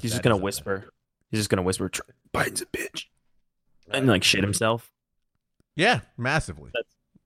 He's 0.00 0.10
just 0.10 0.22
gonna 0.22 0.36
whisper. 0.36 0.84
He's 1.30 1.40
just 1.40 1.48
gonna 1.50 1.62
whisper. 1.62 1.88
"Tr- 1.88 2.02
Biden's 2.34 2.60
a 2.62 2.66
bitch, 2.66 3.04
and 3.90 4.06
like 4.06 4.22
shit 4.24 4.42
himself. 4.42 4.92
Yeah, 5.74 6.00
massively, 6.16 6.70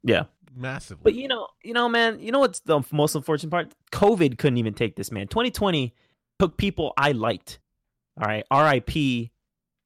Yeah, 0.03 0.25
massively. 0.55 1.03
but 1.05 1.14
you 1.14 1.27
know, 1.29 1.49
you 1.64 1.73
know, 1.73 1.88
man. 1.88 2.20
You 2.20 2.31
know 2.33 2.38
what's 2.40 2.61
the 2.61 2.83
most 2.92 3.14
unfortunate 3.14 3.51
part? 3.51 3.75
COVID 3.92 4.38
couldn't 4.38 4.59
even 4.59 4.75
take 4.75 4.94
this 4.96 5.11
man. 5.11 5.27
2020 5.29 5.94
took 6.38 6.57
people 6.57 6.92
I 6.96 7.12
liked. 7.12 7.59
All 8.20 8.27
right, 8.29 8.44
R.I.P. 8.51 9.33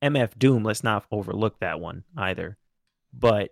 MF 0.03 0.39
Doom. 0.39 0.63
Let's 0.65 0.83
not 0.85 1.07
overlook 1.11 1.61
that 1.61 1.81
one 1.81 2.05
either. 2.17 2.59
But 3.13 3.51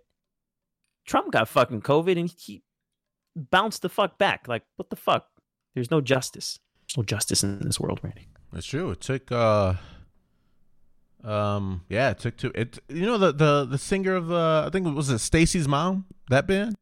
Trump 1.05 1.31
got 1.31 1.47
fucking 1.47 1.81
COVID 1.81 2.19
and 2.19 2.29
he 2.37 2.61
bounced 3.35 3.81
the 3.81 3.89
fuck 3.89 4.17
back. 4.17 4.47
Like, 4.47 4.63
what 4.75 4.89
the 4.89 4.95
fuck? 4.95 5.27
There's 5.73 5.91
no 5.91 6.01
justice. 6.01 6.59
There's 6.87 6.97
no 6.97 7.03
justice 7.03 7.43
in 7.43 7.59
this 7.59 7.79
world, 7.79 7.99
Randy. 8.03 8.27
It's 8.53 8.67
true. 8.67 8.91
It 8.91 9.01
took 9.01 9.31
uh 9.31 9.75
Um, 11.23 11.85
yeah, 11.89 12.11
it 12.11 12.19
took 12.19 12.37
two. 12.37 12.51
It 12.53 12.79
you 12.89 13.05
know 13.05 13.17
the 13.17 13.31
the 13.31 13.65
the 13.65 13.77
singer 13.77 14.15
of 14.15 14.31
uh, 14.31 14.65
I 14.67 14.69
think 14.69 14.85
it 14.87 14.91
was 14.93 15.09
it 15.09 15.19
Stacy's 15.19 15.67
mom 15.67 16.05
that 16.29 16.47
band. 16.47 16.75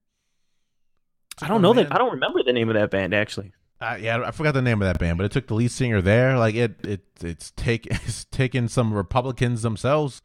I 1.42 1.48
don't 1.48 1.62
know 1.62 1.74
that. 1.74 1.94
I 1.94 1.98
don't 1.98 2.12
remember 2.12 2.44
the 2.44 2.54
name 2.54 2.70
of 2.70 2.76
that 2.76 2.92
band 2.92 3.14
actually. 3.14 3.54
Uh, 3.80 3.98
yeah, 4.00 4.22
I 4.24 4.30
forgot 4.30 4.54
the 4.54 4.62
name 4.62 4.80
of 4.82 4.86
that 4.86 5.00
band, 5.00 5.18
but 5.18 5.26
it 5.26 5.32
took 5.32 5.48
the 5.48 5.56
lead 5.56 5.72
singer 5.72 6.02
there. 6.02 6.38
Like 6.38 6.54
it, 6.54 6.86
it, 6.86 7.02
it's 7.22 7.52
take 7.52 7.86
it's 7.90 8.26
taken 8.26 8.68
some 8.68 8.94
Republicans 8.94 9.62
themselves. 9.64 10.22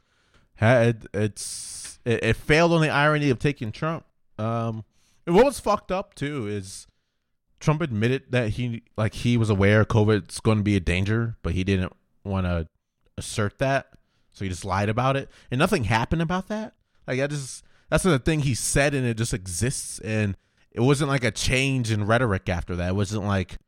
Had 0.57 1.07
it's 1.15 1.99
it, 2.05 2.23
it 2.23 2.37
failed 2.37 2.73
on 2.73 2.83
the 2.83 2.91
irony 2.91 3.31
of 3.31 3.39
taking 3.39 3.73
Trump. 3.73 4.05
Um, 4.39 4.85
and 5.27 5.35
what 5.35 5.45
was 5.45 5.61
fucked 5.61 5.91
up 5.91 6.15
too 6.15 6.47
is 6.47 6.87
Trump 7.61 7.83
admitted 7.83 8.25
that 8.31 8.51
he 8.51 8.83
like 8.97 9.15
he 9.15 9.37
was 9.37 9.51
aware 9.51 9.85
COVID's 9.85 10.41
going 10.41 10.59
to 10.59 10.65
be 10.65 10.77
a 10.77 10.81
danger, 10.81 11.37
but 11.43 11.55
he 11.55 11.65
didn't 11.65 11.93
want 12.25 12.47
to 12.47 12.69
assert 13.19 13.59
that, 13.59 13.89
so 14.33 14.45
he 14.45 14.49
just 14.49 14.65
lied 14.65 14.89
about 14.89 15.17
it, 15.17 15.31
and 15.51 15.59
nothing 15.59 15.85
happened 15.85 16.23
about 16.23 16.49
that. 16.49 16.75
Like 17.07 17.21
I 17.21 17.27
just 17.27 17.65
that's 17.89 18.05
the 18.05 18.19
thing 18.19 18.41
he 18.41 18.55
said, 18.55 18.95
and 18.95 19.07
it 19.07 19.17
just 19.17 19.35
exists, 19.35 19.99
and 20.01 20.37
it 20.71 20.81
wasn't 20.81 21.11
like 21.11 21.25
a 21.25 21.31
change 21.31 21.91
in 21.91 22.07
rhetoric 22.07 22.49
after 22.49 22.77
that. 22.77 22.91
It 22.91 22.97
wasn't 22.97 23.25
like, 23.25 23.59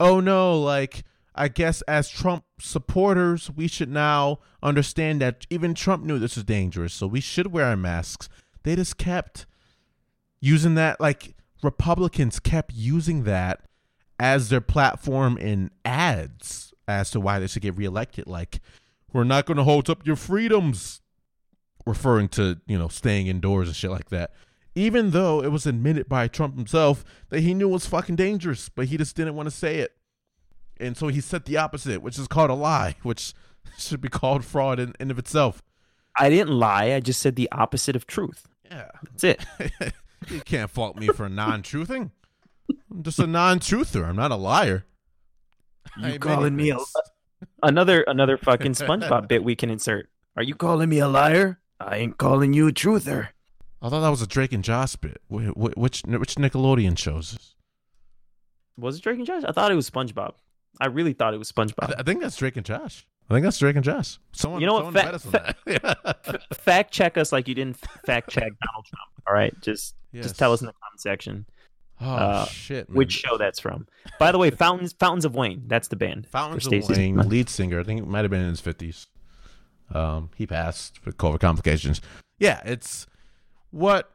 oh 0.00 0.20
no, 0.20 0.58
like 0.58 1.04
I 1.34 1.48
guess 1.48 1.82
as 1.82 2.08
Trump 2.08 2.44
supporters, 2.58 3.50
we 3.50 3.68
should 3.68 3.90
now 3.90 4.38
understand 4.62 5.20
that 5.20 5.46
even 5.50 5.74
Trump 5.74 6.04
knew 6.04 6.18
this 6.18 6.36
was 6.36 6.44
dangerous, 6.44 6.94
so 6.94 7.06
we 7.06 7.20
should 7.20 7.52
wear 7.52 7.66
our 7.66 7.76
masks. 7.76 8.28
They 8.62 8.76
just 8.76 8.96
kept 8.96 9.46
using 10.44 10.74
that 10.74 11.00
like 11.00 11.34
Republicans 11.62 12.38
kept 12.38 12.72
using 12.74 13.24
that 13.24 13.62
as 14.20 14.50
their 14.50 14.60
platform 14.60 15.38
in 15.38 15.70
ads 15.84 16.72
as 16.86 17.10
to 17.10 17.18
why 17.18 17.38
they 17.38 17.46
should 17.46 17.62
get 17.62 17.76
reelected. 17.76 18.26
Like, 18.26 18.60
we're 19.12 19.24
not 19.24 19.46
going 19.46 19.56
to 19.56 19.64
hold 19.64 19.88
up 19.88 20.06
your 20.06 20.16
freedoms, 20.16 21.00
referring 21.86 22.28
to, 22.28 22.60
you 22.66 22.78
know, 22.78 22.88
staying 22.88 23.26
indoors 23.26 23.68
and 23.68 23.76
shit 23.76 23.90
like 23.90 24.10
that. 24.10 24.32
Even 24.74 25.12
though 25.12 25.42
it 25.42 25.48
was 25.48 25.66
admitted 25.66 26.08
by 26.08 26.28
Trump 26.28 26.56
himself 26.56 27.04
that 27.30 27.40
he 27.40 27.54
knew 27.54 27.68
was 27.68 27.86
fucking 27.86 28.16
dangerous, 28.16 28.68
but 28.68 28.86
he 28.86 28.98
just 28.98 29.16
didn't 29.16 29.36
want 29.36 29.46
to 29.46 29.54
say 29.54 29.78
it. 29.78 29.92
And 30.78 30.96
so 30.96 31.08
he 31.08 31.20
said 31.20 31.44
the 31.44 31.56
opposite, 31.56 32.02
which 32.02 32.18
is 32.18 32.28
called 32.28 32.50
a 32.50 32.54
lie, 32.54 32.96
which 33.02 33.32
should 33.78 34.00
be 34.00 34.08
called 34.08 34.44
fraud 34.44 34.78
in, 34.78 34.94
in 35.00 35.10
of 35.10 35.18
itself. 35.18 35.62
I 36.18 36.28
didn't 36.28 36.52
lie. 36.52 36.92
I 36.92 37.00
just 37.00 37.20
said 37.20 37.36
the 37.36 37.50
opposite 37.50 37.96
of 37.96 38.06
truth. 38.06 38.46
Yeah. 38.70 38.90
That's 39.02 39.24
it. 39.24 39.94
you 40.30 40.40
can't 40.40 40.70
fault 40.70 40.96
me 40.96 41.08
for 41.08 41.28
non-truthing. 41.28 42.10
I'm 42.90 43.02
just 43.02 43.18
a 43.18 43.26
non-truther. 43.26 44.04
I'm 44.06 44.16
not 44.16 44.30
a 44.30 44.36
liar. 44.36 44.84
You 45.98 46.18
calling 46.18 46.56
me 46.56 46.70
a 46.70 46.78
another 47.62 48.02
another 48.02 48.36
fucking 48.38 48.72
SpongeBob 48.72 49.28
bit 49.28 49.44
we 49.44 49.54
can 49.54 49.70
insert? 49.70 50.08
Are 50.36 50.42
you 50.42 50.54
calling 50.54 50.88
me 50.88 50.98
a 50.98 51.08
liar? 51.08 51.60
I 51.78 51.96
ain't 51.96 52.16
calling 52.18 52.52
you 52.52 52.66
a 52.68 52.72
truther. 52.72 53.28
I 53.82 53.88
thought 53.90 54.00
that 54.00 54.08
was 54.08 54.22
a 54.22 54.26
Drake 54.26 54.52
and 54.52 54.64
Josh 54.64 54.96
bit. 54.96 55.20
Wh- 55.28 55.48
wh- 55.50 55.76
Which 55.76 56.02
which 56.06 56.36
Nickelodeon 56.36 56.96
shows 56.98 57.32
this? 57.32 57.54
Was 58.78 58.96
it 58.96 59.02
Drake 59.02 59.18
and 59.18 59.26
Josh? 59.26 59.42
I 59.46 59.52
thought 59.52 59.70
it 59.70 59.74
was 59.76 59.88
SpongeBob. 59.90 60.32
I 60.80 60.86
really 60.86 61.12
thought 61.12 61.34
it 61.34 61.38
was 61.38 61.52
I, 61.56 61.60
SpongeBob. 61.62 61.86
th- 61.88 61.98
I 61.98 62.02
think 62.02 62.22
that's 62.22 62.36
Drake 62.36 62.56
and 62.56 62.64
Josh. 62.66 63.06
I 63.30 63.34
think 63.34 63.44
that's 63.44 63.58
Drake 63.58 63.76
and 63.76 63.84
Josh. 63.84 64.18
Someone, 64.32 64.60
You 64.60 64.66
know 64.66 64.72
what? 64.74 64.84
someone 64.86 64.94
Fa- 64.94 65.04
bet 65.04 65.14
us 65.14 65.26
on 65.26 65.32
that. 65.32 66.18
F- 66.26 66.58
fact 66.58 66.92
check 66.92 67.16
us 67.18 67.30
like 67.30 67.46
you 67.46 67.54
didn't 67.54 67.76
fact 68.06 68.30
check 68.30 68.42
Donald 68.64 68.84
Trump. 68.86 69.10
All 69.28 69.34
right, 69.34 69.54
just 69.60 69.94
Yes. 70.14 70.24
just 70.26 70.38
tell 70.38 70.52
us 70.52 70.60
in 70.60 70.66
the 70.66 70.72
comment 70.72 71.00
section 71.00 71.46
Oh 72.00 72.06
uh, 72.06 72.46
shit! 72.46 72.88
man. 72.88 72.96
which 72.96 73.12
show 73.12 73.38
that's 73.38 73.60
from. 73.60 73.86
By 74.18 74.32
the 74.32 74.38
way, 74.38 74.50
Fountains 74.50 74.92
Fountains 74.94 75.24
of 75.24 75.34
Wayne. 75.34 75.62
That's 75.66 75.88
the 75.88 75.96
band. 75.96 76.26
Fountains 76.26 76.66
of 76.66 76.88
Wayne, 76.88 77.16
lead 77.28 77.48
singer. 77.48 77.80
I 77.80 77.84
think 77.84 78.00
it 78.00 78.06
might 78.06 78.22
have 78.22 78.30
been 78.30 78.40
in 78.40 78.50
his 78.50 78.60
fifties. 78.60 79.06
Um, 79.92 80.30
he 80.34 80.46
passed 80.46 81.04
with 81.04 81.16
COVID 81.18 81.40
complications. 81.40 82.00
Yeah, 82.38 82.60
it's 82.64 83.06
what. 83.70 84.10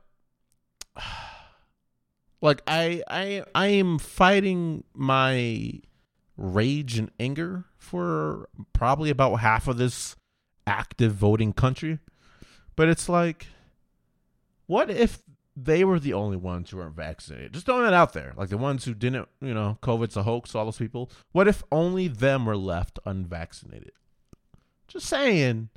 Like 2.41 2.61
I, 2.65 3.03
I, 3.09 3.43
I 3.53 3.67
am 3.67 3.99
fighting 3.99 4.85
my 4.93 5.73
rage 6.37 6.97
and 6.97 7.11
anger 7.19 7.65
for 7.77 8.47
probably 8.71 9.09
about 9.09 9.41
half 9.41 9.67
of 9.67 9.75
this 9.75 10.15
active 10.65 11.13
voting 11.13 11.51
country, 11.51 11.99
but 12.77 12.87
it's 12.87 13.09
like, 13.09 13.47
what 14.67 14.89
if 14.89 15.21
they 15.63 15.83
were 15.83 15.99
the 15.99 16.13
only 16.13 16.37
ones 16.37 16.69
who 16.69 16.77
weren't 16.77 16.95
vaccinated? 16.95 17.53
Just 17.53 17.65
throwing 17.65 17.87
it 17.87 17.93
out 17.93 18.13
there, 18.13 18.33
like 18.37 18.49
the 18.49 18.57
ones 18.57 18.85
who 18.85 18.93
didn't, 18.93 19.27
you 19.41 19.53
know, 19.53 19.77
COVID's 19.81 20.17
a 20.17 20.23
hoax. 20.23 20.55
All 20.55 20.65
those 20.65 20.77
people. 20.77 21.11
What 21.31 21.47
if 21.47 21.63
only 21.71 22.07
them 22.07 22.45
were 22.45 22.57
left 22.57 22.99
unvaccinated? 23.05 23.91
Just 24.87 25.07
saying, 25.07 25.69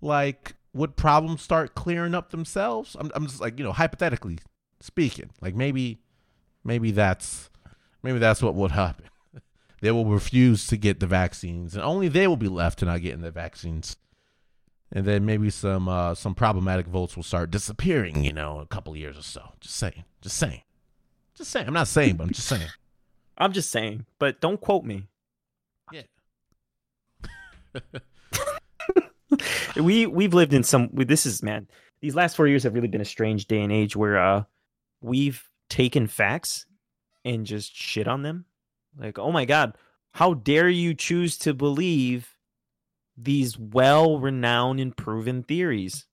like, 0.00 0.54
would 0.72 0.96
problems 0.96 1.42
start 1.42 1.74
clearing 1.74 2.14
up 2.14 2.30
themselves? 2.30 2.96
I'm, 2.98 3.10
I'm 3.14 3.26
just 3.26 3.40
like, 3.40 3.58
you 3.58 3.64
know, 3.64 3.72
hypothetically 3.72 4.38
speaking, 4.80 5.30
like 5.40 5.54
maybe, 5.54 6.00
maybe 6.64 6.90
that's, 6.90 7.50
maybe 8.02 8.18
that's 8.18 8.42
what 8.42 8.54
would 8.54 8.72
happen. 8.72 9.06
they 9.80 9.90
will 9.90 10.06
refuse 10.06 10.66
to 10.68 10.76
get 10.76 11.00
the 11.00 11.06
vaccines, 11.06 11.74
and 11.74 11.84
only 11.84 12.08
they 12.08 12.26
will 12.26 12.36
be 12.36 12.48
left 12.48 12.80
to 12.80 12.84
not 12.84 13.02
getting 13.02 13.20
the 13.20 13.30
vaccines. 13.30 13.96
And 14.94 15.06
then 15.06 15.24
maybe 15.24 15.48
some 15.48 15.88
uh, 15.88 16.14
some 16.14 16.34
problematic 16.34 16.86
votes 16.86 17.16
will 17.16 17.22
start 17.22 17.50
disappearing. 17.50 18.24
You 18.24 18.32
know, 18.32 18.60
a 18.60 18.66
couple 18.66 18.94
years 18.96 19.16
or 19.16 19.22
so. 19.22 19.42
Just 19.60 19.76
saying. 19.76 20.04
Just 20.20 20.36
saying. 20.36 20.62
Just 21.34 21.50
saying. 21.50 21.66
I'm 21.66 21.72
not 21.72 21.88
saying, 21.88 22.16
but 22.16 22.24
I'm 22.24 22.32
just 22.32 22.48
saying. 22.48 22.68
I'm 23.38 23.52
just 23.52 23.70
saying, 23.70 24.04
but 24.18 24.40
don't 24.40 24.60
quote 24.60 24.84
me. 24.84 25.08
Yeah. 25.90 26.02
we 29.76 30.06
we've 30.06 30.34
lived 30.34 30.52
in 30.52 30.62
some 30.62 30.90
we- 30.92 31.04
this 31.04 31.24
is 31.26 31.42
man 31.42 31.66
these 32.00 32.14
last 32.14 32.36
four 32.36 32.46
years 32.46 32.62
have 32.62 32.74
really 32.74 32.88
been 32.88 33.00
a 33.00 33.04
strange 33.06 33.46
day 33.46 33.62
and 33.62 33.72
age 33.72 33.96
where 33.96 34.18
uh 34.18 34.44
we've 35.00 35.48
taken 35.68 36.06
facts 36.06 36.66
and 37.24 37.46
just 37.46 37.74
shit 37.74 38.06
on 38.06 38.22
them 38.22 38.44
like 38.98 39.18
oh 39.18 39.32
my 39.32 39.44
god 39.46 39.74
how 40.12 40.34
dare 40.34 40.68
you 40.68 40.92
choose 40.94 41.38
to 41.38 41.54
believe 41.54 42.36
these 43.16 43.58
well 43.58 44.18
renowned 44.18 44.80
and 44.80 44.96
proven 44.96 45.42
theories 45.42 46.06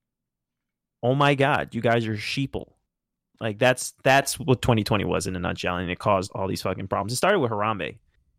oh 1.01 1.15
my 1.15 1.35
god 1.35 1.73
you 1.73 1.81
guys 1.81 2.05
are 2.07 2.15
sheeple 2.15 2.73
like 3.39 3.57
that's 3.57 3.93
that's 4.03 4.38
what 4.38 4.62
2020 4.62 5.05
was 5.05 5.27
in 5.27 5.35
a 5.35 5.39
nutshell 5.39 5.77
and 5.77 5.89
it 5.89 5.99
caused 5.99 6.31
all 6.35 6.47
these 6.47 6.62
fucking 6.62 6.88
problems 6.88 7.13
it 7.13 7.17
started 7.17 7.39
with 7.39 7.51
harambe 7.51 7.97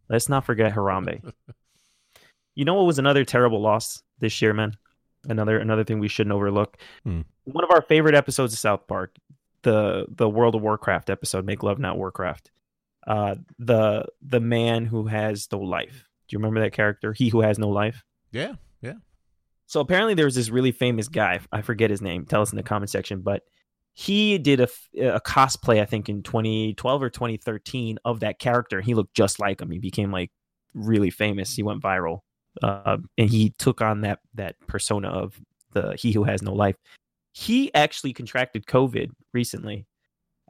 let's 0.09 0.29
not 0.29 0.45
forget 0.45 0.73
harambe 0.75 1.33
you 2.55 2.65
know 2.65 2.75
what 2.75 2.87
was 2.87 2.99
another 2.99 3.25
terrible 3.25 3.61
loss 3.61 4.03
this 4.19 4.41
year, 4.43 4.53
man? 4.53 4.77
Another 5.29 5.59
another 5.59 5.85
thing 5.85 5.99
we 5.99 6.09
shouldn't 6.09 6.35
overlook. 6.35 6.77
Hmm. 7.05 7.23
One 7.45 7.65
of 7.65 7.71
our 7.71 7.83
favorite 7.83 8.15
episodes 8.15 8.53
of 8.53 8.59
South 8.59 8.87
Park, 8.87 9.17
the 9.63 10.07
the 10.09 10.29
World 10.29 10.55
of 10.55 10.63
Warcraft 10.63 11.11
episode, 11.11 11.45
Make 11.45 11.63
Love 11.63 11.79
Not 11.79 11.99
Warcraft. 11.99 12.51
Uh 13.07 13.37
the 13.59 14.07
the 14.23 14.41
man 14.41 14.87
who 14.87 15.07
has 15.07 15.49
no 15.53 15.59
life. 15.59 16.07
Do 16.29 16.35
you 16.35 16.39
remember 16.39 16.61
that 16.61 16.73
character? 16.73 17.13
He 17.13 17.29
who 17.29 17.41
has 17.41 17.59
no 17.59 17.69
life. 17.69 18.05
Yeah. 18.33 18.55
Yeah. 18.81 18.95
So 19.67 19.81
apparently 19.81 20.15
there 20.15 20.25
was 20.25 20.35
this 20.35 20.51
really 20.51 20.73
famous 20.73 21.09
guy. 21.09 21.41
I 21.53 21.63
forget 21.63 21.91
his 21.91 22.03
name. 22.03 22.27
Tell 22.27 22.43
us 22.43 22.51
in 22.51 22.57
the 22.57 22.63
comment 22.63 22.91
section. 22.91 23.21
But 23.21 23.43
he 23.93 24.39
did 24.39 24.61
a, 24.61 24.69
a 24.99 25.21
cosplay, 25.21 25.81
I 25.81 25.85
think, 25.85 26.09
in 26.09 26.23
2012 26.23 27.03
or 27.03 27.11
2013 27.11 27.99
of 28.05 28.21
that 28.21 28.39
character. 28.39 28.81
He 28.81 28.95
looked 28.95 29.15
just 29.15 29.39
like 29.39 29.61
him. 29.61 29.71
He 29.71 29.79
became 29.79 30.11
like 30.11 30.31
really 30.75 31.11
famous. 31.11 31.55
He 31.55 31.63
went 31.63 31.83
viral, 31.83 32.21
uh, 32.63 32.99
and 33.19 33.29
he 33.31 33.51
took 33.59 33.81
on 33.81 34.03
that 34.03 34.21
that 34.35 34.57
persona 34.67 35.09
of 35.09 35.41
the 35.73 35.95
he 35.99 36.13
who 36.13 36.25
has 36.25 36.43
no 36.43 36.53
life. 36.53 36.77
He 37.33 37.73
actually 37.75 38.13
contracted 38.13 38.67
COVID 38.67 39.11
recently, 39.33 39.87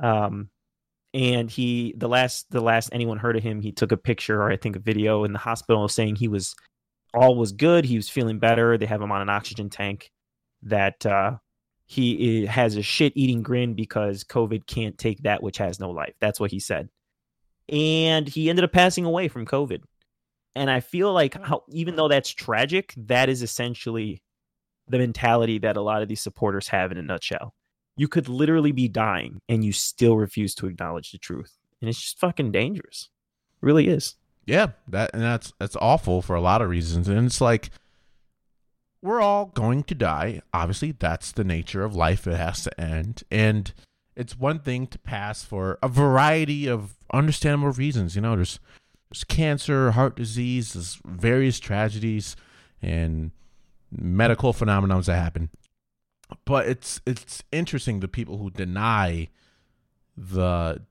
um, 0.02 0.50
and 1.12 1.50
he 1.50 1.94
the 1.96 2.09
last 2.09 2.50
the 2.50 2.61
last 2.61 2.90
anyone 2.92 3.18
heard 3.18 3.36
of 3.36 3.42
him, 3.42 3.61
he 3.61 3.72
took 3.72 3.92
a 3.92 3.96
picture 3.96 4.40
or 4.42 4.50
I 4.50 4.57
think 4.57 4.76
a 4.76 4.80
video 4.80 5.24
in 5.24 5.32
the 5.32 5.38
hospital 5.38 5.88
saying 5.88 6.16
he 6.16 6.28
was 6.28 6.54
all 7.14 7.36
was 7.36 7.52
good. 7.52 7.84
He 7.84 7.96
was 7.96 8.08
feeling 8.08 8.38
better. 8.38 8.78
They 8.78 8.86
have 8.86 9.02
him 9.02 9.12
on 9.12 9.22
an 9.22 9.28
oxygen 9.28 9.70
tank. 9.70 10.11
That 10.62 11.04
uh, 11.06 11.38
he 11.86 12.46
has 12.46 12.76
a 12.76 12.82
shit 12.82 13.12
eating 13.16 13.42
grin 13.42 13.74
because 13.74 14.22
COVID 14.24 14.66
can't 14.66 14.96
take 14.96 15.22
that 15.22 15.42
which 15.42 15.58
has 15.58 15.80
no 15.80 15.90
life. 15.90 16.14
That's 16.20 16.38
what 16.38 16.50
he 16.50 16.61
said. 16.61 16.88
And 17.68 18.28
he 18.28 18.50
ended 18.50 18.64
up 18.64 18.72
passing 18.72 19.04
away 19.04 19.28
from 19.28 19.46
COVID. 19.46 19.82
And 20.54 20.70
I 20.70 20.80
feel 20.80 21.12
like 21.12 21.40
how, 21.42 21.64
even 21.68 21.96
though 21.96 22.08
that's 22.08 22.30
tragic, 22.30 22.94
that 22.96 23.28
is 23.28 23.42
essentially 23.42 24.22
the 24.88 24.98
mentality 24.98 25.58
that 25.58 25.76
a 25.76 25.82
lot 25.82 26.02
of 26.02 26.08
these 26.08 26.20
supporters 26.20 26.68
have 26.68 26.92
in 26.92 26.98
a 26.98 27.02
nutshell. 27.02 27.54
You 27.96 28.08
could 28.08 28.28
literally 28.28 28.72
be 28.72 28.88
dying 28.88 29.40
and 29.48 29.64
you 29.64 29.72
still 29.72 30.16
refuse 30.16 30.54
to 30.56 30.66
acknowledge 30.66 31.12
the 31.12 31.18
truth. 31.18 31.56
And 31.80 31.88
it's 31.88 32.00
just 32.00 32.18
fucking 32.18 32.52
dangerous. 32.52 33.08
It 33.62 33.66
really 33.66 33.88
is. 33.88 34.16
Yeah, 34.47 34.68
that 34.88 35.11
and 35.12 35.22
that's 35.22 35.53
that's 35.59 35.76
awful 35.76 36.22
for 36.22 36.34
a 36.34 36.41
lot 36.41 36.62
of 36.62 36.68
reasons. 36.68 37.09
And 37.09 37.26
it's 37.26 37.41
like 37.41 37.70
we're 39.03 39.20
all 39.20 39.47
going 39.47 39.82
to 39.84 39.95
die. 39.95 40.43
Obviously, 40.53 40.93
that's 40.93 41.32
the 41.32 41.45
nature 41.45 41.84
of 41.84 41.95
life. 41.95 42.26
It 42.26 42.36
has 42.36 42.64
to 42.64 42.80
end. 42.80 43.22
And 43.30 43.72
it's 44.16 44.38
one 44.38 44.59
thing 44.59 44.86
to 44.88 44.99
pass 44.99 45.45
for 45.45 45.78
a 45.82 45.88
variety 45.88 46.66
of 46.66 46.97
understandable 47.12 47.72
reasons. 47.72 48.14
You 48.14 48.22
know, 48.22 48.36
there's 48.36 48.59
there's 49.11 49.24
cancer, 49.24 49.93
heart 49.93 50.16
disease, 50.16 50.74
there's 50.74 51.01
various 51.05 51.59
tragedies, 51.59 52.36
and 52.82 53.30
medical 53.91 54.53
phenomenons 54.53 55.07
that 55.07 55.16
happen. 55.16 55.51
But 56.45 56.66
it's 56.66 57.01
it's 57.07 57.43
interesting 57.51 58.01
the 58.01 58.09
people 58.09 58.38
who 58.38 58.51
deny 58.51 59.28
the 60.16 60.82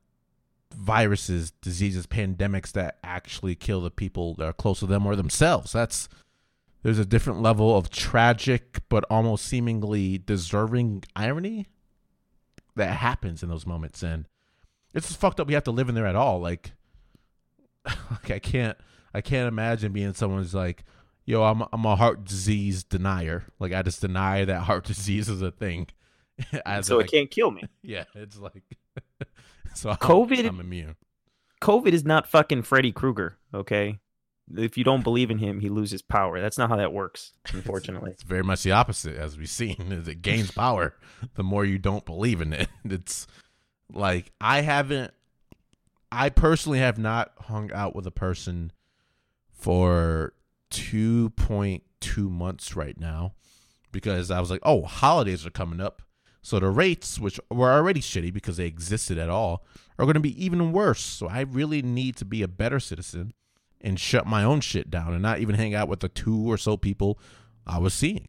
viruses, 0.73 1.51
diseases, 1.61 2.07
pandemics 2.07 2.71
that 2.73 2.97
actually 3.03 3.55
kill 3.55 3.81
the 3.81 3.91
people 3.91 4.35
that 4.35 4.45
are 4.45 4.53
close 4.53 4.79
to 4.79 4.85
them 4.85 5.05
or 5.05 5.15
themselves. 5.15 5.71
That's 5.71 6.09
there's 6.83 6.99
a 6.99 7.05
different 7.05 7.41
level 7.41 7.75
of 7.75 7.89
tragic 7.89 8.79
but 8.87 9.03
almost 9.09 9.45
seemingly 9.45 10.17
deserving 10.17 11.03
irony 11.15 11.67
that 12.75 12.97
happens 12.97 13.43
in 13.43 13.49
those 13.49 13.65
moments. 13.65 14.01
And 14.01 14.27
it's 14.93 15.07
just 15.07 15.19
fucked 15.19 15.39
up 15.39 15.47
we 15.47 15.53
have 15.53 15.63
to 15.65 15.71
live 15.71 15.89
in 15.89 15.95
there 15.95 16.07
at 16.07 16.15
all. 16.15 16.39
Like 16.39 16.71
like 17.85 18.31
I 18.31 18.39
can't 18.39 18.77
I 19.13 19.21
can't 19.21 19.47
imagine 19.47 19.91
being 19.91 20.13
someone's 20.13 20.53
like 20.53 20.83
yo 21.25 21.43
I'm 21.43 21.63
I'm 21.73 21.85
a 21.85 21.95
heart 21.95 22.25
disease 22.25 22.83
denier. 22.83 23.45
Like 23.59 23.73
I 23.73 23.81
just 23.81 24.01
deny 24.01 24.45
that 24.45 24.61
heart 24.63 24.85
disease 24.85 25.29
is 25.29 25.41
a 25.41 25.51
thing. 25.51 25.87
So 26.81 26.95
like, 26.95 27.07
it 27.07 27.11
can't 27.11 27.31
kill 27.31 27.51
me. 27.51 27.63
Yeah 27.83 28.05
it's 28.15 28.37
like 28.37 28.63
so 29.75 29.91
COVID 29.91 30.47
I'm 30.47 30.59
immune 30.59 30.95
COVID 31.61 31.91
is 31.91 32.05
not 32.05 32.27
fucking 32.27 32.63
Freddy 32.63 32.91
Krueger 32.91 33.37
okay 33.53 33.99
if 34.57 34.77
you 34.77 34.83
don't 34.83 35.03
believe 35.03 35.29
in 35.29 35.37
him, 35.37 35.59
he 35.59 35.69
loses 35.69 36.01
power. 36.01 36.41
That's 36.41 36.57
not 36.57 36.69
how 36.69 36.77
that 36.77 36.93
works, 36.93 37.33
unfortunately. 37.53 38.11
it's 38.11 38.23
very 38.23 38.43
much 38.43 38.63
the 38.63 38.71
opposite, 38.71 39.15
as 39.15 39.37
we've 39.37 39.49
seen. 39.49 39.91
Is 39.91 40.07
it 40.07 40.21
gains 40.21 40.51
power 40.51 40.95
the 41.35 41.43
more 41.43 41.65
you 41.65 41.77
don't 41.77 42.05
believe 42.05 42.41
in 42.41 42.53
it. 42.53 42.69
It's 42.83 43.27
like 43.93 44.31
I 44.41 44.61
haven't, 44.61 45.13
I 46.11 46.29
personally 46.29 46.79
have 46.79 46.97
not 46.97 47.31
hung 47.41 47.71
out 47.71 47.95
with 47.95 48.07
a 48.07 48.11
person 48.11 48.71
for 49.51 50.33
two 50.69 51.29
point 51.31 51.83
two 51.99 52.29
months 52.29 52.75
right 52.75 52.99
now 52.99 53.33
because 53.91 54.31
I 54.31 54.39
was 54.39 54.49
like, 54.49 54.61
oh, 54.63 54.83
holidays 54.83 55.45
are 55.45 55.51
coming 55.51 55.81
up. 55.81 56.01
So 56.41 56.59
the 56.59 56.69
rates, 56.69 57.19
which 57.19 57.39
were 57.49 57.71
already 57.71 57.99
shitty 58.01 58.33
because 58.33 58.57
they 58.57 58.65
existed 58.65 59.17
at 59.17 59.29
all, 59.29 59.65
are 59.97 60.05
going 60.05 60.13
to 60.15 60.21
be 60.21 60.43
even 60.43 60.71
worse. 60.71 61.01
So 61.01 61.27
I 61.27 61.41
really 61.41 61.81
need 61.81 62.15
to 62.17 62.25
be 62.25 62.41
a 62.41 62.47
better 62.47 62.79
citizen 62.79 63.33
and 63.81 63.99
shut 63.99 64.25
my 64.25 64.43
own 64.43 64.61
shit 64.61 64.89
down 64.89 65.13
and 65.13 65.21
not 65.21 65.39
even 65.39 65.55
hang 65.55 65.73
out 65.73 65.87
with 65.89 65.99
the 65.99 66.09
two 66.09 66.49
or 66.49 66.57
so 66.57 66.77
people 66.77 67.19
I 67.67 67.79
was 67.79 67.93
seeing. 67.93 68.27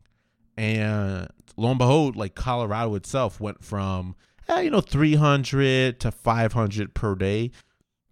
And 0.56 1.28
lo 1.56 1.70
and 1.70 1.78
behold, 1.78 2.16
like 2.16 2.34
Colorado 2.34 2.94
itself 2.94 3.40
went 3.40 3.64
from, 3.64 4.16
eh, 4.48 4.60
you 4.60 4.70
know, 4.70 4.80
300 4.80 6.00
to 6.00 6.10
500 6.10 6.94
per 6.94 7.14
day 7.14 7.50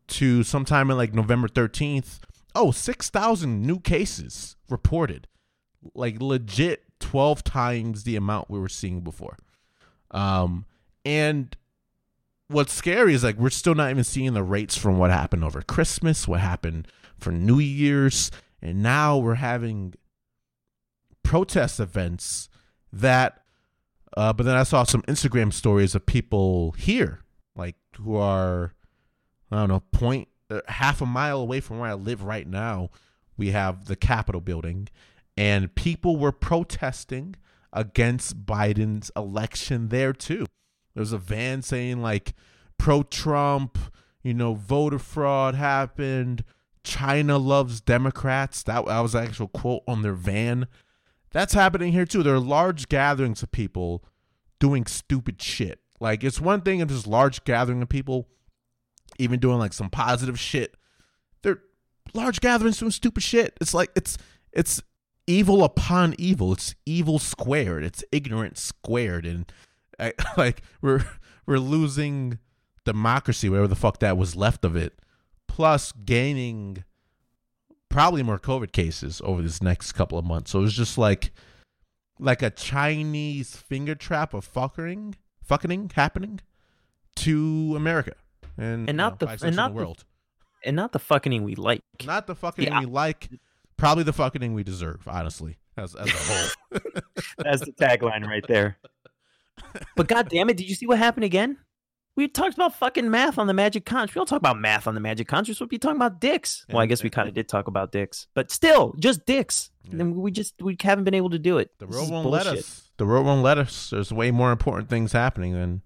to 0.09 0.43
sometime 0.43 0.91
in 0.91 0.97
like 0.97 1.13
November 1.13 1.49
13th, 1.49 2.21
oh, 2.55 2.71
6,000 2.71 3.63
new 3.63 3.79
cases 3.81 4.57
reported. 4.69 5.29
Like 5.95 6.21
legit 6.21 6.85
12 7.01 7.45
times 7.45 8.05
the 8.05 8.17
amount 8.17 8.51
we 8.51 8.59
were 8.59 8.69
seeing 8.69 9.01
before. 9.01 9.37
Um, 10.11 10.65
and 11.05 11.57
what's 12.49 12.73
scary 12.73 13.15
is 13.15 13.23
like 13.23 13.37
we're 13.37 13.51
still 13.51 13.75
not 13.75 13.91
even 13.91 14.05
seeing 14.05 14.35
the 14.35 14.43
rates 14.43 14.77
from 14.77 14.99
what 14.99 15.11
happened 15.11 15.45
over 15.45 15.63
Christmas, 15.63 16.27
what 16.27 16.41
happened 16.41 16.89
for 17.19 17.31
New 17.31 17.59
Year's, 17.59 18.31
and 18.61 18.83
now 18.83 19.17
we're 19.19 19.35
having 19.35 19.95
protest 21.23 21.81
events 21.81 22.49
that. 22.93 23.43
Uh, 24.17 24.33
but 24.33 24.45
then 24.45 24.57
I 24.57 24.63
saw 24.63 24.83
some 24.85 25.03
Instagram 25.03 25.53
stories 25.53 25.95
of 25.95 26.07
people 26.07 26.73
here, 26.73 27.21
like 27.55 27.77
who 27.99 28.17
are, 28.17 28.75
I 29.53 29.57
don't 29.57 29.69
know, 29.69 29.83
point 29.93 30.29
uh, 30.51 30.61
half 30.67 31.01
a 31.01 31.07
mile 31.07 31.41
away 31.41 31.61
from 31.61 31.79
where 31.79 31.91
I 31.91 31.95
live 31.95 32.23
right 32.23 32.47
now. 32.47 32.89
We 33.37 33.51
have 33.51 33.85
the 33.85 33.97
Capitol 33.97 34.41
building, 34.41 34.89
and 35.37 35.73
people 35.75 36.17
were 36.17 36.33
protesting 36.33 37.37
against 37.73 38.47
Biden's 38.47 39.11
election 39.17 39.89
there 39.89 40.13
too. 40.13 40.47
There 40.95 41.01
was 41.01 41.13
a 41.13 41.19
van 41.19 41.63
saying 41.63 42.03
like 42.03 42.35
pro 42.79 43.03
Trump, 43.03 43.79
you 44.23 44.35
know, 44.35 44.55
voter 44.55 44.99
fraud 44.99 45.55
happened. 45.55 46.45
China 46.85 47.39
loves 47.39 47.81
Democrats. 47.81 48.63
That, 48.63 48.87
that 48.87 49.01
was 49.01 49.15
actual 49.15 49.49
quote 49.49 49.83
on 49.87 50.03
their 50.03 50.15
van. 50.15 50.67
That's 51.31 51.55
happening 51.55 51.93
here 51.93 52.07
too. 52.07 52.23
There 52.23 52.35
are 52.35 52.41
large 52.41 52.89
gatherings 52.89 53.43
of 53.43 53.53
people 53.53 54.05
doing 54.59 54.87
stupid 54.87 55.43
shit. 55.43 55.81
Like 56.01 56.25
it's 56.25 56.41
one 56.41 56.63
thing 56.63 56.81
if 56.81 56.89
there's 56.89 57.07
large 57.07 57.45
gathering 57.45 57.83
of 57.83 57.89
people 57.89 58.29
even 59.19 59.41
doing 59.41 59.59
like 59.59 59.73
some 59.73 59.91
positive 59.91 60.39
shit. 60.39 60.77
They're 61.43 61.61
large 62.15 62.41
gatherings 62.41 62.79
doing 62.79 62.91
stupid 62.91 63.23
shit. 63.23 63.57
It's 63.61 63.75
like 63.75 63.91
it's 63.95 64.17
it's 64.53 64.83
evil 65.29 65.63
upon 65.63 66.17
evil. 66.19 66.53
It's 66.53 66.75
evil 66.85 67.21
squared. 67.21 67.85
It's 67.85 68.03
ignorance 68.11 68.61
squared, 68.61 69.27
and 69.27 69.53
I, 70.01 70.15
like 70.37 70.63
we're 70.81 71.05
we're 71.47 71.59
losing 71.59 72.39
democracy, 72.85 73.49
whatever 73.49 73.69
the 73.69 73.77
fuck 73.77 74.01
that 74.01 74.17
was 74.17 74.35
left 74.35 74.65
of 74.65 74.75
it 74.75 74.99
plus 75.59 75.91
gaining 75.91 76.85
probably 77.89 78.23
more 78.23 78.39
COVID 78.39 78.71
cases 78.71 79.21
over 79.25 79.43
this 79.43 79.61
next 79.61 79.93
couple 79.93 80.17
of 80.17 80.25
months. 80.25 80.53
So 80.53 80.61
it 80.61 80.63
was 80.63 80.75
just 80.75 80.97
like 80.97 81.33
like 82.21 82.43
a 82.43 82.51
Chinese 82.51 83.57
finger 83.57 83.95
trap 83.95 84.35
of 84.35 84.51
fuckering, 84.51 85.15
fucking 85.43 85.91
happening 85.95 86.41
to 87.17 87.75
America 87.77 88.15
and, 88.57 88.89
and 88.89 88.97
not 88.97 89.21
know, 89.21 89.27
the 89.27 89.47
and 89.47 89.57
not 89.57 89.71
the 89.71 89.77
world, 89.77 90.05
and 90.65 90.77
not 90.77 90.93
the 90.93 90.99
fucking 90.99 91.43
we 91.43 91.55
like, 91.57 91.83
not 92.05 92.27
the 92.27 92.35
fucking 92.35 92.67
yeah. 92.67 92.81
we 92.81 92.87
like, 92.87 93.29
probably 93.79 94.05
the 94.05 94.13
fucking 94.13 94.41
thing 94.41 94.53
we 94.53 94.63
deserve, 94.63 95.09
honestly, 95.09 95.57
as 95.79 95.95
as 95.95 96.09
a 96.09 96.13
whole. 96.13 96.81
That's 97.39 97.63
the 97.65 97.73
tagline 97.73 98.27
right 98.27 98.45
there. 98.47 98.77
But 99.97 100.07
god 100.07 100.29
damn 100.29 100.49
it, 100.51 100.57
did 100.57 100.69
you 100.69 100.77
see 100.77 100.87
what 100.87 100.99
happened 100.99 101.25
again? 101.25 101.59
We 102.15 102.29
talked 102.29 102.55
about 102.55 102.77
fucking 102.77 103.11
math 103.11 103.39
on 103.39 103.49
the 103.49 103.53
Magic 103.55 103.85
Conch. 103.85 104.15
We 104.15 104.19
don't 104.19 104.27
talk 104.27 104.39
about 104.39 104.59
math 104.59 104.87
on 104.87 104.95
the 104.95 105.01
Magic 105.01 105.27
Conch. 105.27 105.49
We're 105.49 105.55
supposed 105.55 105.71
to 105.71 105.75
be 105.75 105.79
talking 105.79 105.97
about 105.97 106.21
dicks. 106.21 106.65
Well, 106.69 106.79
I 106.79 106.87
guess 106.87 107.03
we 107.03 107.11
kind 107.11 107.29
of 107.29 107.35
did 107.35 107.49
talk 107.49 107.67
about 107.67 107.91
dicks, 107.91 108.29
but 108.35 108.53
still, 108.53 108.95
just 108.99 109.27
dicks. 109.27 109.71
Yeah. 109.85 110.01
And 110.01 110.17
we 110.17 110.31
just 110.31 110.55
we 110.63 110.77
haven't 110.81 111.05
been 111.05 111.15
able 111.15 111.31
to 111.31 111.39
do 111.39 111.59
it. 111.59 111.71
The 111.79 111.87
world 111.87 112.11
won't 112.11 112.25
bullshit. 112.25 112.47
let 112.47 112.57
us. 112.57 112.91
The 112.99 113.07
world 113.07 113.27
won't 113.27 113.43
let 113.43 113.59
us. 113.59 113.91
There's 113.91 114.13
way 114.13 114.31
more 114.31 114.53
important 114.53 114.89
things 114.89 115.13
happening 115.13 115.53
than. 115.53 115.83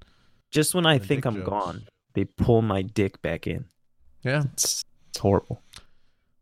Just 0.50 0.74
when 0.74 0.84
I 0.86 0.98
think 0.98 1.24
I'm 1.24 1.36
jokes. 1.36 1.48
gone, 1.48 1.86
they 2.14 2.24
pull 2.24 2.62
my 2.62 2.82
dick 2.82 3.20
back 3.22 3.46
in. 3.46 3.66
Yeah, 4.22 4.44
it's, 4.52 4.84
it's 5.10 5.18
horrible. 5.18 5.62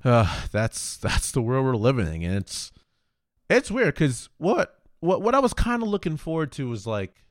Uh, 0.05 0.42
that's 0.51 0.96
that's 0.98 1.32
the 1.32 1.42
world 1.42 1.64
we're 1.64 1.76
living 1.76 2.22
in, 2.22 2.30
and 2.30 2.40
it's 2.40 2.72
it's 3.48 3.70
weird 3.70 3.94
because 3.94 4.28
what 4.38 4.78
what 5.01 5.22
what 5.22 5.34
I 5.34 5.40
was 5.40 5.53
kind 5.53 5.82
of 5.82 5.88
looking 5.88 6.16
forward 6.16 6.53
to 6.53 6.68
was 6.68 6.86
like 6.86 7.24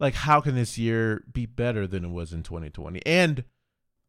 like 0.00 0.14
how 0.14 0.40
can 0.40 0.54
this 0.54 0.78
year 0.78 1.22
be 1.32 1.46
better 1.46 1.86
than 1.86 2.04
it 2.04 2.10
was 2.10 2.32
in 2.32 2.42
2020 2.42 3.00
and 3.06 3.44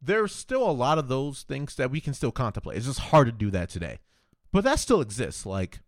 there's 0.02 0.34
still 0.34 0.68
a 0.68 0.72
lot 0.72 0.98
of 0.98 1.08
those 1.08 1.44
things 1.44 1.76
that 1.76 1.92
we 1.92 2.02
can 2.02 2.14
still 2.14 2.32
contemplate. 2.32 2.76
It's 2.76 2.88
just 2.88 3.00
hard 3.00 3.28
to 3.28 3.32
do 3.32 3.50
that 3.52 3.70
today. 3.70 4.00
But 4.52 4.66
that 4.66 4.80
still 4.80 5.00
exists. 5.00 5.46
Like 5.46 5.80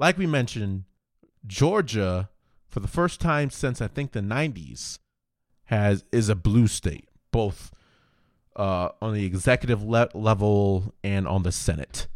like 0.00 0.18
we 0.18 0.26
mentioned 0.26 0.84
georgia 1.46 2.28
for 2.68 2.80
the 2.80 2.88
first 2.88 3.20
time 3.20 3.50
since 3.50 3.80
i 3.80 3.86
think 3.86 4.12
the 4.12 4.20
90s 4.20 4.98
has 5.64 6.04
is 6.10 6.28
a 6.28 6.34
blue 6.34 6.66
state 6.66 7.08
both 7.30 7.70
uh, 8.60 8.90
on 9.00 9.14
the 9.14 9.24
executive 9.24 9.82
le- 9.82 10.08
level 10.14 10.94
and 11.02 11.26
on 11.26 11.42
the 11.42 11.52
senate 11.52 12.06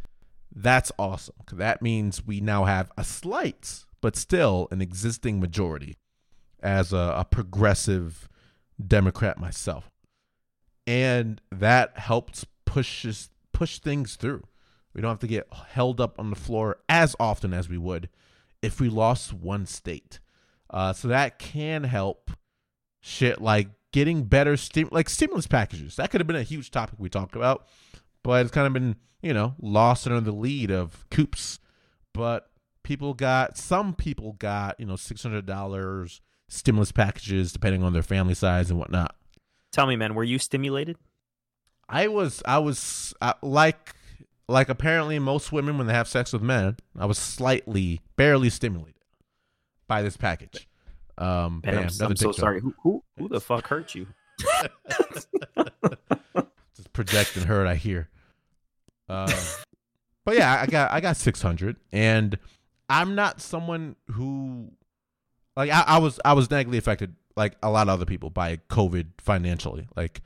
that's 0.55 0.93
awesome 0.99 1.35
that 1.53 1.83
means 1.83 2.25
we 2.25 2.41
now 2.41 2.65
have 2.65 2.91
a 2.97 3.05
slight 3.05 3.85
but 4.01 4.17
still 4.17 4.69
an 4.71 4.83
existing 4.83 5.41
majority 5.41 5.97
as 6.63 6.93
a, 6.93 7.15
a 7.19 7.25
progressive 7.25 8.29
Democrat 8.85 9.39
myself, 9.39 9.91
and 10.87 11.41
that 11.53 11.99
helps 11.99 12.45
pushes 12.65 13.31
push 13.53 13.79
things 13.79 14.17
through. 14.17 14.43
We 14.93 15.01
don't 15.01 15.11
have 15.11 15.21
to 15.21 15.27
get 15.27 15.47
held 15.53 16.01
up 16.01 16.19
on 16.19 16.31
the 16.31 16.37
floor 16.37 16.79
as 16.89 17.15
often 17.21 17.53
as 17.53 17.69
we 17.69 17.79
would 17.79 18.09
if 18.63 18.81
we 18.81 18.89
lost 18.89 19.33
one 19.33 19.67
state. 19.67 20.19
Uh, 20.71 20.93
so 20.93 21.09
that 21.09 21.39
can 21.39 21.85
help 21.85 22.31
shit 23.01 23.41
like 23.41 23.69
getting 23.95 24.25
better 24.25 24.57
stim- 24.57 24.89
like 24.91 25.09
stimulus 25.09 25.47
packages. 25.47 25.95
That 25.95 26.11
could 26.11 26.21
have 26.21 26.27
been 26.27 26.35
a 26.35 26.43
huge 26.43 26.73
topic 26.73 26.97
we 26.99 27.09
talked 27.09 27.37
about, 27.37 27.69
but 28.25 28.45
it's 28.45 28.51
kind 28.51 28.67
of 28.67 28.73
been 28.73 28.97
you 29.23 29.33
know 29.33 29.55
lost 29.61 30.09
under 30.09 30.21
the 30.21 30.33
lead 30.33 30.73
of 30.73 31.09
coops. 31.11 31.61
But 32.13 32.51
people 32.83 33.15
got 33.15 33.57
some 33.57 33.95
people 33.95 34.33
got 34.33 34.81
you 34.81 34.87
know 34.87 34.97
six 34.97 35.23
hundred 35.23 35.47
dollars 35.47 36.21
stimulus 36.49 36.91
packages 36.91 37.53
depending 37.53 37.85
on 37.85 37.93
their 37.93 38.03
family 38.03 38.35
size 38.35 38.69
and 38.69 38.81
whatnot. 38.81 39.15
Tell 39.71 39.87
me, 39.87 39.95
man, 39.95 40.17
were 40.17 40.25
you 40.25 40.41
stimulated? 40.41 40.97
I 41.89 42.09
was. 42.09 42.43
I 42.45 42.59
was 42.59 43.15
uh, 43.21 43.35
like 43.43 43.95
like 44.49 44.69
apparently 44.69 45.21
most 45.21 45.53
women 45.53 45.79
when 45.79 45.87
they 45.87 45.95
have 45.95 46.09
sex 46.09 46.33
with 46.33 46.43
men. 46.43 46.79
I 46.99 47.07
was 47.07 47.19
slightly, 47.19 48.01
barely 48.17 48.51
stimulated 48.51 48.95
by 49.87 50.03
this 50.03 50.17
package. 50.17 50.67
Um, 51.17 51.63
man, 51.65 51.75
bam, 51.75 51.89
I'm, 52.01 52.07
I'm 52.07 52.17
so 52.17 52.33
sorry. 52.33 52.61
Who, 52.61 52.75
who 52.83 53.03
who 53.19 53.29
the 53.29 53.41
fuck 53.41 53.69
hurt 53.69 53.95
you? 53.95 54.07
Just 56.77 56.93
projecting 56.93 57.45
hurt. 57.45 57.67
I 57.67 57.77
hear. 57.77 58.09
Uh, 59.09 59.31
but 60.25 60.37
yeah, 60.37 60.61
I 60.61 60.67
got 60.67 60.91
I 60.91 61.01
got 61.01 61.17
six 61.17 61.41
hundred, 61.41 61.77
and 61.93 62.39
I'm 62.89 63.15
not 63.15 63.41
someone 63.41 63.97
who 64.11 64.73
like 65.57 65.71
I, 65.71 65.85
I 65.87 65.99
was 65.99 66.19
I 66.25 66.33
was 66.33 66.51
negatively 66.51 66.79
affected 66.79 67.15
like 67.37 67.57
a 67.63 67.71
lot 67.71 67.89
of 67.89 67.95
other 67.95 68.07
people 68.07 68.31
by 68.31 68.57
COVID 68.69 69.07
financially. 69.19 69.87
Like 69.97 70.23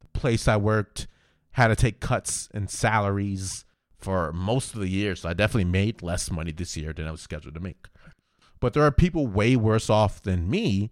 the 0.00 0.18
place 0.18 0.48
I 0.48 0.56
worked 0.56 1.06
had 1.52 1.68
to 1.68 1.76
take 1.76 2.00
cuts 2.00 2.48
in 2.54 2.68
salaries 2.68 3.64
for 3.98 4.32
most 4.32 4.74
of 4.74 4.80
the 4.80 4.88
year, 4.88 5.16
so 5.16 5.28
I 5.28 5.34
definitely 5.34 5.70
made 5.70 6.02
less 6.02 6.30
money 6.30 6.52
this 6.52 6.76
year 6.76 6.92
than 6.92 7.06
I 7.06 7.10
was 7.10 7.20
scheduled 7.20 7.54
to 7.54 7.60
make. 7.60 7.86
But 8.60 8.72
there 8.72 8.82
are 8.82 8.92
people 8.92 9.26
way 9.26 9.56
worse 9.56 9.88
off 9.88 10.22
than 10.22 10.50
me 10.50 10.90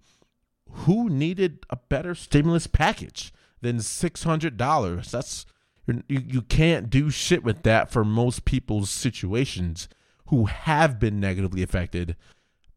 who 0.70 1.08
needed 1.08 1.64
a 1.70 1.76
better 1.76 2.14
stimulus 2.14 2.66
package 2.66 3.32
than 3.60 3.80
six 3.80 4.22
hundred 4.22 4.56
dollars. 4.56 5.10
That's 5.10 5.46
you, 5.86 6.02
you 6.08 6.42
can't 6.42 6.90
do 6.90 7.10
shit 7.10 7.44
with 7.44 7.62
that 7.62 7.90
for 7.90 8.04
most 8.04 8.44
people's 8.44 8.90
situations 8.90 9.88
who 10.28 10.46
have 10.46 10.98
been 10.98 11.20
negatively 11.20 11.62
affected 11.62 12.16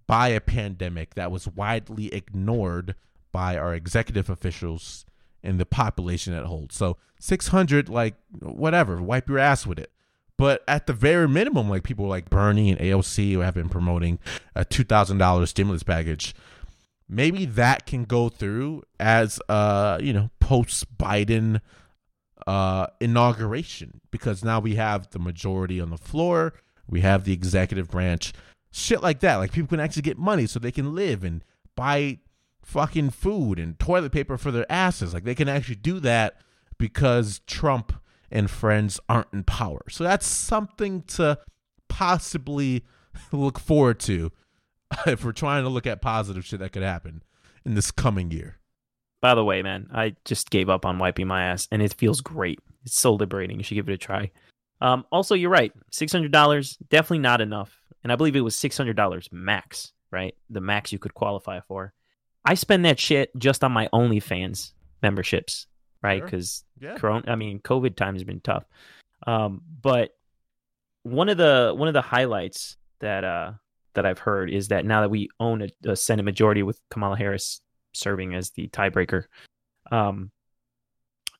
by 0.07 0.29
a 0.29 0.41
pandemic 0.41 1.15
that 1.15 1.31
was 1.31 1.47
widely 1.47 2.13
ignored 2.13 2.95
by 3.31 3.57
our 3.57 3.73
executive 3.73 4.29
officials 4.29 5.05
and 5.43 5.59
the 5.59 5.65
population 5.65 6.33
at 6.33 6.45
whole. 6.45 6.67
So 6.71 6.97
600 7.19 7.89
like 7.89 8.15
whatever, 8.39 9.01
wipe 9.01 9.29
your 9.29 9.39
ass 9.39 9.65
with 9.65 9.79
it. 9.79 9.91
But 10.39 10.63
at 10.69 10.87
the 10.87 10.93
very 10.93 11.27
minimum, 11.27 11.69
like 11.69 11.83
people 11.83 12.07
like 12.07 12.29
Bernie 12.29 12.71
and 12.71 12.79
AOC 12.79 13.33
who 13.33 13.39
have 13.39 13.55
been 13.55 13.67
promoting 13.67 14.19
a 14.55 14.63
two 14.63 14.85
thousand 14.85 15.17
dollars 15.17 15.49
stimulus 15.49 15.83
package, 15.83 16.33
maybe 17.09 17.43
that 17.43 17.85
can 17.85 18.05
go 18.05 18.29
through 18.29 18.83
as 19.01 19.41
uh 19.49 19.99
you 20.01 20.13
know 20.13 20.29
post 20.39 20.97
Biden 20.97 21.59
uh 22.47 22.87
inauguration 23.01 23.99
because 24.11 24.41
now 24.41 24.61
we 24.61 24.75
have 24.75 25.09
the 25.09 25.19
majority 25.19 25.81
on 25.81 25.89
the 25.89 25.97
floor, 25.97 26.53
we 26.87 27.01
have 27.01 27.25
the 27.25 27.33
executive 27.33 27.89
branch, 27.89 28.31
shit 28.71 29.03
like 29.03 29.19
that. 29.19 29.35
Like 29.35 29.51
people 29.51 29.67
can 29.67 29.81
actually 29.81 30.03
get 30.03 30.17
money 30.17 30.47
so 30.47 30.57
they 30.57 30.71
can 30.71 30.95
live 30.95 31.25
and 31.25 31.43
buy 31.75 32.19
fucking 32.63 33.09
food 33.09 33.59
and 33.59 33.77
toilet 33.77 34.13
paper 34.13 34.37
for 34.37 34.51
their 34.51 34.71
asses. 34.71 35.13
Like 35.13 35.25
they 35.25 35.35
can 35.35 35.49
actually 35.49 35.75
do 35.75 35.99
that 35.99 36.37
because 36.77 37.41
Trump 37.45 37.91
and 38.31 38.49
friends 38.49 38.99
aren't 39.09 39.33
in 39.33 39.43
power. 39.43 39.81
So 39.89 40.03
that's 40.03 40.25
something 40.25 41.03
to 41.03 41.39
possibly 41.87 42.85
look 43.31 43.59
forward 43.59 43.99
to 44.01 44.31
if 45.07 45.23
we're 45.23 45.31
trying 45.31 45.63
to 45.63 45.69
look 45.69 45.87
at 45.87 46.01
positive 46.01 46.45
shit 46.45 46.59
that 46.59 46.71
could 46.71 46.83
happen 46.83 47.23
in 47.65 47.75
this 47.75 47.91
coming 47.91 48.31
year. 48.31 48.57
By 49.21 49.35
the 49.35 49.43
way, 49.43 49.61
man, 49.61 49.89
I 49.93 50.15
just 50.23 50.49
gave 50.49 50.69
up 50.69 50.85
on 50.85 50.97
wiping 50.97 51.27
my 51.27 51.43
ass, 51.43 51.67
and 51.71 51.81
it 51.81 51.93
feels 51.93 52.21
great. 52.21 52.59
It's 52.85 52.97
so 52.97 53.13
liberating. 53.13 53.57
You 53.57 53.63
should 53.63 53.75
give 53.75 53.89
it 53.89 53.93
a 53.93 53.97
try. 53.97 54.31
Um, 54.79 55.05
also, 55.11 55.35
you're 55.35 55.49
right. 55.49 55.73
Six 55.91 56.13
hundred 56.13 56.31
dollars 56.31 56.77
definitely 56.89 57.19
not 57.19 57.41
enough, 57.41 57.81
and 58.01 58.13
I 58.13 58.15
believe 58.15 58.37
it 58.37 58.41
was 58.41 58.55
six 58.55 58.77
hundred 58.77 58.95
dollars 58.95 59.27
max. 59.31 59.91
Right, 60.11 60.35
the 60.49 60.61
max 60.61 60.91
you 60.91 60.99
could 60.99 61.13
qualify 61.13 61.59
for. 61.67 61.93
I 62.45 62.53
spend 62.53 62.85
that 62.85 62.99
shit 62.99 63.29
just 63.37 63.63
on 63.63 63.73
my 63.73 63.89
OnlyFans 63.93 64.71
memberships, 65.03 65.67
right? 66.01 66.23
Because 66.23 66.63
Yeah. 66.79 66.95
Corona, 66.97 67.31
I 67.31 67.35
mean, 67.35 67.59
COVID 67.59 67.95
time 67.95 68.15
has 68.15 68.23
been 68.23 68.41
tough. 68.41 68.65
Um, 69.27 69.61
but 69.81 70.11
one 71.03 71.29
of 71.29 71.37
the 71.37 71.73
one 71.75 71.87
of 71.87 71.93
the 71.93 72.01
highlights 72.01 72.77
that 72.99 73.23
uh 73.23 73.53
that 73.93 74.05
I've 74.05 74.19
heard 74.19 74.51
is 74.51 74.69
that 74.69 74.85
now 74.85 75.01
that 75.01 75.09
we 75.09 75.29
own 75.39 75.63
a, 75.63 75.91
a 75.91 75.95
Senate 75.95 76.23
majority 76.23 76.63
with 76.63 76.79
Kamala 76.89 77.17
Harris 77.17 77.61
serving 77.93 78.35
as 78.35 78.51
the 78.51 78.67
tiebreaker, 78.67 79.25
um, 79.91 80.31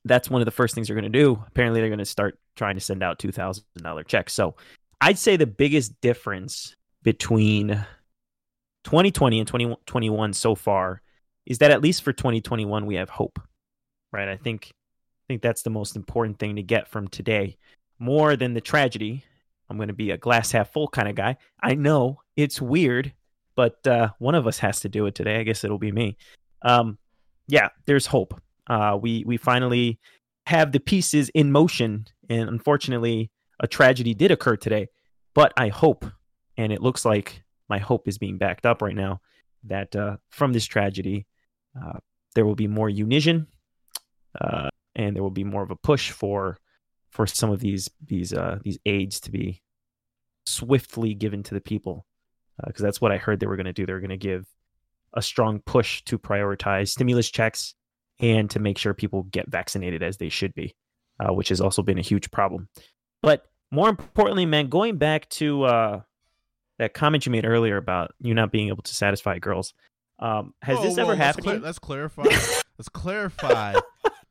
that's 0.05 0.30
one 0.30 0.41
of 0.41 0.45
the 0.45 0.51
first 0.51 0.74
things 0.76 0.88
they're 0.88 0.95
going 0.95 1.12
to 1.12 1.20
do. 1.20 1.41
Apparently, 1.47 1.80
they're 1.80 1.89
going 1.89 1.99
to 1.99 2.05
start 2.05 2.39
trying 2.55 2.76
to 2.76 2.82
send 2.82 3.03
out 3.03 3.20
two 3.20 3.32
thousand 3.32 3.64
dollar 3.78 4.03
checks. 4.03 4.34
So, 4.34 4.55
I'd 4.99 5.18
say 5.18 5.38
the 5.38 5.47
biggest 5.47 5.99
difference 6.01 6.76
between 7.03 7.86
2020 8.84 9.39
and 9.39 9.47
2021 9.47 10.34
so 10.34 10.55
far 10.55 11.01
is 11.45 11.60
that 11.60 11.72
at 11.72 11.82
least 11.82 12.03
for 12.03 12.12
2021 12.12 12.86
we 12.86 12.95
have 12.95 13.10
hope 13.10 13.39
right? 14.12 14.28
I 14.28 14.38
think 14.38 14.72
i 14.72 15.26
think 15.28 15.41
that's 15.41 15.62
the 15.62 15.70
most 15.70 15.95
important 15.95 16.39
thing 16.39 16.55
to 16.55 16.64
get 16.64 16.88
from 16.88 17.07
today. 17.07 17.57
More 17.99 18.36
than 18.36 18.53
the 18.53 18.62
tragedy 18.62 19.24
i'm 19.70 19.78
going 19.78 19.89
to 19.89 19.93
be 19.93 20.12
a 20.12 20.18
glass 20.18 20.51
half 20.51 20.72
full 20.72 20.88
kind 20.88 21.07
of 21.07 21.16
guy. 21.16 21.38
I 21.62 21.76
know 21.76 22.22
it's 22.36 22.62
weird 22.62 23.14
but 23.55 23.86
uh, 23.86 24.10
one 24.20 24.36
of 24.36 24.47
us 24.47 24.60
has 24.60 24.80
to 24.82 24.89
do 24.89 25.05
it 25.05 25.16
today. 25.16 25.38
I 25.38 25.43
guess 25.43 25.66
it'll 25.66 25.80
be 25.80 25.91
me. 25.91 26.18
Um, 26.62 26.97
yeah 27.47 27.70
there's 27.86 28.05
hope. 28.05 28.39
Uh, 28.68 28.97
we 29.01 29.24
we 29.26 29.38
finally 29.38 29.99
have 30.49 30.72
the 30.72 30.80
pieces 30.80 31.30
in 31.36 31.51
motion 31.51 32.07
and 32.28 32.49
unfortunately 32.49 33.30
a 33.60 33.68
tragedy 33.68 34.16
did 34.16 34.32
occur 34.32 34.55
today 34.55 34.88
but 35.36 35.53
i 35.57 35.68
hope 35.68 36.05
and 36.57 36.74
it 36.74 36.82
looks 36.82 37.05
like 37.05 37.43
my 37.70 37.78
hope 37.78 38.07
is 38.07 38.18
being 38.18 38.39
backed 38.39 38.66
up 38.66 38.82
right 38.82 38.95
now 38.95 39.22
that 39.64 39.95
uh, 39.95 40.18
from 40.32 40.51
this 40.51 40.66
tragedy 40.66 41.28
uh, 41.80 41.99
there 42.34 42.47
will 42.47 42.55
be 42.55 42.68
more 42.68 42.89
unition 42.89 43.45
uh, 44.39 44.69
and 44.95 45.15
there 45.15 45.23
will 45.23 45.29
be 45.29 45.43
more 45.43 45.63
of 45.63 45.71
a 45.71 45.75
push 45.75 46.11
for 46.11 46.57
for 47.09 47.25
some 47.25 47.49
of 47.51 47.59
these 47.59 47.89
these 48.05 48.33
uh, 48.33 48.59
these 48.63 48.77
aids 48.85 49.19
to 49.21 49.31
be 49.31 49.61
swiftly 50.45 51.13
given 51.13 51.43
to 51.43 51.53
the 51.53 51.61
people 51.61 52.05
because 52.67 52.81
that's 52.81 52.99
what 52.99 53.11
I 53.11 53.17
heard 53.17 53.39
they 53.39 53.47
were 53.47 53.55
going 53.55 53.65
to 53.65 53.73
do. 53.73 53.85
They 53.85 53.93
were 53.93 53.99
going 53.99 54.09
to 54.09 54.17
give 54.17 54.45
a 55.13 55.21
strong 55.21 55.59
push 55.59 56.03
to 56.03 56.19
prioritize 56.19 56.89
stimulus 56.89 57.29
checks 57.29 57.73
and 58.19 58.49
to 58.51 58.59
make 58.59 58.77
sure 58.77 58.93
people 58.93 59.23
get 59.23 59.49
vaccinated 59.49 60.03
as 60.03 60.17
they 60.17 60.29
should 60.29 60.53
be, 60.53 60.75
uh, 61.19 61.33
which 61.33 61.49
has 61.49 61.61
also 61.61 61.81
been 61.81 61.97
a 61.97 62.03
huge 62.03 62.29
problem. 62.31 62.67
But 63.21 63.45
more 63.71 63.89
importantly, 63.89 64.45
man, 64.45 64.67
going 64.67 64.97
back 64.97 65.29
to 65.29 65.63
uh, 65.63 66.01
that 66.79 66.93
comment 66.93 67.25
you 67.25 67.31
made 67.31 67.45
earlier 67.45 67.77
about 67.77 68.11
you 68.19 68.33
not 68.33 68.51
being 68.51 68.67
able 68.67 68.83
to 68.83 68.93
satisfy 68.93 69.39
girls, 69.39 69.73
um, 70.19 70.53
has 70.61 70.77
Whoa, 70.77 70.83
this 70.83 70.97
whoa, 70.97 71.03
ever 71.03 71.15
happened? 71.15 71.45
to 71.45 71.59
let's 71.59 71.79
clarify. 71.79 72.23
let's 72.23 72.89
clarify. 72.91 73.75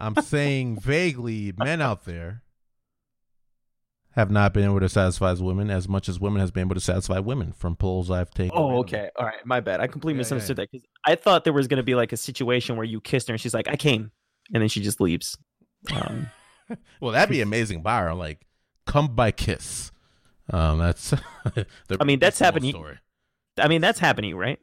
I'm 0.00 0.16
saying 0.22 0.80
vaguely, 0.80 1.52
men 1.56 1.80
out 1.80 2.04
there 2.04 2.42
have 4.12 4.30
not 4.30 4.52
been 4.52 4.64
able 4.64 4.80
to 4.80 4.88
satisfy 4.88 5.32
women 5.34 5.70
as 5.70 5.88
much 5.88 6.08
as 6.08 6.18
women 6.18 6.40
has 6.40 6.50
been 6.50 6.62
able 6.62 6.74
to 6.74 6.80
satisfy 6.80 7.18
women 7.20 7.52
from 7.52 7.76
polls 7.76 8.10
I've 8.10 8.30
taken. 8.30 8.50
Oh, 8.54 8.62
randomly. 8.70 8.80
okay. 8.80 9.10
All 9.16 9.24
right. 9.26 9.44
My 9.46 9.60
bad. 9.60 9.80
I 9.80 9.86
completely 9.86 10.14
Yeah, 10.14 10.16
yeah, 10.16 10.18
misunderstood 10.20 10.56
that 10.56 10.70
because 10.72 10.86
I 11.06 11.14
thought 11.14 11.44
there 11.44 11.52
was 11.52 11.68
going 11.68 11.76
to 11.76 11.82
be 11.84 11.94
like 11.94 12.12
a 12.12 12.16
situation 12.16 12.76
where 12.76 12.84
you 12.84 13.00
kissed 13.00 13.28
her 13.28 13.34
and 13.34 13.40
she's 13.40 13.54
like, 13.54 13.68
I 13.68 13.76
came. 13.76 14.10
And 14.52 14.60
then 14.60 14.68
she 14.68 14.80
just 14.82 15.00
leaves. 15.00 15.36
Um, 15.94 16.28
Well, 17.00 17.12
that'd 17.12 17.28
be 17.30 17.40
amazing. 17.40 17.82
Bar 17.82 18.14
like, 18.14 18.46
come 18.86 19.14
by 19.14 19.30
kiss. 19.32 19.90
Um, 20.52 20.78
that's. 20.78 21.10
the 21.54 21.66
I 22.00 22.04
mean, 22.04 22.18
that's 22.20 22.38
happening- 22.38 22.70
Story. 22.72 22.98
I 23.58 23.66
mean, 23.68 23.80
that's 23.80 23.98
happening, 23.98 24.36
right? 24.36 24.58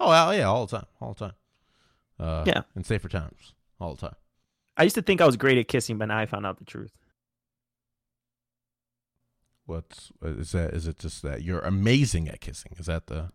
Oh, 0.00 0.30
yeah, 0.32 0.44
all 0.44 0.66
the 0.66 0.76
time, 0.78 0.86
all 1.00 1.14
the 1.14 1.18
time. 1.26 1.34
Uh, 2.20 2.44
Yeah. 2.46 2.62
in 2.76 2.82
safer 2.84 3.08
times, 3.08 3.54
all 3.80 3.94
the 3.94 4.00
time. 4.00 4.16
I 4.76 4.84
used 4.84 4.94
to 4.94 5.02
think 5.02 5.20
I 5.20 5.26
was 5.26 5.36
great 5.36 5.58
at 5.58 5.68
kissing, 5.68 5.98
but 5.98 6.06
now 6.06 6.18
I 6.18 6.26
found 6.26 6.46
out 6.46 6.58
the 6.58 6.64
truth. 6.64 6.92
What's 9.66 10.10
is 10.22 10.52
that? 10.52 10.72
Is 10.72 10.86
it 10.86 10.98
just 10.98 11.22
that 11.22 11.42
you're 11.42 11.60
amazing 11.60 12.28
at 12.28 12.40
kissing? 12.40 12.72
Is 12.78 12.86
that 12.86 13.06
the? 13.08 13.32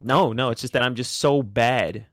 No, 0.00 0.32
no. 0.32 0.50
It's 0.50 0.60
just 0.60 0.74
that 0.74 0.82
I'm 0.82 0.94
just 0.94 1.18
so 1.18 1.42
bad 1.42 2.06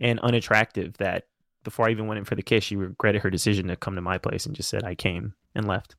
and 0.00 0.20
unattractive 0.20 0.96
that 0.98 1.24
before 1.64 1.88
I 1.88 1.90
even 1.90 2.06
went 2.06 2.18
in 2.18 2.24
for 2.24 2.36
the 2.36 2.42
kiss, 2.42 2.62
she 2.62 2.76
regretted 2.76 3.22
her 3.22 3.30
decision 3.30 3.68
to 3.68 3.76
come 3.76 3.96
to 3.96 4.00
my 4.00 4.18
place 4.18 4.46
and 4.46 4.54
just 4.54 4.68
said, 4.68 4.84
I 4.84 4.94
came 4.94 5.34
and 5.54 5.66
left. 5.66 5.96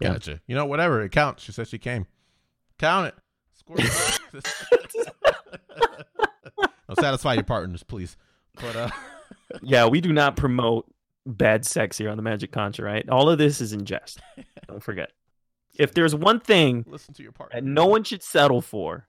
Yeah. 0.00 0.12
Gotcha. 0.12 0.40
You 0.46 0.54
know, 0.56 0.66
whatever. 0.66 1.00
It 1.02 1.10
counts. 1.10 1.42
She 1.42 1.52
said 1.52 1.68
she 1.68 1.78
came. 1.78 2.06
Count 2.78 3.06
it. 3.06 3.14
Score. 3.54 3.76
Don't 6.86 7.00
satisfy 7.00 7.34
your 7.34 7.44
partners, 7.44 7.82
please. 7.82 8.16
But 8.60 8.76
uh, 8.76 8.90
yeah, 9.62 9.86
we 9.86 10.00
do 10.00 10.12
not 10.12 10.36
promote 10.36 10.86
bad 11.26 11.64
sex 11.64 11.98
here 11.98 12.10
on 12.10 12.16
the 12.16 12.22
Magic 12.22 12.52
Conch, 12.52 12.78
right? 12.78 13.08
All 13.08 13.28
of 13.28 13.38
this 13.38 13.60
is 13.60 13.72
in 13.72 13.84
jest. 13.84 14.20
Don't 14.68 14.82
forget. 14.82 15.12
If 15.78 15.94
there's 15.94 16.14
one 16.14 16.40
thing 16.40 16.84
listen 16.88 17.14
to 17.14 17.22
your 17.22 17.32
partner. 17.32 17.60
that 17.60 17.66
no 17.66 17.86
one 17.86 18.04
should 18.04 18.22
settle 18.22 18.60
for, 18.60 19.06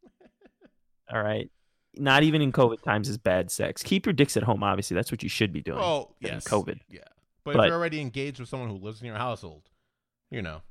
all 1.14 1.22
right, 1.22 1.50
not 1.96 2.24
even 2.24 2.42
in 2.42 2.52
COVID 2.52 2.82
times, 2.82 3.10
is 3.10 3.18
bad 3.18 3.52
sex. 3.52 3.84
Keep 3.84 4.06
your 4.06 4.14
dicks 4.14 4.38
at 4.38 4.44
home. 4.44 4.64
Obviously, 4.64 4.96
that's 4.96 5.12
what 5.12 5.24
you 5.24 5.30
should 5.30 5.52
be 5.52 5.62
doing. 5.62 5.80
Oh, 5.80 6.14
yes. 6.20 6.48
COVID. 6.48 6.80
Yeah. 6.89 7.00
But, 7.44 7.56
But- 7.56 7.66
if 7.66 7.70
you're 7.70 7.78
already 7.78 8.00
engaged 8.02 8.39
with 8.39 8.48
someone 8.50 8.70
who 8.70 8.78
lives 8.78 9.02
in 9.02 9.08
your 9.08 9.18
household, 9.18 9.64
you 10.30 10.42
know, 10.42 10.62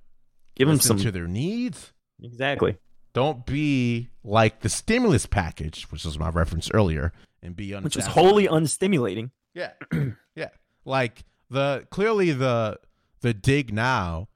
Give 0.55 0.68
them 0.68 0.81
some. 0.81 0.99
to 0.99 1.11
their 1.11 1.27
needs. 1.27 1.93
Exactly. 2.23 2.77
Don't 3.12 3.45
be 3.45 4.09
like 4.23 4.61
the 4.61 4.68
stimulus 4.68 5.27
package, 5.27 5.85
which 5.91 6.05
was 6.05 6.18
my 6.18 6.29
reference 6.29 6.71
earlier, 6.73 7.12
and 7.43 7.57
be 7.57 7.75
Which 7.75 7.97
is 7.97 8.07
wholly 8.07 8.47
unstimulating. 8.47 9.31
Yeah, 9.55 9.72
yeah. 10.36 10.48
Like 10.84 11.24
the 11.51 11.86
clearly 11.90 12.32
the 12.32 12.78
the 13.20 13.34
dig 13.34 13.72
now 13.72 14.28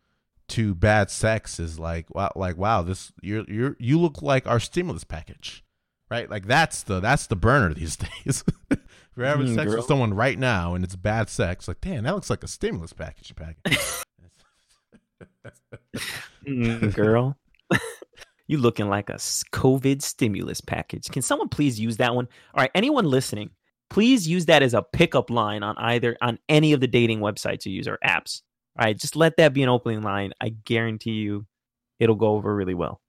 to 0.48 0.74
bad 0.74 1.10
sex 1.10 1.58
is 1.58 1.78
like 1.78 2.12
wow, 2.14 2.32
like 2.36 2.56
wow, 2.56 2.82
this 2.82 3.12
you're 3.22 3.44
you're 3.48 3.76
you 3.78 3.98
look 3.98 4.20
like 4.22 4.46
our 4.46 4.60
stimulus 4.60 5.04
package, 5.04 5.64
right? 6.10 6.28
Like 6.28 6.46
that's 6.46 6.82
the 6.82 7.00
that's 7.00 7.26
the 7.28 7.36
burner 7.36 7.72
these 7.74 7.96
days. 8.24 8.44
if 8.70 8.78
you're 9.16 9.26
having 9.26 9.46
Mm, 9.46 9.54
sex 9.54 9.66
girl. 9.70 9.76
with 9.78 9.86
someone 9.86 10.12
right 10.14 10.38
now 10.38 10.74
and 10.74 10.84
it's 10.84 10.96
bad 10.96 11.28
sex, 11.30 11.68
like 11.68 11.80
damn, 11.80 12.04
that 12.04 12.14
looks 12.14 12.30
like 12.30 12.42
a 12.42 12.48
stimulus 12.48 12.92
package 12.92 13.34
package. 13.36 13.78
Mm, 16.46 16.94
girl. 16.94 17.38
you 18.46 18.58
looking 18.58 18.88
like 18.88 19.08
a 19.08 19.14
COVID 19.14 20.02
stimulus 20.02 20.60
package. 20.60 21.08
Can 21.08 21.22
someone 21.22 21.48
please 21.48 21.80
use 21.80 21.96
that 21.98 22.14
one? 22.14 22.28
All 22.54 22.60
right, 22.60 22.70
anyone 22.74 23.06
listening, 23.06 23.50
please 23.94 24.26
use 24.26 24.46
that 24.46 24.60
as 24.60 24.74
a 24.74 24.82
pickup 24.82 25.30
line 25.30 25.62
on 25.62 25.76
either 25.78 26.16
on 26.20 26.36
any 26.48 26.72
of 26.72 26.80
the 26.80 26.88
dating 26.88 27.20
websites 27.20 27.64
you 27.64 27.70
use 27.70 27.86
or 27.86 27.96
apps. 28.04 28.42
All 28.76 28.84
right, 28.84 28.98
just 28.98 29.14
let 29.14 29.36
that 29.36 29.54
be 29.54 29.62
an 29.62 29.68
opening 29.68 30.02
line. 30.02 30.32
I 30.40 30.48
guarantee 30.48 31.12
you 31.12 31.46
it'll 32.00 32.16
go 32.16 32.34
over 32.34 32.54
really 32.54 32.74
well. 32.74 33.00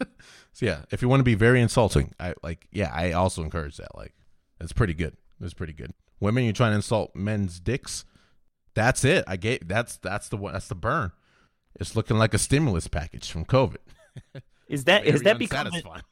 So 0.52 0.64
yeah, 0.64 0.84
if 0.90 1.02
you 1.02 1.08
want 1.10 1.20
to 1.20 1.24
be 1.24 1.34
very 1.34 1.60
insulting, 1.60 2.14
I 2.18 2.32
like 2.42 2.66
yeah, 2.72 2.90
I 2.90 3.12
also 3.12 3.42
encourage 3.42 3.76
that. 3.76 3.94
Like 3.94 4.14
it's 4.58 4.72
pretty 4.72 4.94
good. 4.94 5.14
It's 5.38 5.52
pretty 5.52 5.74
good. 5.74 5.92
Women, 6.18 6.44
you're 6.44 6.54
trying 6.54 6.70
to 6.70 6.76
insult 6.76 7.14
men's 7.14 7.60
dicks. 7.60 8.06
That's 8.74 9.04
it. 9.04 9.24
I 9.26 9.36
get 9.36 9.68
that's 9.68 9.98
that's 9.98 10.30
the 10.30 10.38
one 10.38 10.54
that's 10.54 10.68
the 10.68 10.74
burn. 10.74 11.12
It's 11.78 11.94
looking 11.94 12.16
like 12.16 12.32
a 12.32 12.38
stimulus 12.38 12.88
package 12.88 13.30
from 13.30 13.44
COVID. 13.44 13.76
Is 14.66 14.84
that 14.84 15.04
is 15.04 15.20
that 15.22 15.38
become 15.38 15.66
unsatisfying. 15.66 16.02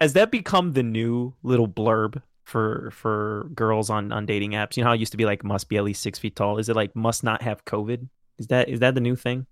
Has 0.00 0.12
that 0.14 0.30
become 0.30 0.72
the 0.72 0.82
new 0.82 1.34
little 1.42 1.68
blurb 1.68 2.22
for 2.44 2.90
for 2.92 3.48
girls 3.54 3.90
on 3.90 4.12
on 4.12 4.26
dating 4.26 4.52
apps? 4.52 4.76
You 4.76 4.82
know 4.82 4.90
how 4.90 4.94
it 4.94 5.00
used 5.00 5.12
to 5.12 5.18
be 5.18 5.24
like 5.24 5.44
must 5.44 5.68
be 5.68 5.76
at 5.76 5.84
least 5.84 6.02
six 6.02 6.18
feet 6.18 6.36
tall. 6.36 6.58
Is 6.58 6.68
it 6.68 6.76
like 6.76 6.94
must 6.94 7.24
not 7.24 7.42
have 7.42 7.64
COVID? 7.64 8.08
Is 8.38 8.48
that 8.48 8.68
is 8.68 8.80
that 8.80 8.94
the 8.94 9.00
new 9.00 9.16
thing? 9.16 9.46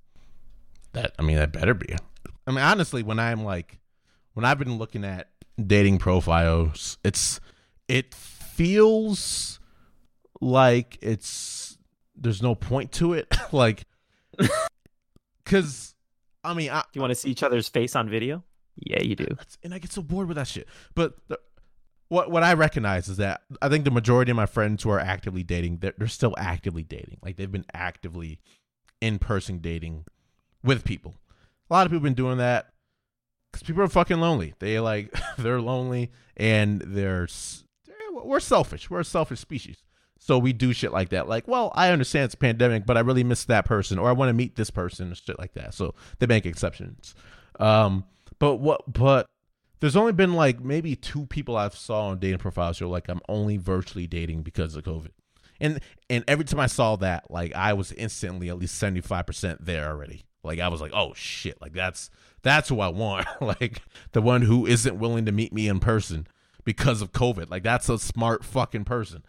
That 0.92 1.12
I 1.18 1.22
mean, 1.22 1.36
that 1.36 1.53
better 1.53 1.74
be. 1.74 1.95
I 2.47 2.51
mean, 2.51 2.61
honestly, 2.61 3.03
when 3.03 3.18
I'm 3.18 3.42
like, 3.45 3.78
when 4.34 4.45
I've 4.45 4.59
been 4.59 4.78
looking 4.78 5.05
at 5.05 5.28
dating 5.64 5.99
profiles, 5.99 6.99
it's 7.03 7.40
it 7.88 8.14
feels 8.14 9.59
like 10.40 10.99
it's 11.01 11.78
there's 12.16 12.42
no 12.42 12.55
point 12.55 12.92
to 12.92 13.14
it, 13.14 13.34
like, 13.53 13.84
because 15.42 15.95
I 16.45 16.55
mean, 16.55 16.70
I, 16.70 16.80
Do 16.80 16.86
you 16.95 17.01
want 17.01 17.11
to 17.12 17.16
see 17.16 17.30
each 17.30 17.42
other's 17.42 17.68
face 17.68 17.97
on 17.97 18.09
video? 18.09 18.45
Yeah, 18.77 19.03
you 19.03 19.14
do. 19.14 19.29
And 19.62 19.75
I 19.75 19.79
get 19.79 19.93
so 19.93 20.03
bored 20.03 20.29
with 20.29 20.37
that 20.37 20.49
shit. 20.49 20.68
But 20.95 21.14
the, 21.29 21.39
what 22.09 22.31
what 22.31 22.43
I 22.43 22.55
recognize 22.55 23.09
is 23.09 23.16
that 23.18 23.43
I 23.62 23.68
think 23.68 23.85
the 23.85 23.91
majority 23.91 24.31
of 24.31 24.37
my 24.37 24.47
friends 24.47 24.83
who 24.83 24.91
are 24.91 25.01
actively 25.01 25.43
dating, 25.43 25.79
they're, 25.79 25.95
they're 25.97 26.09
still 26.09 26.35
actively 26.39 26.83
dating. 26.83 27.18
Like 27.22 27.37
they've 27.37 27.51
been 27.51 27.66
actively 27.72 28.41
in 29.01 29.18
person 29.18 29.59
dating 29.59 30.05
with 30.62 30.85
people. 30.85 31.14
A 31.70 31.72
lot 31.72 31.87
of 31.87 31.91
people 31.91 32.01
have 32.07 32.14
been 32.16 32.25
doing 32.25 32.39
that 32.39 32.72
because 33.51 33.62
people 33.62 33.83
are 33.83 33.89
fucking 33.89 34.20
lonely. 34.20 34.55
They 34.59 34.81
like 34.81 35.14
they're 35.39 35.61
lonely 35.61 36.11
and 36.37 36.81
they're, 36.81 37.29
they're 37.87 38.25
we're 38.25 38.41
selfish. 38.41 38.91
We're 38.91 39.01
a 39.01 39.05
selfish 39.05 39.41
species. 39.41 39.83
So 40.18 40.39
we 40.39 40.55
do 40.55 40.72
shit 40.72 40.91
like 40.91 41.11
that. 41.11 41.29
Like, 41.29 41.47
well, 41.47 41.70
I 41.75 41.91
understand 41.91 42.27
it's 42.27 42.35
a 42.35 42.39
pandemic, 42.39 42.87
but 42.87 42.97
I 42.97 43.01
really 43.01 43.25
miss 43.25 43.45
that 43.45 43.66
person, 43.66 43.99
or 43.99 44.09
I 44.09 44.12
want 44.12 44.31
to 44.31 44.33
meet 44.33 44.57
this 44.57 44.70
person, 44.70 45.12
or 45.12 45.14
shit 45.14 45.39
like 45.39 45.53
that. 45.53 45.75
So 45.75 45.95
they 46.18 46.27
make 46.27 46.47
exceptions. 46.47 47.14
Um, 47.61 48.05
but 48.45 48.57
what? 48.57 48.92
But 48.92 49.26
there's 49.80 49.97
only 49.97 50.12
been 50.12 50.34
like 50.34 50.61
maybe 50.61 50.95
two 50.97 51.24
people 51.26 51.57
I've 51.57 51.74
saw 51.74 52.09
on 52.09 52.18
dating 52.18 52.40
profiles 52.40 52.78
who 52.78 52.84
are 52.84 52.88
like 52.88 53.09
I'm 53.09 53.22
only 53.26 53.57
virtually 53.57 54.07
dating 54.07 54.42
because 54.42 54.76
of 54.76 54.84
COVID. 54.84 55.12
And 55.61 55.80
and 56.11 56.24
every 56.28 56.45
time 56.45 56.61
I 56.61 56.66
saw 56.66 56.97
that, 56.97 57.30
like 57.30 57.55
I 57.55 57.72
was 57.72 57.92
instantly 57.92 58.51
at 58.51 58.59
least 58.59 58.74
seventy 58.74 59.01
five 59.01 59.24
percent 59.24 59.64
there 59.64 59.88
already. 59.88 60.26
Like 60.42 60.61
I 60.61 60.68
was 60.68 60.82
like, 60.82 60.92
oh 60.92 61.14
shit, 61.14 61.59
like 61.62 61.72
that's 61.72 62.11
that's 62.42 62.68
who 62.68 62.80
I 62.80 62.88
want. 62.88 63.26
like 63.40 63.80
the 64.12 64.20
one 64.20 64.42
who 64.42 64.66
isn't 64.66 64.99
willing 64.99 65.24
to 65.24 65.32
meet 65.32 65.55
me 65.55 65.66
in 65.66 65.80
person 65.80 66.26
because 66.64 67.01
of 67.01 67.12
COVID. 67.12 67.51
Like 67.51 67.62
that's 67.62 67.88
a 67.88 67.99
smart 67.99 68.45
fucking 68.45 68.84
person. 68.84 69.24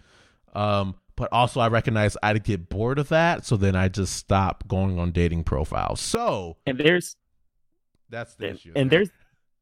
Um, 0.53 0.95
but 1.16 1.30
also 1.32 1.61
I 1.61 1.70
recognize 1.70 2.18
I'd 2.22 2.43
get 2.43 2.68
bored 2.68 2.99
of 2.99 3.07
that, 3.07 3.45
so 3.45 3.55
then 3.55 3.78
I 3.78 3.88
just 3.88 4.13
stop 4.13 4.68
going 4.68 4.99
on 4.99 5.11
dating 5.11 5.45
profiles. 5.45 6.01
So 6.01 6.57
And 6.66 6.78
there's 6.78 7.16
that's 8.10 8.36
the 8.36 8.47
and, 8.47 8.56
issue. 8.56 8.74
and 8.76 8.89
there's 8.89 9.10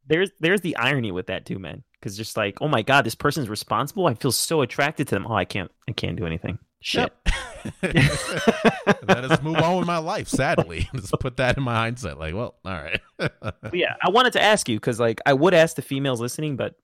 there's 0.07 0.31
there's 0.39 0.61
the 0.61 0.75
irony 0.77 1.11
with 1.11 1.27
that 1.27 1.45
too, 1.45 1.59
man. 1.59 1.83
Because 1.99 2.17
just 2.17 2.35
like, 2.35 2.57
oh 2.61 2.67
my 2.67 2.81
god, 2.81 3.05
this 3.05 3.15
person's 3.15 3.47
responsible. 3.47 4.07
I 4.07 4.13
feel 4.13 4.31
so 4.31 4.61
attracted 4.61 5.07
to 5.09 5.15
them. 5.15 5.25
Oh, 5.27 5.33
I 5.35 5.45
can't 5.45 5.71
I 5.87 5.93
can't 5.93 6.17
do 6.17 6.25
anything. 6.25 6.59
Shit. 6.81 7.13
Let 7.81 9.23
us 9.23 9.41
move 9.41 9.55
on 9.55 9.77
with 9.77 9.87
my 9.87 9.99
life. 9.99 10.27
Sadly, 10.27 10.89
just 10.95 11.13
put 11.21 11.37
that 11.37 11.55
in 11.57 11.63
my 11.63 11.75
hindsight. 11.75 12.19
Like, 12.19 12.35
well, 12.35 12.55
all 12.65 12.73
right. 12.73 12.99
Yeah, 13.73 13.95
I 14.01 14.09
wanted 14.09 14.33
to 14.33 14.41
ask 14.41 14.67
you 14.67 14.75
because 14.77 14.99
like 14.99 15.21
I 15.25 15.33
would 15.33 15.53
ask 15.53 15.77
the 15.77 15.81
females 15.81 16.19
listening, 16.19 16.57
but 16.57 16.75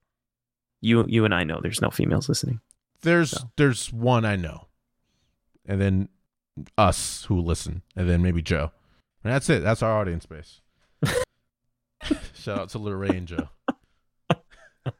you 0.80 1.04
you 1.06 1.26
and 1.26 1.34
I 1.34 1.44
know 1.44 1.60
there's 1.62 1.82
no 1.82 1.90
females 1.90 2.28
listening. 2.28 2.60
there's 3.02 3.32
So. 3.32 3.50
there's 3.56 3.92
one 3.92 4.24
I 4.24 4.36
know, 4.36 4.68
and 5.66 5.80
then 5.82 6.08
us 6.78 7.24
who 7.24 7.38
listen, 7.38 7.82
and 7.94 8.08
then 8.08 8.22
maybe 8.22 8.40
Joe. 8.40 8.72
And 9.22 9.34
that's 9.34 9.50
it. 9.50 9.62
That's 9.62 9.82
our 9.82 10.00
audience 10.00 10.24
base. 10.24 10.62
Shout 12.40 12.58
out 12.58 12.68
to 12.70 13.20
Joe. 13.26 13.48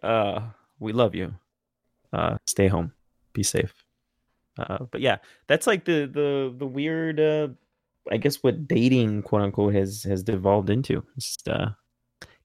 Uh, 0.00 0.42
we 0.78 0.92
love 0.92 1.12
you. 1.16 1.34
Uh, 2.12 2.38
stay 2.46 2.68
home. 2.68 2.92
Be 3.32 3.42
safe. 3.42 3.74
Uh, 4.56 4.84
but 4.92 5.00
yeah, 5.00 5.16
that's 5.48 5.66
like 5.66 5.84
the 5.84 6.06
the 6.06 6.54
the 6.56 6.66
weird. 6.66 7.18
Uh, 7.18 7.48
I 8.08 8.16
guess 8.16 8.36
what 8.36 8.68
dating 8.68 9.22
quote 9.22 9.42
unquote 9.42 9.74
has 9.74 10.04
has 10.04 10.22
devolved 10.22 10.70
into. 10.70 11.04
Just 11.16 11.48
uh, 11.48 11.70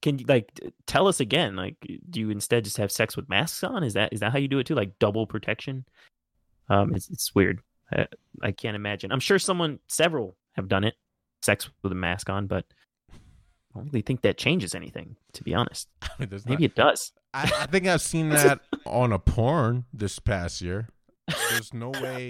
can 0.01 0.17
you 0.17 0.25
like 0.27 0.59
tell 0.87 1.07
us 1.07 1.19
again? 1.19 1.55
Like, 1.55 1.75
do 2.09 2.19
you 2.19 2.31
instead 2.31 2.63
just 2.63 2.77
have 2.77 2.91
sex 2.91 3.15
with 3.15 3.29
masks 3.29 3.63
on? 3.63 3.83
Is 3.83 3.93
that 3.93 4.11
is 4.11 4.19
that 4.21 4.31
how 4.31 4.39
you 4.39 4.47
do 4.47 4.57
it 4.57 4.65
too? 4.65 4.75
Like 4.75 4.97
double 4.97 5.27
protection? 5.27 5.85
Um, 6.69 6.95
it's 6.95 7.09
it's 7.11 7.35
weird. 7.35 7.61
I, 7.91 8.07
I 8.41 8.51
can't 8.51 8.75
imagine. 8.75 9.11
I'm 9.11 9.19
sure 9.19 9.37
someone, 9.37 9.77
several 9.87 10.35
have 10.53 10.67
done 10.67 10.83
it, 10.83 10.95
sex 11.43 11.69
with 11.83 11.91
a 11.91 11.95
mask 11.95 12.29
on, 12.29 12.47
but 12.47 12.65
I 13.74 13.80
don't 13.80 13.88
really 13.88 14.01
think 14.01 14.21
that 14.21 14.38
changes 14.38 14.76
anything. 14.76 15.15
To 15.34 15.43
be 15.43 15.53
honest, 15.53 15.89
I 16.01 16.09
mean, 16.19 16.30
maybe 16.45 16.65
it 16.65 16.76
does. 16.76 17.11
I, 17.34 17.51
I 17.59 17.65
think 17.65 17.88
I've 17.88 18.01
seen 18.01 18.30
that 18.30 18.59
on 18.86 19.11
a 19.11 19.19
porn 19.19 19.86
this 19.93 20.19
past 20.19 20.61
year. 20.61 20.89
There's 21.51 21.74
no 21.74 21.89
way 22.01 22.30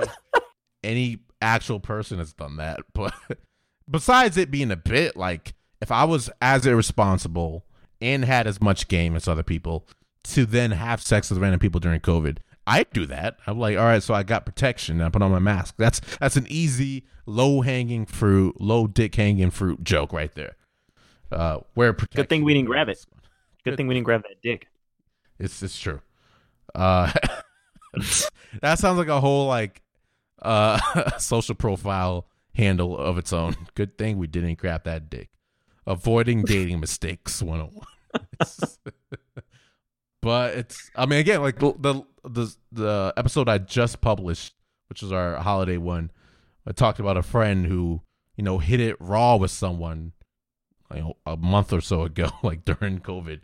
any 0.84 1.20
actual 1.42 1.80
person 1.80 2.20
has 2.20 2.34
done 2.34 2.58
that. 2.58 2.80
But 2.94 3.14
besides 3.90 4.38
it 4.38 4.52
being 4.52 4.72
a 4.72 4.78
bit, 4.78 5.16
like 5.16 5.54
if 5.82 5.92
I 5.92 6.04
was 6.06 6.30
as 6.42 6.66
irresponsible 6.66 7.66
and 8.02 8.26
had 8.26 8.48
as 8.48 8.62
much 8.62 8.88
game 8.88 9.16
as 9.16 9.28
other 9.28 9.44
people 9.44 9.88
to 10.26 10.46
then 10.46 10.72
have 10.72 11.02
sex 11.02 11.30
with 11.30 11.40
random 11.40 11.60
people 11.60 11.80
during 11.80 12.00
COVID, 12.00 12.38
I'd 12.66 12.90
do 12.92 13.06
that. 13.08 13.38
I'm 13.46 13.60
like, 13.60 13.78
all 13.78 13.84
right, 13.84 14.02
so 14.02 14.14
I 14.14 14.24
got 14.24 14.46
protection 14.46 15.02
I 15.02 15.10
put 15.10 15.22
on 15.22 15.32
my 15.32 15.40
mask. 15.40 15.76
That's 15.78 16.00
that's 16.20 16.38
an 16.38 16.48
easy, 16.50 17.06
low 17.26 17.62
hanging 17.62 18.06
fruit, 18.06 18.60
low 18.62 18.88
dick 18.88 19.16
hanging 19.16 19.52
fruit 19.52 19.84
joke 19.84 20.14
right 20.14 20.34
there. 20.34 20.56
Uh, 21.34 21.60
where 21.74 21.94
Good 21.94 22.30
thing 22.30 22.44
we 22.44 22.54
didn't 22.54 22.68
grab 22.68 22.90
it. 22.90 23.06
Good 23.64 23.72
Good. 23.72 23.78
thing 23.78 23.88
we 23.88 23.96
didn't 23.96 24.06
grab 24.06 24.24
that 24.24 24.42
dick. 24.42 24.68
It's 25.40 25.62
it's 25.64 25.80
true. 25.80 26.02
Uh, 26.76 27.12
that 28.62 28.80
sounds 28.80 28.98
like 28.98 29.08
a 29.08 29.20
whole 29.20 29.48
like 29.48 29.82
uh 30.42 30.80
social 31.20 31.56
profile 31.56 32.28
handle 32.56 32.98
of 32.98 33.18
its 33.18 33.34
own. 33.34 33.56
Good 33.76 33.98
thing 33.98 34.18
we 34.18 34.28
didn't 34.28 34.58
grab 34.58 34.84
that 34.84 35.10
dick. 35.10 35.30
Avoiding 35.86 36.44
dating 36.44 36.80
mistakes 36.80 37.42
101. 37.42 37.86
but 40.22 40.54
it's 40.54 40.90
I 40.96 41.06
mean 41.06 41.20
again 41.20 41.42
like 41.42 41.60
the, 41.60 41.74
the 41.80 42.04
the 42.24 42.56
the 42.72 43.14
episode 43.18 43.50
I 43.50 43.58
just 43.58 44.02
published, 44.02 44.54
which 44.88 45.02
was 45.02 45.12
our 45.12 45.36
holiday 45.38 45.78
one, 45.78 46.12
I 46.66 46.72
talked 46.72 47.00
about 47.00 47.18
a 47.18 47.24
friend 47.24 47.66
who, 47.66 48.02
you 48.38 48.44
know, 48.44 48.60
hit 48.60 48.80
it 48.80 48.96
raw 49.00 49.36
with 49.36 49.52
someone 49.52 50.14
know, 50.92 51.18
a 51.26 51.36
month 51.38 51.74
or 51.74 51.82
so 51.82 52.04
ago, 52.04 52.30
like 52.44 52.66
during 52.66 53.00
COVID. 53.00 53.40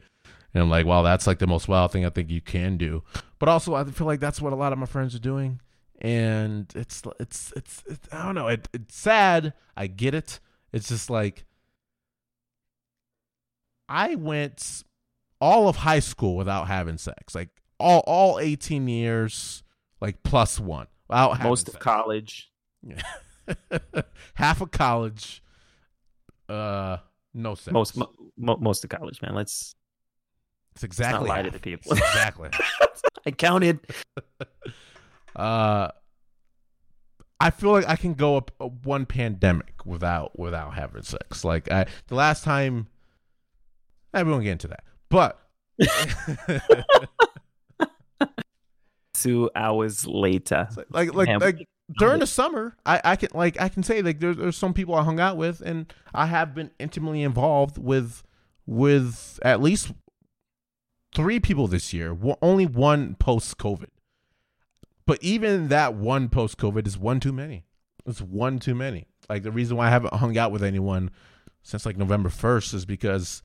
And 0.53 0.63
I'm 0.63 0.69
like, 0.69 0.85
wow, 0.85 1.03
that's 1.03 1.27
like 1.27 1.39
the 1.39 1.47
most 1.47 1.67
wild 1.67 1.91
thing 1.91 2.05
I 2.05 2.09
think 2.09 2.29
you 2.29 2.41
can 2.41 2.77
do. 2.77 3.03
But 3.37 3.49
also, 3.49 3.75
I 3.75 3.83
feel 3.85 4.07
like 4.07 4.19
that's 4.19 4.41
what 4.41 4.53
a 4.53 4.55
lot 4.55 4.73
of 4.73 4.79
my 4.79 4.85
friends 4.87 5.13
are 5.15 5.19
doing, 5.19 5.61
and 6.01 6.71
it's 6.75 7.03
it's 7.19 7.53
it's, 7.55 7.83
it's 7.85 8.13
I 8.13 8.25
don't 8.25 8.35
know. 8.35 8.47
It, 8.47 8.67
it's 8.73 8.97
sad. 8.97 9.53
I 9.77 9.87
get 9.87 10.13
it. 10.15 10.39
It's 10.73 10.89
just 10.89 11.09
like 11.09 11.45
I 13.87 14.15
went 14.15 14.83
all 15.39 15.67
of 15.69 15.77
high 15.77 15.99
school 15.99 16.35
without 16.35 16.67
having 16.67 16.97
sex, 16.97 17.35
like 17.35 17.49
all 17.79 18.03
all 18.05 18.39
18 18.39 18.87
years, 18.87 19.63
like 20.01 20.21
plus 20.23 20.59
one, 20.59 20.87
without 21.07 21.41
Most 21.43 21.67
of 21.67 21.73
sex. 21.73 21.83
college. 21.83 22.51
half 24.35 24.61
of 24.61 24.71
college, 24.71 25.43
uh, 26.47 26.97
no 27.33 27.55
sex. 27.55 27.73
Most 27.73 27.97
mo, 27.97 28.11
mo, 28.37 28.57
most 28.57 28.83
of 28.83 28.89
college, 28.89 29.21
man. 29.21 29.35
Let's 29.35 29.75
it's 30.75 30.83
exactly 30.83 31.27
lie 31.29 31.41
to 31.41 31.51
the 31.51 31.59
people. 31.59 31.91
It's 31.91 32.01
exactly. 32.01 32.49
I 33.25 33.31
counted. 33.31 33.79
uh 35.35 35.89
I 37.41 37.51
feel 37.51 37.71
like 37.71 37.87
I 37.87 37.95
can 37.95 38.15
go 38.15 38.35
up 38.35 38.51
uh, 38.59 38.67
one 38.67 39.05
pandemic 39.05 39.85
without 39.85 40.37
without 40.37 40.73
having 40.73 41.03
sex. 41.03 41.43
Like 41.43 41.71
I 41.71 41.85
the 42.07 42.15
last 42.15 42.43
time 42.43 42.87
I 44.13 44.23
won't 44.23 44.43
get 44.43 44.51
into 44.53 44.67
that. 44.69 44.83
But 45.09 45.39
Two 49.13 49.49
hours 49.55 50.05
later. 50.07 50.67
like 50.89 51.13
like 51.13 51.27
Man, 51.27 51.39
like 51.39 51.67
during 51.97 52.19
the 52.19 52.27
summer, 52.27 52.75
I, 52.85 53.01
I 53.03 53.15
can 53.15 53.29
like 53.33 53.59
I 53.59 53.69
can 53.69 53.83
say 53.83 54.01
like 54.01 54.19
there's 54.19 54.37
there's 54.37 54.57
some 54.57 54.73
people 54.73 54.95
I 54.95 55.03
hung 55.03 55.19
out 55.19 55.37
with, 55.37 55.61
and 55.61 55.91
I 56.13 56.27
have 56.27 56.53
been 56.53 56.71
intimately 56.79 57.23
involved 57.23 57.77
with 57.77 58.23
with 58.65 59.39
at 59.41 59.61
least 59.61 59.91
three 61.15 61.39
people 61.39 61.67
this 61.67 61.93
year. 61.93 62.15
Only 62.41 62.65
one 62.65 63.15
post 63.15 63.57
COVID, 63.57 63.89
but 65.05 65.21
even 65.23 65.69
that 65.69 65.95
one 65.95 66.29
post 66.29 66.57
COVID 66.57 66.85
is 66.85 66.97
one 66.97 67.19
too 67.19 67.33
many. 67.33 67.65
It's 68.05 68.21
one 68.21 68.59
too 68.59 68.75
many. 68.75 69.07
Like 69.29 69.43
the 69.43 69.51
reason 69.51 69.77
why 69.77 69.87
I 69.87 69.91
haven't 69.91 70.13
hung 70.13 70.37
out 70.37 70.51
with 70.51 70.63
anyone 70.63 71.11
since 71.63 71.85
like 71.85 71.97
November 71.97 72.29
first 72.29 72.73
is 72.73 72.85
because 72.85 73.43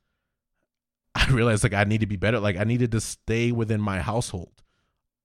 I 1.15 1.31
realized 1.31 1.63
like 1.63 1.75
I 1.75 1.85
need 1.85 2.01
to 2.01 2.07
be 2.07 2.17
better. 2.17 2.41
Like 2.41 2.59
I 2.59 2.65
needed 2.65 2.93
to 2.93 3.01
stay 3.01 3.53
within 3.53 3.81
my 3.81 4.01
household 4.01 4.63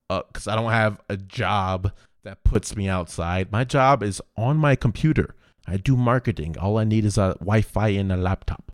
because 0.08 0.48
uh, 0.48 0.52
I 0.52 0.56
don't 0.56 0.72
have 0.72 1.00
a 1.08 1.16
job 1.16 1.92
that 2.22 2.44
puts 2.44 2.76
me 2.76 2.88
outside. 2.88 3.50
My 3.50 3.64
job 3.64 4.02
is 4.02 4.20
on 4.36 4.56
my 4.56 4.76
computer. 4.76 5.34
I 5.66 5.76
do 5.76 5.96
marketing. 5.96 6.56
All 6.58 6.78
I 6.78 6.84
need 6.84 7.04
is 7.04 7.16
a 7.18 7.36
Wi-Fi 7.40 7.88
and 7.88 8.10
a 8.12 8.16
laptop. 8.16 8.72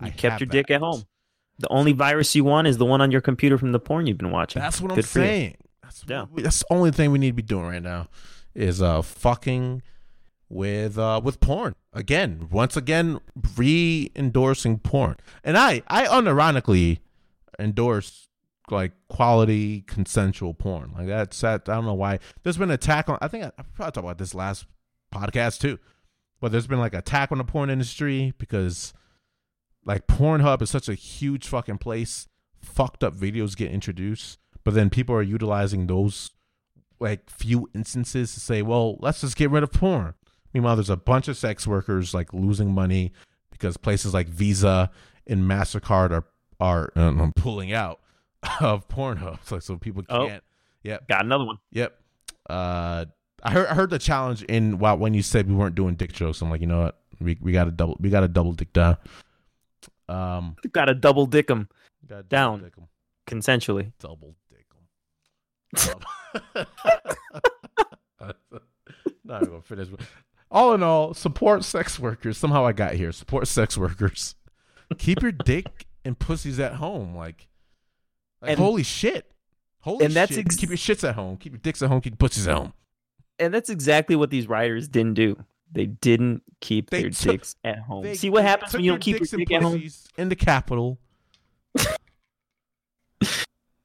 You 0.00 0.08
I 0.08 0.10
kept 0.10 0.40
your 0.40 0.46
that. 0.46 0.52
dick 0.52 0.70
at 0.70 0.80
home. 0.80 1.04
The 1.58 1.68
only 1.68 1.92
virus 1.92 2.34
you 2.34 2.44
want 2.44 2.68
is 2.68 2.78
the 2.78 2.84
one 2.84 3.00
on 3.00 3.10
your 3.10 3.20
computer 3.20 3.58
from 3.58 3.72
the 3.72 3.80
porn 3.80 4.06
you've 4.06 4.18
been 4.18 4.30
watching. 4.30 4.62
That's 4.62 4.80
what 4.80 4.90
Good 4.90 4.98
I'm 4.98 5.02
saying. 5.02 5.56
That's, 5.82 6.04
yeah. 6.06 6.26
we, 6.30 6.42
that's 6.42 6.60
the 6.60 6.66
only 6.70 6.92
thing 6.92 7.10
we 7.10 7.18
need 7.18 7.30
to 7.30 7.34
be 7.34 7.42
doing 7.42 7.66
right 7.66 7.82
now 7.82 8.08
is 8.54 8.80
uh 8.82 9.02
fucking 9.02 9.82
with 10.48 10.98
uh 10.98 11.20
with 11.22 11.40
porn 11.40 11.74
again. 11.92 12.48
Once 12.50 12.76
again, 12.76 13.18
re-endorsing 13.56 14.78
porn, 14.78 15.16
and 15.42 15.58
I 15.58 15.82
I 15.88 16.04
unironically 16.06 16.98
endorse 17.58 18.27
like 18.70 18.92
quality 19.08 19.82
consensual 19.82 20.54
porn. 20.54 20.92
Like 20.96 21.06
that's 21.06 21.40
that. 21.40 21.68
I 21.68 21.74
don't 21.74 21.86
know 21.86 21.94
why. 21.94 22.18
There's 22.42 22.58
been 22.58 22.70
attack 22.70 23.08
on. 23.08 23.18
I 23.20 23.28
think 23.28 23.44
I, 23.44 23.48
I 23.58 23.62
probably 23.74 23.92
talked 23.92 23.96
about 23.96 24.18
this 24.18 24.34
last 24.34 24.66
podcast 25.12 25.60
too, 25.60 25.78
but 26.40 26.52
there's 26.52 26.66
been 26.66 26.78
like 26.78 26.94
attack 26.94 27.32
on 27.32 27.38
the 27.38 27.44
porn 27.44 27.70
industry 27.70 28.34
because 28.38 28.92
like 29.84 30.06
Pornhub 30.06 30.62
is 30.62 30.70
such 30.70 30.88
a 30.88 30.94
huge 30.94 31.46
fucking 31.46 31.78
place. 31.78 32.28
Fucked 32.60 33.04
up 33.04 33.14
videos 33.14 33.56
get 33.56 33.70
introduced, 33.70 34.38
but 34.64 34.74
then 34.74 34.90
people 34.90 35.14
are 35.14 35.22
utilizing 35.22 35.86
those 35.86 36.32
like 37.00 37.30
few 37.30 37.70
instances 37.74 38.34
to 38.34 38.40
say, 38.40 38.62
well, 38.62 38.96
let's 38.98 39.20
just 39.20 39.36
get 39.36 39.50
rid 39.50 39.62
of 39.62 39.72
porn. 39.72 40.14
Meanwhile, 40.52 40.76
there's 40.76 40.90
a 40.90 40.96
bunch 40.96 41.28
of 41.28 41.36
sex 41.36 41.66
workers 41.66 42.14
like 42.14 42.32
losing 42.34 42.72
money 42.72 43.12
because 43.50 43.76
places 43.76 44.12
like 44.12 44.28
Visa 44.28 44.90
and 45.26 45.42
Mastercard 45.42 46.10
are 46.10 46.24
are 46.60 46.92
uh, 46.96 47.30
pulling 47.36 47.72
out 47.72 48.00
of 48.60 48.88
Pornhub, 48.88 49.38
so, 49.44 49.58
so 49.58 49.76
people 49.76 50.04
oh. 50.08 50.26
can't. 50.26 50.42
Oh, 50.44 50.48
yep. 50.82 51.08
Got 51.08 51.24
another 51.24 51.44
one. 51.44 51.58
Yep. 51.72 51.98
Uh, 52.48 53.04
I 53.42 53.50
heard 53.52 53.68
I 53.68 53.74
heard 53.74 53.90
the 53.90 53.98
challenge 53.98 54.42
in 54.44 54.78
well, 54.78 54.96
when 54.98 55.14
you 55.14 55.22
said 55.22 55.48
we 55.48 55.54
weren't 55.54 55.74
doing 55.74 55.94
dick 55.94 56.12
jokes. 56.12 56.40
I'm 56.42 56.50
like, 56.50 56.60
you 56.60 56.66
know 56.66 56.80
what? 56.80 57.00
We 57.20 57.38
we 57.40 57.52
got 57.52 57.64
to 57.64 57.70
double 57.70 57.96
we 58.00 58.10
got 58.10 58.20
to 58.20 58.28
double 58.28 58.52
dick 58.52 58.72
down. 58.72 58.96
Um, 60.08 60.56
got 60.72 60.86
to 60.86 60.94
double 60.94 61.26
dick 61.26 61.48
them 61.48 61.68
down 62.28 62.62
dick 62.62 62.74
consensually. 63.26 63.92
Double 64.00 64.34
dick 64.50 64.66
them. 65.74 66.00
Not 69.24 69.42
even 69.42 69.62
finish. 69.62 69.88
All 70.50 70.72
in 70.74 70.82
all, 70.82 71.12
support 71.12 71.64
sex 71.64 71.98
workers. 71.98 72.38
Somehow 72.38 72.66
I 72.66 72.72
got 72.72 72.94
here. 72.94 73.12
Support 73.12 73.46
sex 73.46 73.76
workers. 73.76 74.34
Keep 74.96 75.22
your 75.22 75.32
dick 75.32 75.86
and 76.04 76.18
pussies 76.18 76.58
at 76.58 76.74
home. 76.74 77.14
Like 77.14 77.47
like, 78.40 78.52
and, 78.52 78.58
holy 78.58 78.82
shit. 78.82 79.30
Holy 79.80 80.04
and 80.04 80.14
that's 80.14 80.34
shit. 80.34 80.46
Ex- 80.46 80.56
keep 80.56 80.70
your 80.70 80.78
shits 80.78 81.06
at 81.08 81.14
home. 81.14 81.36
Keep 81.36 81.52
your 81.52 81.60
dicks 81.60 81.82
at 81.82 81.88
home. 81.88 82.00
Keep 82.00 82.12
your 82.12 82.28
pussies 82.28 82.46
at 82.46 82.56
home. 82.56 82.72
And 83.38 83.54
that's 83.54 83.70
exactly 83.70 84.16
what 84.16 84.30
these 84.30 84.48
writers 84.48 84.88
didn't 84.88 85.14
do. 85.14 85.44
They 85.70 85.86
didn't 85.86 86.42
keep 86.60 86.90
they 86.90 87.02
their 87.02 87.10
took, 87.10 87.32
dicks 87.32 87.56
at 87.62 87.80
home. 87.80 88.14
See 88.14 88.30
what 88.30 88.42
happens 88.44 88.72
when 88.72 88.84
you 88.84 88.92
don't 88.92 89.00
keep 89.00 89.18
your 89.18 89.26
dick 89.26 89.52
at 89.52 89.62
home 89.62 89.82
in 90.16 90.28
the 90.28 90.36
Capitol. 90.36 90.98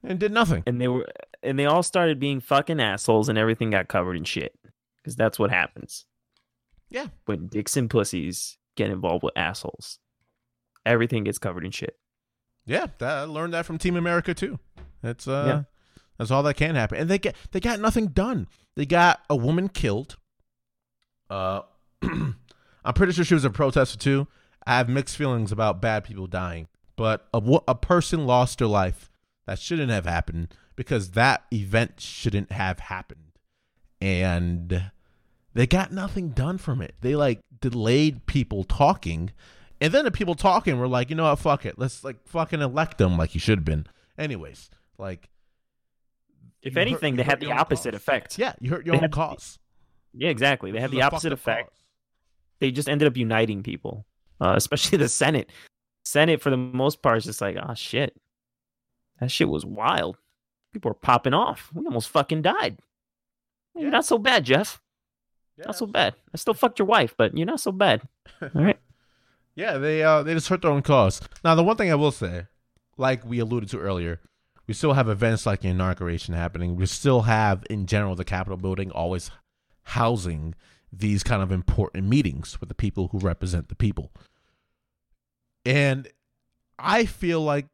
and 0.02 0.18
did 0.18 0.32
nothing. 0.32 0.62
And 0.66 0.80
they 0.80 0.88
were 0.88 1.06
and 1.42 1.58
they 1.58 1.66
all 1.66 1.82
started 1.82 2.18
being 2.18 2.40
fucking 2.40 2.80
assholes 2.80 3.28
and 3.28 3.36
everything 3.36 3.70
got 3.70 3.88
covered 3.88 4.16
in 4.16 4.24
shit. 4.24 4.54
Because 4.96 5.16
that's 5.16 5.38
what 5.38 5.50
happens. 5.50 6.06
Yeah. 6.88 7.08
When 7.26 7.48
dicks 7.48 7.76
and 7.76 7.90
pussies 7.90 8.56
get 8.76 8.90
involved 8.90 9.22
with 9.22 9.36
assholes. 9.36 9.98
Everything 10.86 11.24
gets 11.24 11.38
covered 11.38 11.64
in 11.64 11.70
shit. 11.70 11.96
Yeah, 12.66 12.86
that, 12.98 13.18
I 13.18 13.22
learned 13.22 13.52
that 13.54 13.66
from 13.66 13.78
Team 13.78 13.96
America 13.96 14.34
too. 14.34 14.58
That's 15.02 15.28
uh, 15.28 15.44
yeah. 15.46 15.62
that's 16.18 16.30
all 16.30 16.42
that 16.44 16.54
can 16.54 16.74
happen. 16.74 16.98
And 16.98 17.10
they 17.10 17.18
get 17.18 17.36
they 17.52 17.60
got 17.60 17.80
nothing 17.80 18.08
done. 18.08 18.48
They 18.74 18.86
got 18.86 19.20
a 19.28 19.36
woman 19.36 19.68
killed. 19.68 20.16
Uh, 21.28 21.62
I'm 22.02 22.94
pretty 22.94 23.12
sure 23.12 23.24
she 23.24 23.34
was 23.34 23.44
a 23.44 23.50
protester 23.50 23.98
too. 23.98 24.26
I 24.66 24.78
have 24.78 24.88
mixed 24.88 25.16
feelings 25.16 25.52
about 25.52 25.82
bad 25.82 26.04
people 26.04 26.26
dying, 26.26 26.68
but 26.96 27.28
a 27.34 27.60
a 27.68 27.74
person 27.74 28.26
lost 28.26 28.58
their 28.58 28.68
life 28.68 29.10
that 29.46 29.58
shouldn't 29.58 29.90
have 29.90 30.06
happened 30.06 30.54
because 30.74 31.10
that 31.10 31.44
event 31.52 32.00
shouldn't 32.00 32.50
have 32.50 32.80
happened, 32.80 33.38
and 34.00 34.90
they 35.52 35.66
got 35.66 35.92
nothing 35.92 36.30
done 36.30 36.56
from 36.56 36.80
it. 36.80 36.94
They 37.02 37.14
like 37.14 37.40
delayed 37.60 38.26
people 38.26 38.64
talking 38.64 39.32
and 39.80 39.92
then 39.92 40.04
the 40.04 40.10
people 40.10 40.34
talking 40.34 40.78
were 40.78 40.88
like, 40.88 41.10
you 41.10 41.16
know 41.16 41.24
what, 41.24 41.38
fuck 41.38 41.66
it. 41.66 41.78
Let's 41.78 42.04
like 42.04 42.26
fucking 42.26 42.60
elect 42.60 42.98
them 42.98 43.16
like 43.16 43.30
he 43.30 43.38
should 43.38 43.58
have 43.58 43.64
been. 43.64 43.86
Anyways, 44.18 44.70
like 44.98 45.28
if 46.62 46.76
anything, 46.76 47.14
hurt, 47.14 47.16
they 47.18 47.30
had 47.30 47.40
the 47.40 47.52
opposite 47.52 47.92
cause. 47.92 48.00
effect. 48.00 48.38
Yeah, 48.38 48.54
you 48.60 48.70
hurt 48.70 48.86
your 48.86 48.96
they 48.96 49.04
own 49.04 49.10
cause. 49.10 49.58
Yeah, 50.12 50.30
exactly. 50.30 50.70
They 50.70 50.80
had 50.80 50.90
the 50.90 51.02
opposite 51.02 51.32
effect. 51.32 51.70
Cause. 51.70 51.78
They 52.60 52.70
just 52.70 52.88
ended 52.88 53.08
up 53.08 53.16
uniting 53.16 53.62
people, 53.62 54.06
uh, 54.40 54.54
especially 54.56 54.98
the 54.98 55.08
Senate. 55.08 55.50
Senate, 56.04 56.40
for 56.40 56.50
the 56.50 56.56
most 56.56 57.02
part, 57.02 57.18
is 57.18 57.24
just 57.24 57.40
like, 57.40 57.56
oh 57.60 57.74
shit, 57.74 58.16
that 59.20 59.30
shit 59.30 59.48
was 59.48 59.64
wild. 59.64 60.16
People 60.72 60.90
were 60.90 60.94
popping 60.94 61.34
off. 61.34 61.70
We 61.74 61.84
almost 61.84 62.08
fucking 62.08 62.42
died. 62.42 62.78
Yeah. 63.74 63.90
Not 63.90 64.04
so 64.04 64.18
bad, 64.18 64.44
Jeff. 64.44 64.80
Yeah. 65.56 65.66
Not 65.66 65.76
so 65.76 65.86
bad. 65.86 66.14
I 66.32 66.36
still 66.36 66.54
fucked 66.54 66.78
your 66.78 66.86
wife, 66.86 67.14
but 67.16 67.36
you're 67.36 67.46
not 67.46 67.60
so 67.60 67.72
bad. 67.72 68.02
All 68.42 68.48
right. 68.54 68.78
Yeah, 69.56 69.78
they 69.78 70.02
uh 70.02 70.22
they 70.22 70.34
just 70.34 70.48
hurt 70.48 70.62
their 70.62 70.70
own 70.70 70.82
cause. 70.82 71.20
Now 71.44 71.54
the 71.54 71.64
one 71.64 71.76
thing 71.76 71.90
I 71.90 71.94
will 71.94 72.12
say, 72.12 72.46
like 72.96 73.24
we 73.24 73.38
alluded 73.38 73.68
to 73.70 73.78
earlier, 73.78 74.20
we 74.66 74.74
still 74.74 74.94
have 74.94 75.08
events 75.08 75.46
like 75.46 75.64
inauguration 75.64 76.34
happening. 76.34 76.76
We 76.76 76.86
still 76.86 77.22
have 77.22 77.64
in 77.70 77.86
general 77.86 78.14
the 78.14 78.24
Capitol 78.24 78.56
building 78.56 78.90
always 78.90 79.30
housing 79.82 80.54
these 80.92 81.22
kind 81.22 81.42
of 81.42 81.52
important 81.52 82.06
meetings 82.06 82.60
with 82.60 82.68
the 82.68 82.74
people 82.74 83.08
who 83.08 83.18
represent 83.18 83.68
the 83.68 83.74
people. 83.74 84.12
And 85.64 86.08
I 86.78 87.04
feel 87.04 87.40
like 87.40 87.66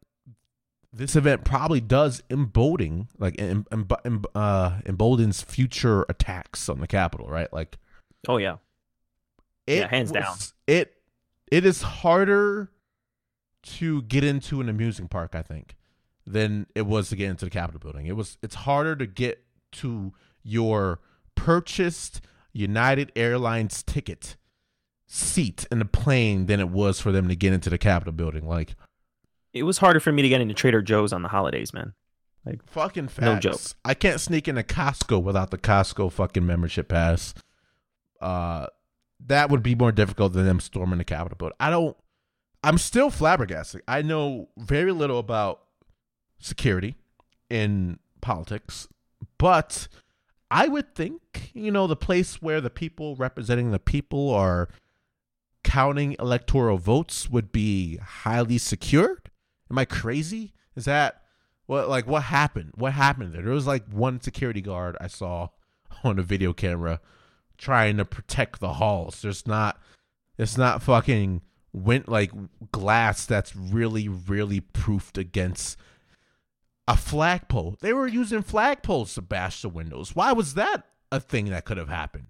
this 0.93 1.15
event 1.15 1.45
probably 1.45 1.81
does 1.81 2.21
embolden 2.29 3.07
like 3.17 3.39
em, 3.39 3.65
em, 3.71 3.87
em, 4.05 4.23
uh, 4.35 4.79
emboldens 4.85 5.41
future 5.41 6.05
attacks 6.09 6.67
on 6.67 6.79
the 6.79 6.87
Capitol, 6.87 7.27
right? 7.27 7.51
Like, 7.51 7.77
oh 8.27 8.37
yeah, 8.37 8.57
yeah, 9.67 9.87
hands 9.87 10.11
was, 10.11 10.23
down. 10.23 10.35
It 10.67 10.93
it 11.51 11.65
is 11.65 11.81
harder 11.81 12.71
to 13.63 14.01
get 14.03 14.23
into 14.23 14.61
an 14.61 14.69
amusement 14.69 15.11
park, 15.11 15.35
I 15.35 15.41
think, 15.41 15.75
than 16.25 16.65
it 16.73 16.87
was 16.87 17.09
to 17.09 17.15
get 17.15 17.29
into 17.29 17.45
the 17.45 17.51
Capitol 17.51 17.79
building. 17.79 18.07
It 18.07 18.15
was 18.15 18.37
it's 18.41 18.55
harder 18.55 18.95
to 18.95 19.05
get 19.05 19.43
to 19.73 20.13
your 20.43 20.99
purchased 21.35 22.21
United 22.53 23.11
Airlines 23.15 23.83
ticket 23.83 24.37
seat 25.07 25.67
in 25.71 25.79
the 25.79 25.85
plane 25.85 26.45
than 26.45 26.59
it 26.59 26.69
was 26.69 26.99
for 27.01 27.11
them 27.11 27.27
to 27.27 27.35
get 27.35 27.53
into 27.53 27.69
the 27.69 27.77
Capitol 27.77 28.13
building. 28.13 28.47
Like 28.47 28.75
it 29.53 29.63
was 29.63 29.77
harder 29.77 29.99
for 29.99 30.11
me 30.11 30.21
to 30.21 30.29
get 30.29 30.41
into 30.41 30.53
Trader 30.53 30.81
Joe's 30.81 31.13
on 31.13 31.21
the 31.21 31.29
holidays, 31.29 31.73
man. 31.73 31.93
Like 32.45 32.65
fucking 32.65 33.09
facts. 33.09 33.25
No 33.25 33.37
joke. 33.37 33.61
I 33.85 33.93
can't 33.93 34.19
sneak 34.19 34.47
into 34.47 34.63
Costco 34.63 35.21
without 35.21 35.51
the 35.51 35.57
Costco 35.57 36.11
fucking 36.11 36.45
membership 36.45 36.87
pass. 36.87 37.33
Uh 38.19 38.67
that 39.27 39.49
would 39.49 39.63
be 39.63 39.75
more 39.75 39.91
difficult 39.91 40.33
than 40.33 40.45
them 40.45 40.59
storming 40.59 40.97
the 40.97 41.03
Capitol. 41.03 41.37
But 41.37 41.53
I 41.59 41.69
don't. 41.69 41.95
I'm 42.63 42.77
still 42.77 43.09
flabbergasted. 43.09 43.81
I 43.87 44.01
know 44.01 44.49
very 44.57 44.91
little 44.91 45.17
about 45.17 45.61
security 46.39 46.95
in 47.49 47.99
politics, 48.21 48.87
but 49.37 49.87
I 50.51 50.67
would 50.67 50.95
think 50.95 51.51
you 51.53 51.71
know 51.71 51.87
the 51.87 51.95
place 51.95 52.41
where 52.41 52.61
the 52.61 52.69
people 52.69 53.15
representing 53.15 53.71
the 53.71 53.79
people 53.79 54.29
are 54.29 54.69
counting 55.63 56.15
electoral 56.19 56.77
votes 56.77 57.29
would 57.29 57.51
be 57.51 57.97
highly 57.97 58.57
secured. 58.57 59.29
Am 59.69 59.77
I 59.77 59.85
crazy? 59.85 60.53
Is 60.75 60.85
that 60.85 61.21
what 61.65 61.89
like 61.89 62.07
what 62.07 62.23
happened? 62.23 62.73
What 62.75 62.93
happened 62.93 63.33
there? 63.33 63.43
There 63.43 63.53
was 63.53 63.67
like 63.67 63.87
one 63.89 64.21
security 64.21 64.61
guard 64.61 64.97
I 64.99 65.07
saw 65.07 65.49
on 66.03 66.19
a 66.19 66.23
video 66.23 66.53
camera 66.53 66.99
trying 67.61 67.97
to 67.97 68.05
protect 68.05 68.59
the 68.59 68.73
halls. 68.73 69.21
There's 69.21 69.47
not 69.47 69.79
it's 70.37 70.57
not 70.57 70.81
fucking 70.81 71.41
went 71.71 72.09
like 72.09 72.31
glass 72.71 73.25
that's 73.25 73.55
really 73.55 74.09
really 74.09 74.59
proofed 74.59 75.17
against 75.17 75.77
a 76.87 76.97
flagpole. 76.97 77.77
They 77.79 77.93
were 77.93 78.07
using 78.07 78.43
flagpoles 78.43 79.13
to 79.13 79.21
bash 79.21 79.61
the 79.61 79.69
windows. 79.69 80.15
Why 80.15 80.33
was 80.33 80.55
that 80.55 80.85
a 81.11 81.19
thing 81.19 81.45
that 81.51 81.63
could 81.63 81.77
have 81.77 81.89
happened? 81.89 82.27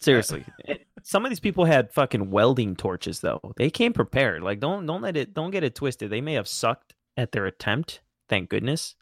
Seriously, 0.00 0.44
some 1.02 1.24
of 1.24 1.30
these 1.30 1.40
people 1.40 1.64
had 1.64 1.90
fucking 1.90 2.30
welding 2.30 2.76
torches 2.76 3.20
though. 3.20 3.40
They 3.56 3.70
came 3.70 3.94
prepared. 3.94 4.42
Like 4.42 4.60
don't 4.60 4.84
don't 4.84 5.02
let 5.02 5.16
it 5.16 5.32
don't 5.32 5.50
get 5.50 5.64
it 5.64 5.74
twisted. 5.74 6.10
They 6.10 6.20
may 6.20 6.34
have 6.34 6.46
sucked 6.46 6.94
at 7.16 7.32
their 7.32 7.46
attempt, 7.46 8.02
thank 8.28 8.50
goodness, 8.50 8.96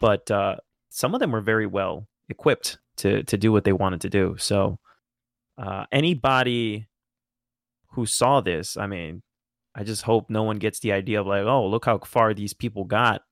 but 0.00 0.30
uh, 0.30 0.56
some 0.88 1.12
of 1.12 1.20
them 1.20 1.32
were 1.32 1.40
very 1.40 1.66
well 1.66 2.08
equipped 2.30 2.78
to 2.96 3.22
to 3.24 3.36
do 3.36 3.52
what 3.52 3.64
they 3.64 3.74
wanted 3.74 4.00
to 4.00 4.08
do. 4.08 4.36
So 4.38 4.78
uh, 5.62 5.86
anybody 5.92 6.88
who 7.92 8.04
saw 8.04 8.40
this, 8.40 8.76
I 8.76 8.88
mean, 8.88 9.22
I 9.74 9.84
just 9.84 10.02
hope 10.02 10.28
no 10.28 10.42
one 10.42 10.58
gets 10.58 10.80
the 10.80 10.92
idea 10.92 11.20
of 11.20 11.26
like, 11.28 11.44
oh, 11.44 11.66
look 11.66 11.84
how 11.84 11.98
far 11.98 12.34
these 12.34 12.52
people 12.52 12.84
got 12.84 13.22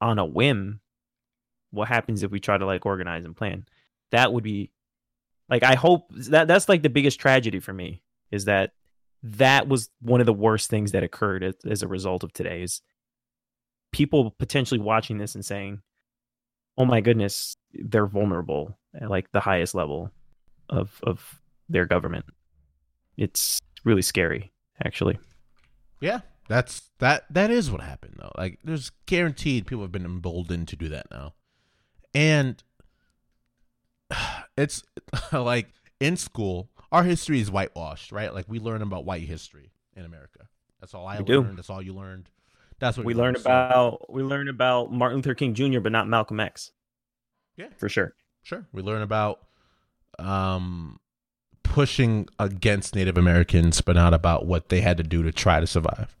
on 0.00 0.18
a 0.18 0.24
whim. 0.24 0.80
What 1.70 1.88
happens 1.88 2.22
if 2.22 2.30
we 2.30 2.40
try 2.40 2.56
to 2.56 2.64
like 2.64 2.86
organize 2.86 3.24
and 3.26 3.36
plan? 3.36 3.66
That 4.12 4.32
would 4.32 4.42
be 4.42 4.70
like 5.48 5.62
I 5.62 5.74
hope 5.74 6.10
that 6.10 6.48
that's 6.48 6.68
like 6.68 6.82
the 6.82 6.88
biggest 6.88 7.20
tragedy 7.20 7.60
for 7.60 7.72
me 7.72 8.02
is 8.30 8.46
that 8.46 8.72
that 9.22 9.68
was 9.68 9.90
one 10.00 10.20
of 10.20 10.26
the 10.26 10.32
worst 10.32 10.70
things 10.70 10.92
that 10.92 11.04
occurred 11.04 11.44
as, 11.44 11.54
as 11.68 11.82
a 11.82 11.88
result 11.88 12.24
of 12.24 12.32
today 12.32 12.62
is 12.62 12.80
people 13.92 14.30
potentially 14.38 14.80
watching 14.80 15.18
this 15.18 15.34
and 15.34 15.44
saying, 15.44 15.80
"Oh 16.76 16.84
my 16.84 17.00
goodness, 17.00 17.56
they're 17.72 18.06
vulnerable 18.06 18.78
at 18.94 19.10
like 19.10 19.30
the 19.32 19.40
highest 19.40 19.74
level 19.74 20.10
of 20.68 20.98
of 21.02 21.41
their 21.72 21.86
government." 21.86 22.26
It's 23.16 23.60
really 23.84 24.02
scary, 24.02 24.52
actually. 24.84 25.18
Yeah, 26.00 26.20
that's 26.48 26.90
that. 26.98 27.24
That 27.32 27.50
is 27.50 27.70
what 27.70 27.80
happened 27.82 28.14
though. 28.18 28.32
Like, 28.36 28.58
there's 28.64 28.90
guaranteed 29.06 29.66
people 29.66 29.82
have 29.82 29.92
been 29.92 30.04
emboldened 30.04 30.68
to 30.68 30.76
do 30.76 30.88
that 30.88 31.06
now, 31.10 31.34
and 32.14 32.62
it's 34.56 34.82
like 35.32 35.68
in 36.00 36.16
school, 36.16 36.70
our 36.90 37.04
history 37.04 37.40
is 37.40 37.50
whitewashed, 37.50 38.12
right? 38.12 38.32
Like 38.34 38.46
we 38.48 38.58
learn 38.58 38.82
about 38.82 39.04
white 39.04 39.22
history 39.22 39.72
in 39.94 40.04
America. 40.04 40.48
That's 40.80 40.94
all 40.94 41.06
I 41.06 41.18
We 41.18 41.24
do. 41.24 41.42
learned. 41.42 41.58
That's 41.58 41.70
all 41.70 41.80
you 41.82 41.94
learned. 41.94 42.28
That's 42.80 42.96
what 42.96 43.06
We 43.06 43.14
learn 43.14 43.36
about 43.36 44.12
we 44.12 44.22
learn 44.24 44.48
about 44.48 44.92
Martin 44.92 45.18
Luther 45.18 45.34
King 45.34 45.54
Jr., 45.54 45.78
but 45.78 45.92
not 45.92 46.08
Malcolm 46.08 46.40
X. 46.40 46.72
Yeah. 47.56 47.68
for 47.76 47.88
sure. 47.88 48.14
Sure. 48.42 48.66
We 48.72 48.82
learn 48.82 49.02
about 49.02 49.40
um, 50.18 50.98
pushing 51.62 52.28
against 52.38 52.94
Native 52.94 53.16
Americans, 53.16 53.80
but 53.80 53.96
not 53.96 54.14
about 54.14 54.46
what 54.46 54.68
they 54.68 54.80
had 54.80 54.96
to 54.98 55.02
do 55.02 55.22
to 55.22 55.32
try 55.32 55.60
to 55.60 55.66
survive. 55.66 56.14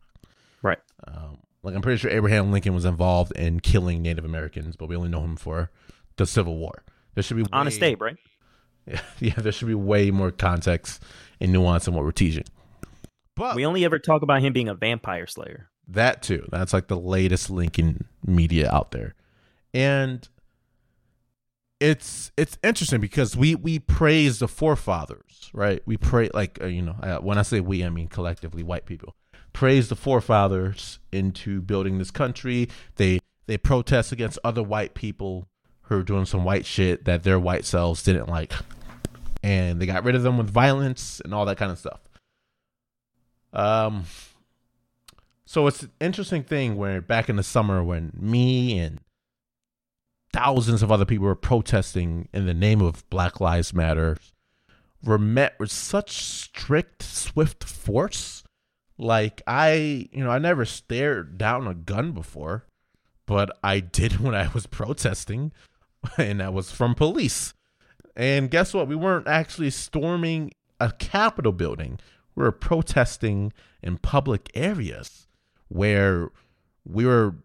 Right. 0.62 0.78
Um, 1.06 1.38
like 1.62 1.74
I'm 1.74 1.82
pretty 1.82 1.98
sure 1.98 2.10
Abraham 2.10 2.50
Lincoln 2.50 2.74
was 2.74 2.84
involved 2.84 3.32
in 3.32 3.60
killing 3.60 4.02
Native 4.02 4.24
Americans, 4.24 4.76
but 4.76 4.88
we 4.88 4.96
only 4.96 5.08
know 5.08 5.22
him 5.22 5.36
for 5.36 5.70
the 6.16 6.26
Civil 6.26 6.56
War. 6.56 6.82
There 7.14 7.22
should 7.22 7.36
be 7.36 7.46
Honest 7.52 7.80
way, 7.80 7.88
Abe, 7.88 8.02
right? 8.02 8.16
Yeah, 9.20 9.34
there 9.36 9.52
should 9.52 9.68
be 9.68 9.74
way 9.74 10.10
more 10.10 10.32
context 10.32 11.02
and 11.40 11.52
nuance 11.52 11.86
in 11.86 11.94
what 11.94 12.04
we're 12.04 12.10
teaching. 12.10 12.44
But 13.36 13.56
We 13.56 13.64
only 13.64 13.84
ever 13.84 13.98
talk 13.98 14.22
about 14.22 14.42
him 14.42 14.52
being 14.52 14.68
a 14.68 14.74
vampire 14.74 15.26
slayer. 15.26 15.68
That 15.88 16.22
too. 16.22 16.46
That's 16.50 16.72
like 16.72 16.88
the 16.88 16.96
latest 16.96 17.48
Lincoln 17.50 18.06
media 18.24 18.70
out 18.70 18.90
there. 18.90 19.14
And 19.72 20.26
it's 21.82 22.30
it's 22.36 22.56
interesting 22.62 23.00
because 23.00 23.36
we 23.36 23.56
we 23.56 23.80
praise 23.80 24.38
the 24.38 24.46
forefathers, 24.46 25.50
right? 25.52 25.82
We 25.84 25.96
pray 25.96 26.30
like 26.32 26.62
uh, 26.62 26.66
you 26.66 26.80
know, 26.80 26.92
when 27.20 27.38
I 27.38 27.42
say 27.42 27.58
we 27.58 27.84
I 27.84 27.88
mean 27.88 28.06
collectively 28.06 28.62
white 28.62 28.86
people. 28.86 29.16
Praise 29.52 29.88
the 29.88 29.96
forefathers 29.96 31.00
into 31.10 31.60
building 31.60 31.98
this 31.98 32.12
country. 32.12 32.68
They 32.96 33.18
they 33.46 33.58
protest 33.58 34.12
against 34.12 34.38
other 34.44 34.62
white 34.62 34.94
people 34.94 35.48
who 35.82 35.98
are 35.98 36.02
doing 36.04 36.24
some 36.24 36.44
white 36.44 36.64
shit 36.64 37.04
that 37.04 37.24
their 37.24 37.40
white 37.40 37.64
selves 37.64 38.04
didn't 38.04 38.28
like. 38.28 38.52
And 39.42 39.82
they 39.82 39.86
got 39.86 40.04
rid 40.04 40.14
of 40.14 40.22
them 40.22 40.38
with 40.38 40.48
violence 40.48 41.20
and 41.24 41.34
all 41.34 41.44
that 41.46 41.58
kind 41.58 41.72
of 41.72 41.78
stuff. 41.80 42.00
Um 43.52 44.04
so 45.44 45.66
it's 45.66 45.82
an 45.82 45.90
interesting 46.00 46.44
thing 46.44 46.76
where 46.76 47.00
back 47.00 47.28
in 47.28 47.34
the 47.34 47.42
summer 47.42 47.82
when 47.82 48.12
me 48.14 48.78
and 48.78 49.00
thousands 50.32 50.82
of 50.82 50.90
other 50.90 51.04
people 51.04 51.26
were 51.26 51.34
protesting 51.34 52.28
in 52.32 52.46
the 52.46 52.54
name 52.54 52.80
of 52.80 53.08
Black 53.10 53.40
Lives 53.40 53.74
Matter 53.74 54.16
were 55.04 55.18
met 55.18 55.58
with 55.58 55.70
such 55.70 56.24
strict, 56.24 57.02
swift 57.02 57.64
force. 57.64 58.44
Like 58.98 59.42
I, 59.46 60.08
you 60.12 60.22
know, 60.24 60.30
I 60.30 60.38
never 60.38 60.64
stared 60.64 61.38
down 61.38 61.66
a 61.66 61.74
gun 61.74 62.12
before, 62.12 62.66
but 63.26 63.50
I 63.62 63.80
did 63.80 64.20
when 64.20 64.34
I 64.34 64.50
was 64.52 64.66
protesting, 64.66 65.52
and 66.16 66.40
that 66.40 66.52
was 66.52 66.70
from 66.70 66.94
police. 66.94 67.54
And 68.14 68.50
guess 68.50 68.74
what? 68.74 68.88
We 68.88 68.96
weren't 68.96 69.26
actually 69.26 69.70
storming 69.70 70.52
a 70.78 70.92
Capitol 70.92 71.52
building. 71.52 71.98
We 72.34 72.44
were 72.44 72.52
protesting 72.52 73.52
in 73.82 73.98
public 73.98 74.50
areas 74.54 75.26
where 75.68 76.30
we 76.84 77.06
were 77.06 77.36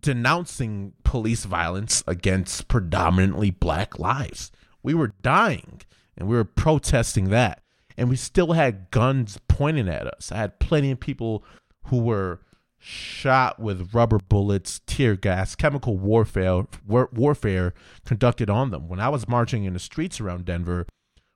denouncing 0.00 0.92
police 1.04 1.44
violence 1.44 2.04
against 2.06 2.68
predominantly 2.68 3.50
black 3.50 3.98
lives. 3.98 4.50
We 4.82 4.94
were 4.94 5.14
dying 5.22 5.80
and 6.16 6.28
we 6.28 6.36
were 6.36 6.44
protesting 6.44 7.30
that. 7.30 7.62
And 7.96 8.08
we 8.08 8.16
still 8.16 8.52
had 8.52 8.90
guns 8.90 9.38
pointing 9.48 9.88
at 9.88 10.06
us. 10.06 10.30
I 10.30 10.36
had 10.36 10.60
plenty 10.60 10.90
of 10.90 11.00
people 11.00 11.42
who 11.86 11.98
were 11.98 12.40
shot 12.78 13.58
with 13.58 13.92
rubber 13.92 14.18
bullets, 14.18 14.80
tear 14.86 15.16
gas, 15.16 15.56
chemical 15.56 15.98
warfare 15.98 16.64
war- 16.86 17.10
warfare 17.12 17.74
conducted 18.04 18.48
on 18.48 18.70
them. 18.70 18.88
When 18.88 19.00
I 19.00 19.08
was 19.08 19.28
marching 19.28 19.64
in 19.64 19.72
the 19.72 19.80
streets 19.80 20.20
around 20.20 20.44
Denver, 20.44 20.86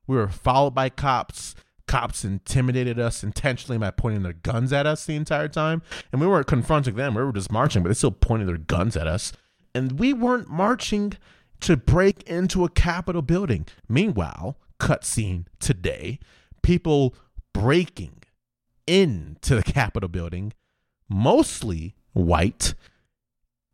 we 0.07 0.17
were 0.17 0.29
followed 0.29 0.75
by 0.75 0.89
cops. 0.89 1.55
Cops 1.87 2.25
intimidated 2.25 2.99
us 2.99 3.23
intentionally 3.23 3.79
by 3.79 3.91
pointing 3.91 4.23
their 4.23 4.33
guns 4.33 4.73
at 4.73 4.87
us 4.87 5.05
the 5.05 5.17
entire 5.17 5.49
time. 5.49 5.83
And 6.11 6.21
we 6.21 6.27
weren't 6.27 6.47
confronting 6.47 6.97
them. 6.97 7.15
We 7.15 7.23
were 7.23 7.33
just 7.33 7.53
marching, 7.53 7.83
but 7.83 7.89
they 7.89 7.95
still 7.95 8.11
pointed 8.11 8.49
their 8.49 8.59
guns 8.59 8.97
at 8.97 9.07
us. 9.07 9.33
And 9.75 9.99
we 9.99 10.13
weren't 10.13 10.49
marching 10.49 11.15
to 11.61 11.77
break 11.77 12.23
into 12.25 12.65
a 12.65 12.69
Capitol 12.69 13.23
building. 13.23 13.67
Meanwhile, 13.89 14.59
cutscene 14.79 15.47
today, 15.61 16.19
people 16.63 17.15
breaking 17.53 18.23
into 18.87 19.55
the 19.57 19.63
Capitol 19.63 20.09
building, 20.09 20.53
mostly 21.09 21.95
white. 22.13 22.75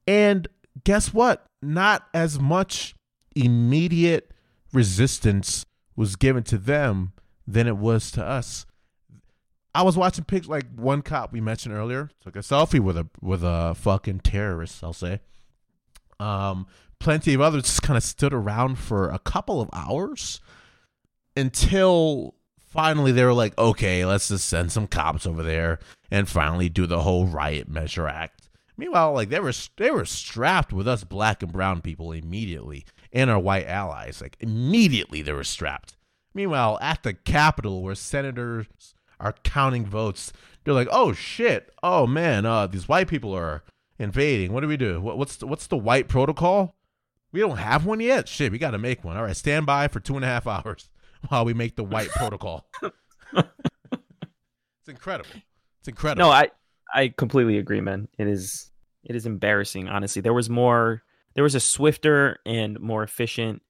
And 0.07 0.49
guess 0.85 1.13
what? 1.15 1.47
Not 1.63 2.07
as 2.13 2.39
much 2.39 2.95
immediate 3.35 4.33
resistance 4.73 5.65
was 5.97 6.17
given 6.17 6.43
to 6.45 6.59
them 6.59 7.13
than 7.49 7.67
it 7.67 7.79
was 7.79 8.11
to 8.13 8.23
us. 8.23 8.67
I 9.75 9.83
was 9.83 9.97
watching 9.97 10.25
pictures 10.25 10.51
like 10.51 10.67
one 10.77 11.03
cop 11.03 11.33
we 11.33 11.41
mentioned 11.41 11.75
earlier 11.75 12.11
took 12.21 12.37
a 12.37 12.41
selfie 12.41 12.81
with 12.81 12.99
a 12.99 13.09
with 13.21 13.43
a 13.43 13.75
fucking 13.75 14.21
terrorist, 14.21 14.85
I'll 14.85 14.93
say. 14.93 15.21
Um 16.21 16.67
plenty 17.01 17.33
of 17.33 17.41
others 17.41 17.63
just 17.63 17.83
kind 17.83 17.97
of 17.97 18.03
stood 18.03 18.35
around 18.35 18.77
for 18.77 19.09
a 19.09 19.19
couple 19.19 19.61
of 19.61 19.71
hours 19.73 20.41
until 21.37 22.35
finally 22.59 23.13
they 23.13 23.25
were 23.25 23.33
like, 23.33 23.57
okay, 23.57 24.05
let's 24.05 24.29
just 24.29 24.49
send 24.49 24.73
some 24.73 24.87
cops 24.87 25.27
over 25.27 25.43
there 25.43 25.79
and 26.11 26.29
finally 26.29 26.69
do 26.69 26.87
the 26.87 27.03
whole 27.03 27.27
riot 27.27 27.69
measure 27.69 28.09
act. 28.09 28.51
Meanwhile, 28.77 29.13
like 29.13 29.31
they 29.31 29.41
were 29.41 29.55
they 29.77 29.91
were 29.91 30.05
strapped 30.05 30.73
with 30.73 30.87
us 30.87 31.05
black 31.05 31.43
and 31.43 31.53
brown 31.53 31.81
people 31.81 32.13
immediately 32.13 32.85
and 33.13 33.31
our 33.31 33.39
white 33.39 33.67
allies. 33.67 34.21
Like 34.21 34.37
immediately 34.41 35.23
they 35.23 35.33
were 35.33 35.45
strapped. 35.45 35.95
Meanwhile, 36.35 36.79
at 36.81 37.03
the 37.03 37.15
Capitol 37.15 37.83
where 37.83 37.95
senators 37.95 38.95
are 39.19 39.35
counting 39.43 39.87
votes, 39.87 40.33
they're 40.65 40.75
like, 40.75 40.89
"Oh 40.91 41.13
shit! 41.13 41.73
Oh 41.83 42.07
man! 42.07 42.47
Uh, 42.47 42.67
these 42.67 42.89
white 42.89 43.09
people 43.09 43.35
are 43.35 43.63
invading. 43.99 44.53
What 44.53 44.61
do 44.61 44.69
we 44.69 44.77
do? 44.77 45.01
What, 45.01 45.19
what's 45.19 45.37
the, 45.37 45.47
what's 45.47 45.67
the 45.67 45.77
white 45.77 46.09
protocol? 46.09 46.77
We 47.33 47.41
don't 47.41 47.59
have 47.59 47.85
one 47.85 48.01
yet. 48.01 48.29
Shit, 48.29 48.53
we 48.53 48.59
got 48.59 48.71
to 48.71 48.79
make 48.79 49.05
one. 49.05 49.17
All 49.17 49.25
right, 49.25 49.37
stand 49.37 49.67
by 49.67 49.89
for 49.89 50.01
two 50.01 50.17
and 50.17 50.25
a 50.25 50.29
half 50.29 50.47
hours 50.47 50.89
while 51.29 51.45
we 51.45 51.55
make 51.55 51.77
the 51.77 51.85
white 51.85 52.09
protocol. 52.09 52.67
it's 52.83 54.89
incredible. 54.89 55.31
It's 55.81 55.89
incredible. 55.89 56.27
No, 56.27 56.33
I 56.33 56.51
I 56.93 57.13
completely 57.17 57.59
agree, 57.59 57.81
man. 57.81 58.09
It 58.19 58.29
is 58.29 58.71
it 59.05 59.15
is 59.15 59.27
embarrassing, 59.27 59.89
honestly. 59.89 60.23
There 60.23 60.35
was 60.35 60.49
more 60.49 61.03
there 61.35 61.45
was 61.45 61.55
a 61.55 61.61
swifter 61.61 62.39
and 62.47 62.81
more 62.81 63.03
efficient 63.03 63.63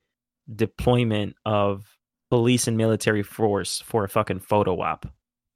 deployment 0.54 1.36
of 1.44 1.97
police 2.30 2.66
and 2.66 2.76
military 2.76 3.22
force 3.22 3.80
for 3.80 4.04
a 4.04 4.08
fucking 4.08 4.40
photo 4.40 4.80
op. 4.80 5.06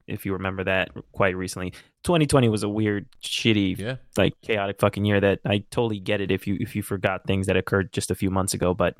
If 0.06 0.26
you 0.26 0.32
remember 0.32 0.64
that 0.64 0.90
quite 1.12 1.36
recently. 1.36 1.70
2020 2.04 2.48
was 2.48 2.64
a 2.64 2.68
weird, 2.68 3.06
shitty, 3.22 3.78
yeah, 3.78 3.96
like 4.16 4.34
chaotic 4.42 4.80
fucking 4.80 5.04
year 5.04 5.20
that 5.20 5.40
I 5.44 5.64
totally 5.70 6.00
get 6.00 6.20
it 6.20 6.30
if 6.32 6.46
you 6.46 6.56
if 6.60 6.74
you 6.74 6.82
forgot 6.82 7.26
things 7.26 7.46
that 7.46 7.56
occurred 7.56 7.92
just 7.92 8.10
a 8.10 8.16
few 8.16 8.30
months 8.30 8.52
ago, 8.52 8.74
but 8.74 8.96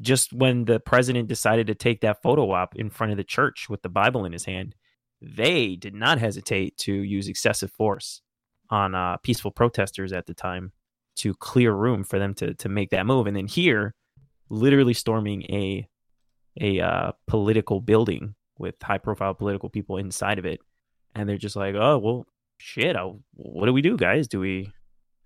just 0.00 0.32
when 0.32 0.64
the 0.64 0.80
president 0.80 1.28
decided 1.28 1.66
to 1.66 1.74
take 1.74 2.00
that 2.00 2.22
photo 2.22 2.50
op 2.52 2.76
in 2.76 2.90
front 2.90 3.10
of 3.10 3.16
the 3.16 3.24
church 3.24 3.68
with 3.68 3.82
the 3.82 3.88
Bible 3.88 4.24
in 4.24 4.32
his 4.32 4.44
hand, 4.44 4.74
they 5.20 5.76
did 5.76 5.94
not 5.94 6.18
hesitate 6.18 6.76
to 6.78 6.92
use 6.92 7.28
excessive 7.28 7.70
force 7.70 8.20
on 8.70 8.94
uh, 8.94 9.16
peaceful 9.18 9.50
protesters 9.50 10.12
at 10.12 10.26
the 10.26 10.34
time 10.34 10.72
to 11.16 11.34
clear 11.34 11.72
room 11.72 12.04
for 12.04 12.18
them 12.18 12.34
to 12.34 12.54
to 12.54 12.68
make 12.68 12.90
that 12.90 13.06
move. 13.06 13.26
And 13.26 13.36
then 13.36 13.46
here, 13.46 13.94
literally 14.50 14.94
storming 14.94 15.42
a 15.44 15.88
a 16.60 16.80
uh, 16.80 17.12
political 17.26 17.80
building 17.80 18.34
with 18.58 18.74
high 18.82 18.98
profile 18.98 19.34
political 19.34 19.68
people 19.68 19.96
inside 19.96 20.38
of 20.38 20.46
it, 20.46 20.60
and 21.14 21.28
they're 21.28 21.38
just 21.38 21.56
like, 21.56 21.74
oh 21.74 21.98
well, 21.98 22.26
shit. 22.58 22.96
I'll, 22.96 23.20
what 23.34 23.66
do 23.66 23.72
we 23.72 23.82
do, 23.82 23.96
guys? 23.96 24.28
Do 24.28 24.40
we 24.40 24.72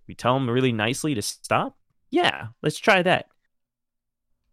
we 0.06 0.14
tell 0.14 0.34
them 0.34 0.48
really 0.48 0.72
nicely 0.72 1.14
to 1.14 1.22
stop? 1.22 1.76
Yeah, 2.10 2.48
let's 2.62 2.78
try 2.78 3.02
that. 3.02 3.26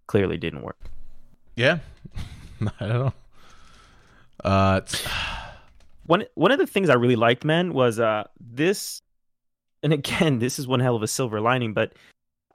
Clearly 0.08 0.38
didn't 0.38 0.64
work. 0.64 0.80
Yeah, 1.56 1.80
I 2.80 2.88
don't 2.88 2.90
know. 2.90 3.14
Uh, 4.44 4.82
one 6.06 6.26
one 6.36 6.52
of 6.52 6.60
the 6.60 6.68
things 6.68 6.90
I 6.90 6.96
really 6.96 7.16
liked, 7.16 7.46
man, 7.46 7.74
was 7.74 8.00
uh 8.00 8.26
this, 8.40 9.02
and 9.82 9.94
again, 9.94 10.40
this 10.40 10.60
is 10.60 10.68
one 10.68 10.80
hell 10.80 10.96
of 10.96 11.04
a 11.04 11.08
silver 11.08 11.40
lining, 11.40 11.74
but 11.74 11.94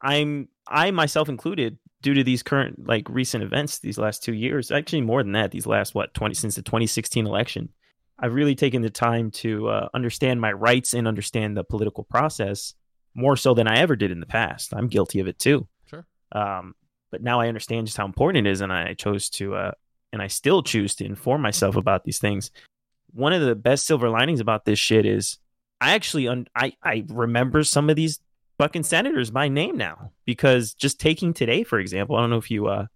I'm 0.03 0.49
I 0.67 0.91
myself 0.91 1.29
included, 1.29 1.79
due 2.03 2.15
to 2.15 2.25
these 2.25 2.43
current 2.43 2.87
like 2.87 3.09
recent 3.09 3.43
events 3.43 3.79
these 3.79 3.99
last 3.99 4.23
two 4.23 4.35
years, 4.35 4.71
actually 4.71 5.03
more 5.03 5.23
than 5.23 5.33
that, 5.33 5.51
these 5.51 5.67
last 5.67 5.95
what 5.95 6.15
twenty 6.15 6.35
since 6.35 6.55
the 6.55 6.63
2016 6.63 7.27
election, 7.27 7.71
I've 8.19 8.35
really 8.35 8.55
taken 8.55 8.83
the 8.83 8.91
time 8.91 9.31
to 9.33 9.69
uh, 9.69 9.89
understand 9.95 10.41
my 10.41 10.53
rights 10.53 10.95
and 10.95 11.07
understand 11.07 11.57
the 11.57 11.65
political 11.65 12.05
process 12.05 12.75
more 13.15 13.37
so 13.37 13.55
than 13.55 13.67
I 13.69 13.79
ever 13.79 13.97
did 13.97 14.11
in 14.11 14.21
the 14.21 14.27
past. 14.27 14.73
I'm 14.75 14.89
guilty 14.89 15.21
of 15.21 15.29
it 15.29 15.39
too. 15.39 15.67
Sure. 15.87 16.07
Um, 16.33 16.75
but 17.11 17.23
now 17.23 17.41
I 17.41 17.49
understand 17.49 17.87
just 17.87 17.97
how 17.97 18.05
important 18.05 18.47
it 18.47 18.51
is, 18.51 18.61
and 18.61 18.73
I 18.73 18.95
chose 18.95 19.31
to, 19.31 19.55
uh, 19.55 19.73
and 20.13 20.21
I 20.21 20.27
still 20.27 20.63
choose 20.63 20.95
to 20.97 21.05
inform 21.05 21.43
myself 21.43 21.77
about 21.77 22.05
these 22.05 22.19
things. 22.19 22.51
One 23.13 23.33
of 23.33 23.41
the 23.41 23.55
best 23.55 23.87
silver 23.87 24.11
linings 24.11 24.41
about 24.41 24.65
this 24.65 24.79
shit 24.79 25.07
is 25.07 25.39
I 25.81 25.95
actually 25.95 26.29
un- 26.29 26.49
I 26.55 26.75
I 26.83 27.05
remember 27.09 27.65
some 27.65 27.89
of 27.89 27.97
these 27.97 28.21
fucking 28.59 28.83
senators 28.83 29.31
by 29.31 29.49
name 29.49 29.77
now 29.77 30.13
because 30.25 30.75
just 30.75 31.01
taking 31.01 31.33
today 31.33 31.63
for 31.63 31.79
example, 31.79 32.17
I 32.17 32.21
don't 32.21 32.31
know 32.31 32.39
if 32.39 32.51
you 32.51 32.67
uh, 32.67 32.87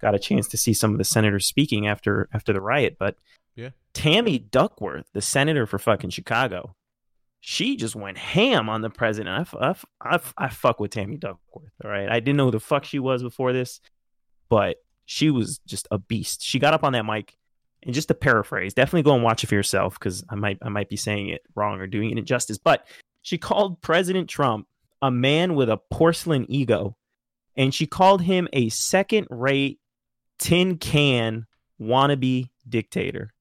got 0.00 0.14
a 0.14 0.18
chance 0.18 0.48
to 0.48 0.56
see 0.56 0.72
some 0.72 0.92
of 0.92 0.98
the 0.98 1.04
senators 1.04 1.46
speaking 1.46 1.86
after 1.86 2.28
after 2.32 2.52
the 2.52 2.60
riot, 2.60 2.96
but 2.98 3.16
yeah, 3.56 3.70
Tammy 3.92 4.38
Duckworth, 4.38 5.06
the 5.12 5.20
senator 5.20 5.66
for 5.66 5.78
fucking 5.78 6.10
Chicago, 6.10 6.74
she 7.40 7.76
just 7.76 7.96
went 7.96 8.18
ham 8.18 8.68
on 8.68 8.82
the 8.82 8.90
president. 8.90 9.48
I, 9.52 9.70
I, 9.70 9.74
I, 10.00 10.20
I 10.36 10.48
fuck 10.48 10.80
with 10.80 10.90
Tammy 10.90 11.16
Duckworth. 11.16 11.72
All 11.84 11.90
right. 11.90 12.08
I 12.08 12.20
didn't 12.20 12.36
know 12.36 12.46
who 12.46 12.52
the 12.52 12.60
fuck 12.60 12.84
she 12.84 12.98
was 12.98 13.22
before 13.22 13.52
this, 13.52 13.80
but 14.48 14.76
she 15.06 15.30
was 15.30 15.58
just 15.66 15.88
a 15.90 15.98
beast. 15.98 16.42
She 16.42 16.58
got 16.58 16.74
up 16.74 16.84
on 16.84 16.92
that 16.92 17.06
mic 17.06 17.36
and 17.82 17.94
just 17.94 18.08
to 18.08 18.14
paraphrase, 18.14 18.74
definitely 18.74 19.04
go 19.04 19.14
and 19.14 19.22
watch 19.22 19.44
it 19.44 19.46
for 19.46 19.54
yourself 19.54 19.98
because 19.98 20.24
I 20.28 20.34
might 20.34 20.58
I 20.62 20.68
might 20.68 20.88
be 20.88 20.96
saying 20.96 21.28
it 21.28 21.42
wrong 21.54 21.80
or 21.80 21.86
doing 21.86 22.10
it 22.10 22.18
injustice. 22.18 22.58
But 22.58 22.86
she 23.22 23.38
called 23.38 23.80
President 23.80 24.28
Trump 24.28 24.66
a 25.02 25.10
man 25.10 25.54
with 25.54 25.68
a 25.68 25.76
porcelain 25.76 26.46
ego, 26.48 26.96
and 27.56 27.74
she 27.74 27.86
called 27.86 28.22
him 28.22 28.48
a 28.52 28.68
second 28.68 29.26
rate 29.30 29.80
tin 30.38 30.78
can 30.78 31.46
wannabe 31.80 32.50
dictator. 32.68 33.32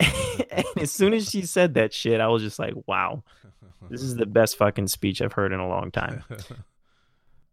and 0.00 0.64
as 0.76 0.92
soon 0.92 1.14
as 1.14 1.30
she 1.30 1.42
said 1.42 1.74
that 1.74 1.92
shit, 1.92 2.20
I 2.20 2.28
was 2.28 2.42
just 2.42 2.58
like, 2.58 2.74
wow, 2.86 3.22
this 3.90 4.02
is 4.02 4.16
the 4.16 4.26
best 4.26 4.56
fucking 4.56 4.88
speech 4.88 5.22
I've 5.22 5.32
heard 5.32 5.52
in 5.52 5.60
a 5.60 5.68
long 5.68 5.90
time. 5.90 6.24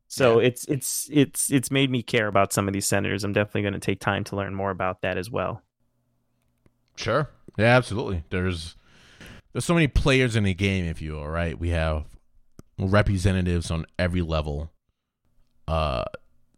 So 0.09 0.39
yeah. 0.39 0.47
it's 0.49 0.65
it's 0.65 1.09
it's 1.11 1.51
it's 1.51 1.71
made 1.71 1.89
me 1.89 2.03
care 2.03 2.27
about 2.27 2.53
some 2.53 2.67
of 2.67 2.73
these 2.75 2.85
senators. 2.85 3.23
I'm 3.23 3.33
definitely 3.33 3.63
going 3.63 3.73
to 3.73 3.79
take 3.79 3.99
time 3.99 4.23
to 4.25 4.35
learn 4.35 4.53
more 4.53 4.69
about 4.69 5.01
that 5.01 5.17
as 5.17 5.31
well. 5.31 5.63
Sure. 6.95 7.31
Yeah, 7.57 7.75
absolutely. 7.75 8.23
There's 8.29 8.75
there's 9.53 9.65
so 9.65 9.73
many 9.73 9.87
players 9.87 10.35
in 10.35 10.43
the 10.43 10.53
game, 10.53 10.85
if 10.85 11.01
you 11.01 11.13
will, 11.13 11.27
right? 11.27 11.57
We 11.57 11.69
have 11.69 12.05
representatives 12.79 13.69
on 13.69 13.85
every 13.99 14.21
level 14.21 14.71
uh 15.67 16.03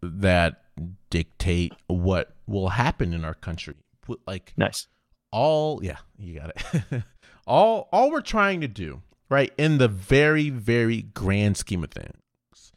that 0.01 0.63
dictate 1.09 1.74
what 1.88 2.36
will 2.47 2.70
happen 2.70 3.13
in 3.13 3.26
our 3.26 3.34
country. 3.34 3.76
Like 4.28 4.53
nice 4.57 4.88
all 5.32 5.84
yeah, 5.84 5.97
you 6.18 6.39
got 6.39 6.51
it. 6.55 7.03
all 7.47 7.89
all 7.91 8.09
we're 8.09 8.22
trying 8.22 8.61
to 8.61 8.68
do, 8.68 9.01
right, 9.30 9.51
in 9.57 9.78
the 9.78 9.88
very 9.88 10.49
very 10.49 11.01
grand 11.01 11.57
scheme 11.57 11.84
of 11.84 11.91
things 11.91 12.72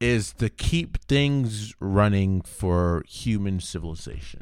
is 0.00 0.32
to 0.32 0.48
keep 0.48 0.98
things 1.04 1.74
running 1.78 2.40
for 2.40 3.04
human 3.06 3.60
civilization. 3.60 4.40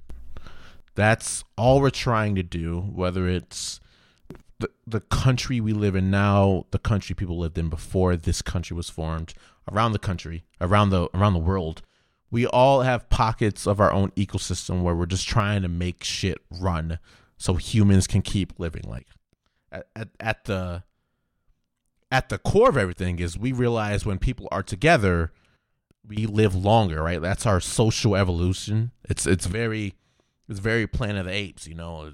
That's 0.95 1.45
all 1.57 1.81
we're 1.81 1.91
trying 1.91 2.35
to 2.37 2.43
do, 2.43 2.81
whether 2.81 3.29
it's 3.29 3.81
the, 4.59 4.71
the 4.87 5.01
country 5.01 5.61
we 5.61 5.73
live 5.73 5.95
in 5.95 6.11
now, 6.11 6.67
the 6.71 6.79
country 6.79 7.15
people 7.15 7.39
lived 7.39 7.59
in 7.59 7.69
before 7.69 8.17
this 8.17 8.43
country 8.43 8.77
was 8.77 8.91
formed, 8.91 9.35
around 9.71 9.93
the 9.93 9.99
country, 9.99 10.45
around 10.61 10.91
the 10.91 11.09
around 11.15 11.33
the 11.33 11.39
world. 11.39 11.83
We 12.31 12.47
all 12.47 12.83
have 12.83 13.09
pockets 13.09 13.67
of 13.67 13.81
our 13.81 13.93
own 13.93 14.11
ecosystem 14.11 14.83
where 14.83 14.95
we're 14.95 15.07
just 15.07 15.29
trying 15.29 15.63
to 15.63 15.69
make 15.69 16.05
shit 16.05 16.39
run 16.51 16.99
so 17.39 17.55
humans 17.55 18.07
can 18.07 18.21
keep 18.21 18.59
living. 18.59 18.83
Like 18.87 19.07
at, 19.71 19.87
at, 19.95 20.09
at 20.19 20.45
the 20.45 20.83
at 22.11 22.29
the 22.29 22.39
core 22.39 22.69
of 22.69 22.77
everything 22.77 23.19
is 23.19 23.39
we 23.39 23.53
realize 23.53 24.05
when 24.05 24.19
people 24.19 24.49
are 24.51 24.63
together 24.63 25.33
we 26.07 26.27
live 26.27 26.55
longer 26.55 27.03
right? 27.03 27.23
That's 27.23 27.47
our 27.47 27.61
social 27.61 28.17
evolution. 28.17 28.91
It's 29.09 29.27
it's 29.27 29.47
very 29.47 29.95
it's 30.49 30.59
very 30.59 30.87
planet 30.89 31.21
of 31.21 31.27
the 31.27 31.33
apes 31.33 31.69
you 31.69 31.75
know 31.75 32.11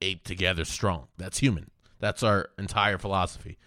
ape 0.00 0.22
together 0.22 0.64
strong. 0.64 1.08
That's 1.16 1.38
human 1.38 1.70
that's 2.00 2.22
our 2.22 2.50
entire 2.58 2.98
philosophy 2.98 3.58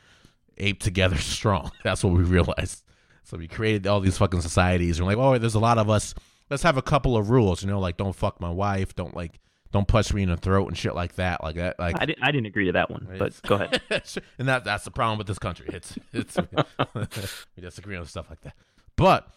ape 0.58 0.82
together 0.82 1.18
strong 1.20 1.72
that's 1.84 2.04
what 2.04 2.14
we 2.14 2.24
realized 2.24 2.84
so 3.24 3.38
we 3.38 3.48
created 3.48 3.88
all 3.88 4.00
these 4.00 4.18
fucking 4.18 4.42
societies 4.42 4.98
and 4.98 5.08
we're 5.08 5.16
like 5.16 5.24
oh 5.24 5.38
there's 5.38 5.56
a 5.56 5.60
lot 5.60 5.78
of 5.78 5.90
us 5.90 6.14
let's 6.50 6.64
have 6.64 6.78
a 6.78 6.82
couple 6.82 7.16
of 7.18 7.30
rules 7.30 7.64
you 7.64 7.70
know 7.70 7.80
like 7.80 7.98
don't 7.98 8.16
fuck 8.16 8.40
my 8.42 8.50
wife 8.50 8.96
don't 8.96 9.16
like 9.16 9.40
don't 9.72 9.88
punch 9.88 10.14
me 10.14 10.24
in 10.24 10.30
the 10.30 10.38
throat 10.38 10.68
and 10.68 10.78
shit 10.78 10.96
like 10.96 11.16
that. 11.16 11.42
Like 11.44 11.56
that. 11.56 11.80
Like 11.80 12.00
I 12.00 12.06
didn't. 12.06 12.24
I 12.24 12.32
didn't 12.32 12.48
agree 12.48 12.66
to 12.66 12.74
that 12.74 12.92
one. 12.92 13.08
But 13.18 13.42
go 13.44 13.56
ahead. 13.56 13.82
and 14.38 14.48
that 14.48 14.64
that's 14.64 14.84
the 14.84 14.92
problem 14.92 15.18
with 15.18 15.28
this 15.28 15.40
country. 15.40 15.68
It's 15.72 15.98
it's 16.12 16.38
we 16.96 17.62
disagree 17.62 17.96
on 17.96 18.06
stuff 18.06 18.30
like 18.30 18.42
that. 18.42 18.54
But 18.96 19.28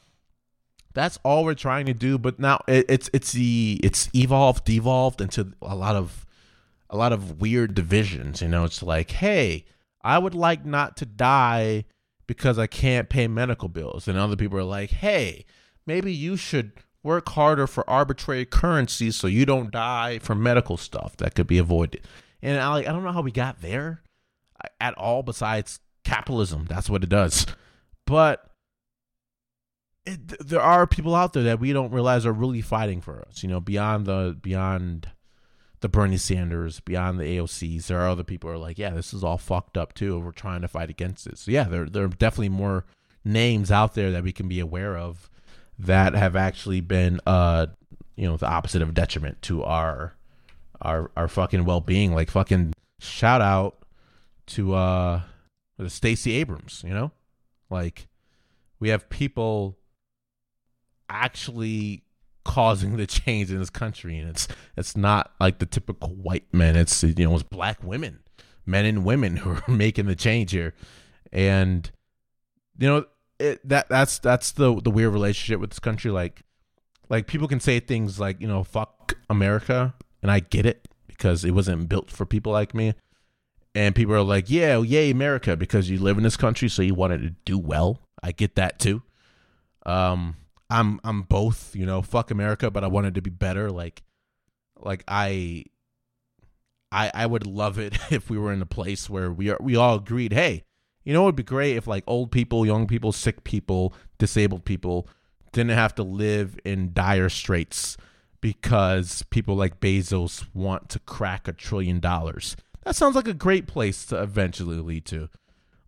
that's 0.92 1.18
all 1.24 1.44
we're 1.44 1.54
trying 1.54 1.86
to 1.86 1.94
do. 1.94 2.18
But 2.18 2.40
now 2.40 2.62
it, 2.66 2.86
it's 2.88 3.08
it's 3.12 3.32
the 3.32 3.80
it's 3.82 4.08
evolved, 4.14 4.64
devolved 4.64 5.20
into 5.20 5.52
a 5.62 5.76
lot 5.76 5.94
of 5.94 6.23
a 6.90 6.96
lot 6.96 7.12
of 7.12 7.40
weird 7.40 7.74
divisions. 7.74 8.42
You 8.42 8.48
know, 8.48 8.64
it's 8.64 8.82
like, 8.82 9.10
hey, 9.10 9.64
I 10.02 10.18
would 10.18 10.34
like 10.34 10.64
not 10.64 10.96
to 10.98 11.06
die 11.06 11.84
because 12.26 12.58
I 12.58 12.66
can't 12.66 13.08
pay 13.08 13.28
medical 13.28 13.68
bills, 13.68 14.08
and 14.08 14.18
other 14.18 14.36
people 14.36 14.58
are 14.58 14.64
like, 14.64 14.90
hey, 14.90 15.44
maybe 15.86 16.12
you 16.12 16.36
should 16.36 16.72
work 17.02 17.28
harder 17.30 17.66
for 17.66 17.88
arbitrary 17.88 18.46
currency 18.46 19.10
so 19.10 19.26
you 19.26 19.44
don't 19.44 19.70
die 19.70 20.18
from 20.20 20.42
medical 20.42 20.76
stuff 20.76 21.16
that 21.18 21.34
could 21.34 21.46
be 21.46 21.58
avoided. 21.58 22.06
And 22.42 22.58
I, 22.58 22.68
like 22.68 22.88
I 22.88 22.92
don't 22.92 23.04
know 23.04 23.12
how 23.12 23.22
we 23.22 23.30
got 23.30 23.60
there 23.60 24.02
at 24.80 24.94
all 24.94 25.22
besides 25.22 25.80
capitalism. 26.04 26.66
That's 26.68 26.90
what 26.90 27.02
it 27.02 27.10
does. 27.10 27.46
But 28.06 28.50
it, 30.06 30.46
there 30.46 30.60
are 30.60 30.86
people 30.86 31.14
out 31.14 31.32
there 31.32 31.44
that 31.44 31.60
we 31.60 31.72
don't 31.72 31.92
realize 31.92 32.26
are 32.26 32.32
really 32.32 32.60
fighting 32.60 33.00
for 33.00 33.24
us. 33.26 33.42
You 33.42 33.48
know, 33.48 33.60
beyond 33.60 34.06
the 34.06 34.36
beyond 34.40 35.10
the 35.84 35.88
Bernie 35.90 36.16
Sanders, 36.16 36.80
beyond 36.80 37.20
the 37.20 37.24
AOCs, 37.24 37.88
there 37.88 38.00
are 38.00 38.08
other 38.08 38.24
people 38.24 38.48
who 38.48 38.56
are 38.56 38.58
like, 38.58 38.78
yeah, 38.78 38.88
this 38.88 39.12
is 39.12 39.22
all 39.22 39.36
fucked 39.36 39.76
up 39.76 39.92
too. 39.92 40.18
We're 40.18 40.32
trying 40.32 40.62
to 40.62 40.68
fight 40.68 40.88
against 40.88 41.26
it. 41.26 41.36
So 41.36 41.50
yeah, 41.50 41.64
there 41.64 41.84
there 41.84 42.04
are 42.04 42.08
definitely 42.08 42.48
more 42.48 42.86
names 43.22 43.70
out 43.70 43.92
there 43.92 44.10
that 44.12 44.22
we 44.22 44.32
can 44.32 44.48
be 44.48 44.60
aware 44.60 44.96
of 44.96 45.28
that 45.78 46.14
have 46.14 46.36
actually 46.36 46.80
been 46.80 47.20
uh 47.26 47.66
you 48.16 48.26
know 48.26 48.38
the 48.38 48.48
opposite 48.48 48.80
of 48.80 48.94
detriment 48.94 49.42
to 49.42 49.62
our 49.62 50.14
our 50.80 51.10
our 51.18 51.28
fucking 51.28 51.66
well-being 51.66 52.14
like 52.14 52.30
fucking 52.30 52.72
shout 52.98 53.42
out 53.42 53.76
to 54.46 54.72
uh 54.72 55.20
Stacey 55.88 56.32
Abrams, 56.36 56.82
you 56.86 56.94
know? 56.94 57.10
Like 57.68 58.06
we 58.80 58.88
have 58.88 59.10
people 59.10 59.76
actually 61.10 62.03
causing 62.44 62.96
the 62.96 63.06
change 63.06 63.50
in 63.50 63.58
this 63.58 63.70
country 63.70 64.18
and 64.18 64.28
it's 64.28 64.46
it's 64.76 64.96
not 64.96 65.32
like 65.40 65.58
the 65.58 65.66
typical 65.66 66.10
white 66.10 66.46
men 66.52 66.76
it's 66.76 67.02
you 67.02 67.14
know 67.14 67.34
it's 67.34 67.42
black 67.42 67.82
women 67.82 68.20
men 68.66 68.84
and 68.84 69.04
women 69.04 69.36
who 69.36 69.50
are 69.54 69.62
making 69.66 70.06
the 70.06 70.14
change 70.14 70.52
here 70.52 70.74
and 71.32 71.90
you 72.78 72.88
know 72.88 73.04
it, 73.38 73.68
that 73.68 73.88
that's 73.88 74.18
that's 74.18 74.52
the 74.52 74.80
the 74.80 74.90
weird 74.90 75.12
relationship 75.12 75.60
with 75.60 75.70
this 75.70 75.78
country. 75.78 76.10
Like, 76.10 76.42
like 77.08 77.26
people 77.26 77.48
can 77.48 77.60
say 77.60 77.80
things 77.80 78.20
like 78.20 78.40
you 78.40 78.48
know 78.48 78.64
"fuck 78.64 79.14
America," 79.28 79.94
and 80.22 80.30
I 80.30 80.40
get 80.40 80.66
it 80.66 80.88
because 81.06 81.44
it 81.44 81.52
wasn't 81.52 81.88
built 81.88 82.10
for 82.10 82.26
people 82.26 82.52
like 82.52 82.74
me. 82.74 82.94
And 83.74 83.94
people 83.94 84.14
are 84.14 84.22
like, 84.22 84.48
"Yeah, 84.48 84.80
yay 84.80 85.10
America," 85.10 85.56
because 85.56 85.90
you 85.90 85.98
live 85.98 86.16
in 86.16 86.22
this 86.22 86.36
country, 86.36 86.68
so 86.68 86.82
you 86.82 86.94
wanted 86.94 87.22
to 87.22 87.30
do 87.44 87.58
well. 87.58 88.00
I 88.22 88.32
get 88.32 88.54
that 88.54 88.78
too. 88.78 89.02
Um, 89.84 90.36
I'm 90.74 91.00
I'm 91.04 91.22
both, 91.22 91.76
you 91.76 91.86
know, 91.86 92.02
fuck 92.02 92.32
America, 92.32 92.68
but 92.68 92.82
I 92.82 92.88
wanted 92.88 93.14
to 93.14 93.22
be 93.22 93.30
better. 93.30 93.70
Like, 93.70 94.02
like 94.80 95.04
I, 95.06 95.64
I 96.90 97.12
I 97.14 97.26
would 97.26 97.46
love 97.46 97.78
it 97.78 97.96
if 98.10 98.28
we 98.28 98.38
were 98.38 98.52
in 98.52 98.60
a 98.60 98.66
place 98.66 99.08
where 99.08 99.30
we 99.30 99.50
are 99.50 99.58
we 99.60 99.76
all 99.76 99.96
agreed, 99.96 100.32
hey, 100.32 100.64
you 101.04 101.12
know, 101.12 101.22
it 101.22 101.26
would 101.26 101.36
be 101.36 101.44
great 101.44 101.76
if 101.76 101.86
like 101.86 102.02
old 102.08 102.32
people, 102.32 102.66
young 102.66 102.88
people, 102.88 103.12
sick 103.12 103.44
people, 103.44 103.94
disabled 104.18 104.64
people 104.64 105.08
didn't 105.52 105.70
have 105.76 105.94
to 105.94 106.02
live 106.02 106.58
in 106.64 106.92
dire 106.92 107.28
straits 107.28 107.96
because 108.40 109.22
people 109.30 109.54
like 109.54 109.78
Bezos 109.78 110.44
want 110.52 110.88
to 110.88 110.98
crack 110.98 111.46
a 111.46 111.52
trillion 111.52 112.00
dollars. 112.00 112.56
That 112.84 112.96
sounds 112.96 113.14
like 113.14 113.28
a 113.28 113.34
great 113.34 113.68
place 113.68 114.04
to 114.06 114.20
eventually 114.20 114.78
lead 114.78 115.04
to. 115.06 115.28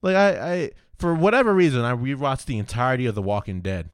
Like 0.01 0.15
I, 0.15 0.29
I 0.55 0.71
for 0.97 1.13
whatever 1.13 1.53
reason, 1.53 1.83
I 1.83 1.93
rewatched 1.93 2.45
the 2.45 2.59
entirety 2.59 3.07
of 3.07 3.17
The 3.17 3.23
Walking 3.23 3.63
Dead. 3.63 3.91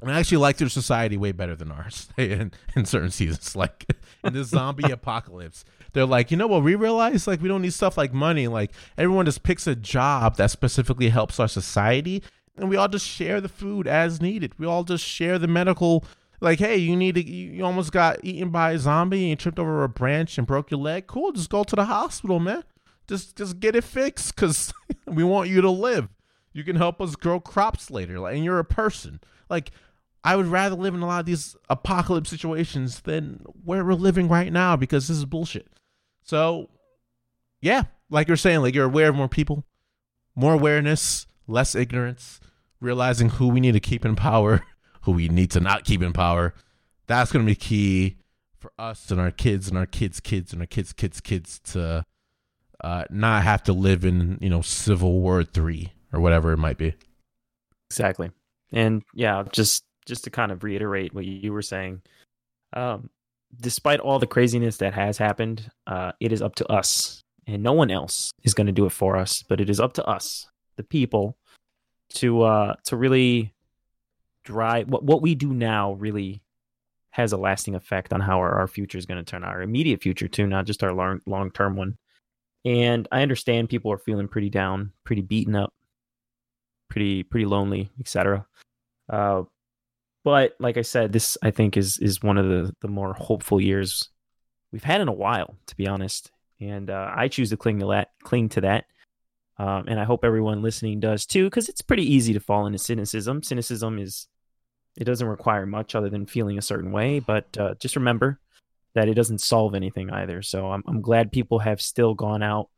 And 0.00 0.12
I 0.12 0.20
actually 0.20 0.38
like 0.38 0.58
their 0.58 0.68
society 0.68 1.16
way 1.16 1.32
better 1.32 1.56
than 1.56 1.72
ours 1.72 2.08
in, 2.16 2.52
in 2.76 2.84
certain 2.84 3.10
seasons. 3.10 3.56
Like 3.56 3.86
in 4.22 4.32
the 4.32 4.44
zombie 4.44 4.90
apocalypse, 4.92 5.64
they're 5.92 6.06
like, 6.06 6.30
you 6.30 6.36
know 6.36 6.46
what? 6.46 6.62
We 6.62 6.74
realize 6.74 7.26
like 7.26 7.42
we 7.42 7.48
don't 7.48 7.62
need 7.62 7.72
stuff 7.72 7.96
like 7.96 8.12
money. 8.12 8.46
Like 8.46 8.72
everyone 8.96 9.26
just 9.26 9.42
picks 9.42 9.66
a 9.66 9.74
job 9.74 10.36
that 10.36 10.50
specifically 10.50 11.08
helps 11.08 11.40
our 11.40 11.48
society, 11.48 12.22
and 12.56 12.68
we 12.68 12.76
all 12.76 12.88
just 12.88 13.06
share 13.06 13.40
the 13.40 13.48
food 13.48 13.86
as 13.86 14.20
needed. 14.20 14.58
We 14.58 14.66
all 14.66 14.84
just 14.84 15.04
share 15.04 15.38
the 15.38 15.48
medical 15.48 16.04
like, 16.40 16.58
hey, 16.58 16.76
you 16.76 16.96
need 16.96 17.16
to, 17.16 17.24
you 17.24 17.64
almost 17.64 17.92
got 17.92 18.24
eaten 18.24 18.50
by 18.50 18.72
a 18.72 18.78
zombie 18.78 19.22
and 19.22 19.30
you 19.30 19.36
tripped 19.36 19.58
over 19.58 19.82
a 19.82 19.88
branch 19.88 20.38
and 20.38 20.46
broke 20.46 20.70
your 20.70 20.80
leg. 20.80 21.06
Cool, 21.06 21.32
just 21.32 21.50
go 21.50 21.64
to 21.64 21.76
the 21.76 21.86
hospital, 21.86 22.38
man. 22.38 22.62
Just, 23.08 23.36
just 23.36 23.58
get 23.58 23.74
it 23.74 23.84
fixed 23.84 24.34
because 24.34 24.72
we 25.06 25.24
want 25.24 25.48
you 25.48 25.60
to 25.60 25.70
live. 25.70 26.08
You 26.52 26.64
can 26.64 26.76
help 26.76 27.00
us 27.00 27.16
grow 27.16 27.40
crops 27.40 27.90
later, 27.90 28.18
like, 28.20 28.36
and 28.36 28.44
you're 28.44 28.58
a 28.58 28.64
person. 28.64 29.20
Like, 29.48 29.70
I 30.24 30.36
would 30.36 30.46
rather 30.46 30.74
live 30.74 30.94
in 30.94 31.02
a 31.02 31.06
lot 31.06 31.20
of 31.20 31.26
these 31.26 31.56
apocalypse 31.70 32.30
situations 32.30 33.00
than 33.00 33.40
where 33.64 33.84
we're 33.84 33.94
living 33.94 34.28
right 34.28 34.52
now 34.52 34.76
because 34.76 35.08
this 35.08 35.16
is 35.16 35.24
bullshit. 35.24 35.68
So, 36.22 36.68
yeah, 37.60 37.84
like 38.10 38.28
you're 38.28 38.36
saying, 38.36 38.60
like 38.60 38.74
you're 38.74 38.84
aware 38.84 39.08
of 39.08 39.14
more 39.14 39.28
people, 39.28 39.64
more 40.34 40.54
awareness, 40.54 41.26
less 41.46 41.74
ignorance, 41.74 42.40
realizing 42.80 43.30
who 43.30 43.48
we 43.48 43.60
need 43.60 43.72
to 43.72 43.80
keep 43.80 44.04
in 44.04 44.16
power 44.16 44.62
who 45.08 45.12
we 45.12 45.28
need 45.28 45.50
to 45.50 45.60
not 45.60 45.84
keep 45.84 46.02
in 46.02 46.12
power. 46.12 46.54
That's 47.06 47.32
going 47.32 47.44
to 47.44 47.50
be 47.50 47.56
key 47.56 48.18
for 48.58 48.72
us 48.78 49.10
and 49.10 49.18
our 49.18 49.30
kids 49.30 49.68
and 49.68 49.78
our 49.78 49.86
kids' 49.86 50.20
kids 50.20 50.52
and 50.52 50.60
our 50.60 50.66
kids' 50.66 50.92
kids' 50.92 51.20
kids 51.20 51.58
to 51.60 52.04
uh, 52.84 53.04
not 53.10 53.42
have 53.42 53.62
to 53.64 53.72
live 53.72 54.04
in 54.04 54.38
you 54.40 54.50
know 54.50 54.60
Civil 54.60 55.12
War 55.12 55.44
three 55.44 55.92
or 56.12 56.20
whatever 56.20 56.52
it 56.52 56.58
might 56.58 56.76
be. 56.76 56.94
Exactly, 57.90 58.30
and 58.70 59.02
yeah, 59.14 59.44
just 59.50 59.84
just 60.08 60.24
to 60.24 60.30
kind 60.30 60.50
of 60.50 60.64
reiterate 60.64 61.14
what 61.14 61.24
you 61.24 61.52
were 61.52 61.62
saying, 61.62 62.02
um, 62.72 63.10
despite 63.60 64.00
all 64.00 64.18
the 64.18 64.26
craziness 64.26 64.78
that 64.78 64.94
has 64.94 65.18
happened, 65.18 65.70
uh, 65.86 66.12
it 66.20 66.32
is 66.32 66.42
up 66.42 66.54
to 66.56 66.66
us, 66.66 67.22
and 67.46 67.62
no 67.62 67.72
one 67.72 67.90
else 67.90 68.32
is 68.42 68.54
going 68.54 68.66
to 68.66 68.72
do 68.72 68.86
it 68.86 68.92
for 68.92 69.16
us. 69.16 69.44
But 69.48 69.60
it 69.60 69.70
is 69.70 69.80
up 69.80 69.92
to 69.94 70.04
us, 70.04 70.48
the 70.76 70.82
people, 70.82 71.36
to 72.14 72.42
uh, 72.42 72.74
to 72.86 72.96
really 72.96 73.54
drive 74.44 74.88
what 74.88 75.04
what 75.04 75.22
we 75.22 75.34
do 75.34 75.52
now 75.52 75.92
really 75.92 76.42
has 77.10 77.32
a 77.32 77.36
lasting 77.36 77.74
effect 77.74 78.12
on 78.12 78.20
how 78.20 78.38
our, 78.38 78.60
our 78.60 78.68
future 78.68 78.96
is 78.96 79.04
going 79.06 79.22
to 79.22 79.28
turn 79.28 79.42
out, 79.42 79.50
our 79.50 79.62
immediate 79.62 80.00
future 80.00 80.28
too, 80.28 80.46
not 80.46 80.66
just 80.66 80.84
our 80.84 80.92
long 80.92 81.20
long 81.26 81.50
term 81.50 81.76
one. 81.76 81.96
And 82.64 83.08
I 83.10 83.22
understand 83.22 83.68
people 83.68 83.92
are 83.92 83.98
feeling 83.98 84.28
pretty 84.28 84.50
down, 84.50 84.92
pretty 85.04 85.22
beaten 85.22 85.54
up, 85.54 85.72
pretty 86.88 87.22
pretty 87.22 87.46
lonely, 87.46 87.90
etc. 88.00 88.46
Uh, 89.08 89.42
but 90.24 90.54
like 90.58 90.76
I 90.76 90.82
said, 90.82 91.12
this 91.12 91.38
I 91.42 91.50
think 91.50 91.76
is 91.76 91.98
is 91.98 92.22
one 92.22 92.38
of 92.38 92.46
the 92.46 92.74
the 92.80 92.88
more 92.88 93.14
hopeful 93.14 93.60
years 93.60 94.10
we've 94.72 94.84
had 94.84 95.00
in 95.00 95.08
a 95.08 95.12
while, 95.12 95.56
to 95.66 95.76
be 95.76 95.86
honest. 95.86 96.30
And 96.60 96.90
uh, 96.90 97.12
I 97.14 97.28
choose 97.28 97.50
to 97.50 97.56
cling 97.56 97.78
to 97.80 97.86
that, 97.88 98.08
cling 98.24 98.48
to 98.50 98.60
that. 98.62 98.86
Um, 99.58 99.84
and 99.88 99.98
I 99.98 100.04
hope 100.04 100.24
everyone 100.24 100.62
listening 100.62 101.00
does 101.00 101.26
too, 101.26 101.44
because 101.44 101.68
it's 101.68 101.82
pretty 101.82 102.04
easy 102.04 102.32
to 102.32 102.40
fall 102.40 102.66
into 102.66 102.78
cynicism. 102.78 103.42
Cynicism 103.42 103.98
is 103.98 104.28
it 104.96 105.04
doesn't 105.04 105.26
require 105.26 105.66
much 105.66 105.94
other 105.94 106.10
than 106.10 106.26
feeling 106.26 106.58
a 106.58 106.62
certain 106.62 106.92
way, 106.92 107.20
but 107.20 107.56
uh, 107.58 107.74
just 107.80 107.96
remember 107.96 108.40
that 108.94 109.08
it 109.08 109.14
doesn't 109.14 109.40
solve 109.40 109.74
anything 109.74 110.10
either. 110.10 110.42
So 110.42 110.72
I'm, 110.72 110.82
I'm 110.86 111.00
glad 111.00 111.30
people 111.30 111.60
have 111.60 111.80
still 111.80 112.14
gone 112.14 112.42
out, 112.42 112.68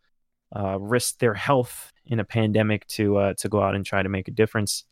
uh, 0.55 0.79
risked 0.79 1.21
their 1.21 1.35
health 1.35 1.93
in 2.07 2.21
a 2.21 2.25
pandemic 2.25 2.87
to 2.89 3.17
uh, 3.17 3.35
to 3.39 3.49
go 3.49 3.63
out 3.63 3.75
and 3.75 3.85
try 3.85 4.03
to 4.03 4.09
make 4.09 4.29
a 4.29 4.33
difference. 4.33 4.85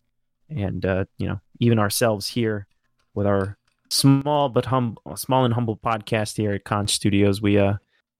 And 0.48 0.84
uh, 0.84 1.04
you 1.18 1.28
know, 1.28 1.40
even 1.60 1.78
ourselves 1.78 2.28
here 2.28 2.66
with 3.14 3.26
our 3.26 3.58
small 3.90 4.48
but 4.48 4.66
hum 4.66 4.96
small 5.16 5.44
and 5.44 5.54
humble 5.54 5.76
podcast 5.76 6.36
here 6.36 6.52
at 6.52 6.64
Conch 6.64 6.90
Studios, 6.90 7.40
we 7.42 7.58
uh 7.58 7.74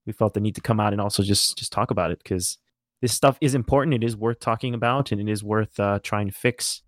we 0.07 0.13
felt 0.13 0.35
the 0.35 0.41
need 0.41 0.55
to 0.55 0.61
come 0.61 0.81
out 0.81 0.93
and 0.93 1.01
also 1.01 1.23
just 1.23 1.59
just 1.59 1.73
talk 1.73 1.91
about 1.91 2.11
it 2.11 2.19
because 2.23 2.59
this 3.01 3.13
stuff 3.13 3.39
is 3.41 3.55
important. 3.55 3.95
It 3.95 4.05
is 4.05 4.17
worth 4.17 4.41
talking 4.41 4.75
about, 4.75 5.13
and 5.13 5.21
it 5.21 5.31
is 5.31 5.45
worth 5.45 5.79
uh, 5.79 6.01
trying 6.03 6.27
to 6.27 6.33
fix 6.33 6.83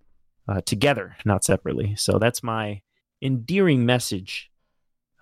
uh, 0.48 0.60
together, 0.62 1.16
not 1.24 1.44
separately. 1.44 1.94
So 1.96 2.18
that's 2.18 2.42
my 2.42 2.82
endearing 3.22 3.86
message 3.86 4.50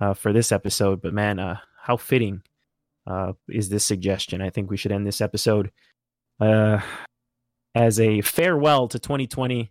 uh, 0.01 0.14
for 0.14 0.33
this 0.33 0.53
episode. 0.53 1.03
But 1.03 1.12
man, 1.12 1.39
uh, 1.39 1.59
how 1.83 1.97
fitting 1.97 2.43
uh, 3.07 3.33
is 3.49 3.69
this 3.69 3.85
suggestion? 3.85 4.41
I 4.41 4.51
think 4.51 4.71
we 4.71 4.77
should 4.77 4.93
end 4.93 5.07
this 5.07 5.21
episode 5.21 5.71
uh, 6.41 6.81
as 7.75 8.01
a 8.01 8.21
farewell 8.23 8.89
to 8.89 8.99
2020. 8.99 9.71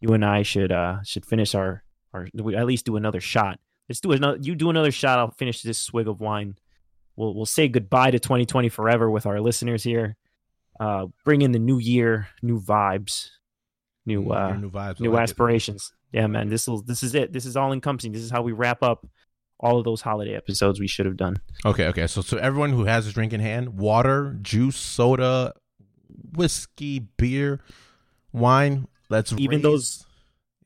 You 0.00 0.14
and 0.14 0.24
I 0.24 0.42
should 0.42 0.72
uh, 0.72 1.02
should 1.02 1.26
finish 1.26 1.54
our 1.54 1.82
our 2.12 2.28
at 2.36 2.66
least 2.66 2.86
do 2.86 2.96
another 2.96 3.20
shot. 3.20 3.58
Let's 3.88 4.00
do 4.00 4.12
another. 4.12 4.38
You 4.40 4.54
do 4.54 4.70
another 4.70 4.92
shot. 4.92 5.18
I'll 5.18 5.30
finish 5.32 5.62
this 5.62 5.78
swig 5.78 6.08
of 6.08 6.20
wine. 6.20 6.56
We'll 7.16 7.34
we'll 7.34 7.46
say 7.46 7.68
goodbye 7.68 8.10
to 8.12 8.18
2020 8.18 8.68
forever 8.68 9.10
with 9.10 9.26
our 9.26 9.40
listeners 9.40 9.82
here. 9.82 10.16
Uh, 10.78 11.06
bring 11.24 11.42
in 11.42 11.52
the 11.52 11.58
new 11.58 11.78
year, 11.78 12.28
new 12.42 12.60
vibes, 12.60 13.30
new 14.06 14.30
uh, 14.30 14.54
new 14.54 14.70
vibes, 14.70 15.00
new 15.00 15.12
like 15.12 15.22
aspirations. 15.24 15.92
It. 16.12 16.18
Yeah, 16.18 16.26
man, 16.26 16.48
this 16.48 16.68
will 16.68 16.82
this 16.82 17.02
is 17.02 17.14
it. 17.14 17.32
This 17.32 17.44
is 17.44 17.56
all 17.56 17.72
encompassing. 17.72 18.12
This 18.12 18.22
is 18.22 18.30
how 18.30 18.42
we 18.42 18.52
wrap 18.52 18.82
up 18.82 19.06
all 19.60 19.78
of 19.78 19.84
those 19.84 20.00
holiday 20.00 20.34
episodes 20.34 20.78
we 20.78 20.86
should 20.86 21.06
have 21.06 21.16
done. 21.16 21.36
Okay, 21.64 21.86
okay. 21.86 22.06
So 22.06 22.20
so 22.22 22.36
everyone 22.38 22.70
who 22.70 22.84
has 22.84 23.06
a 23.06 23.12
drink 23.12 23.32
in 23.32 23.40
hand, 23.40 23.78
water, 23.78 24.38
juice, 24.40 24.76
soda, 24.76 25.54
whiskey, 26.34 27.00
beer, 27.00 27.60
wine, 28.32 28.86
let's 29.08 29.32
even 29.32 29.58
raise... 29.58 29.62
those 29.62 30.06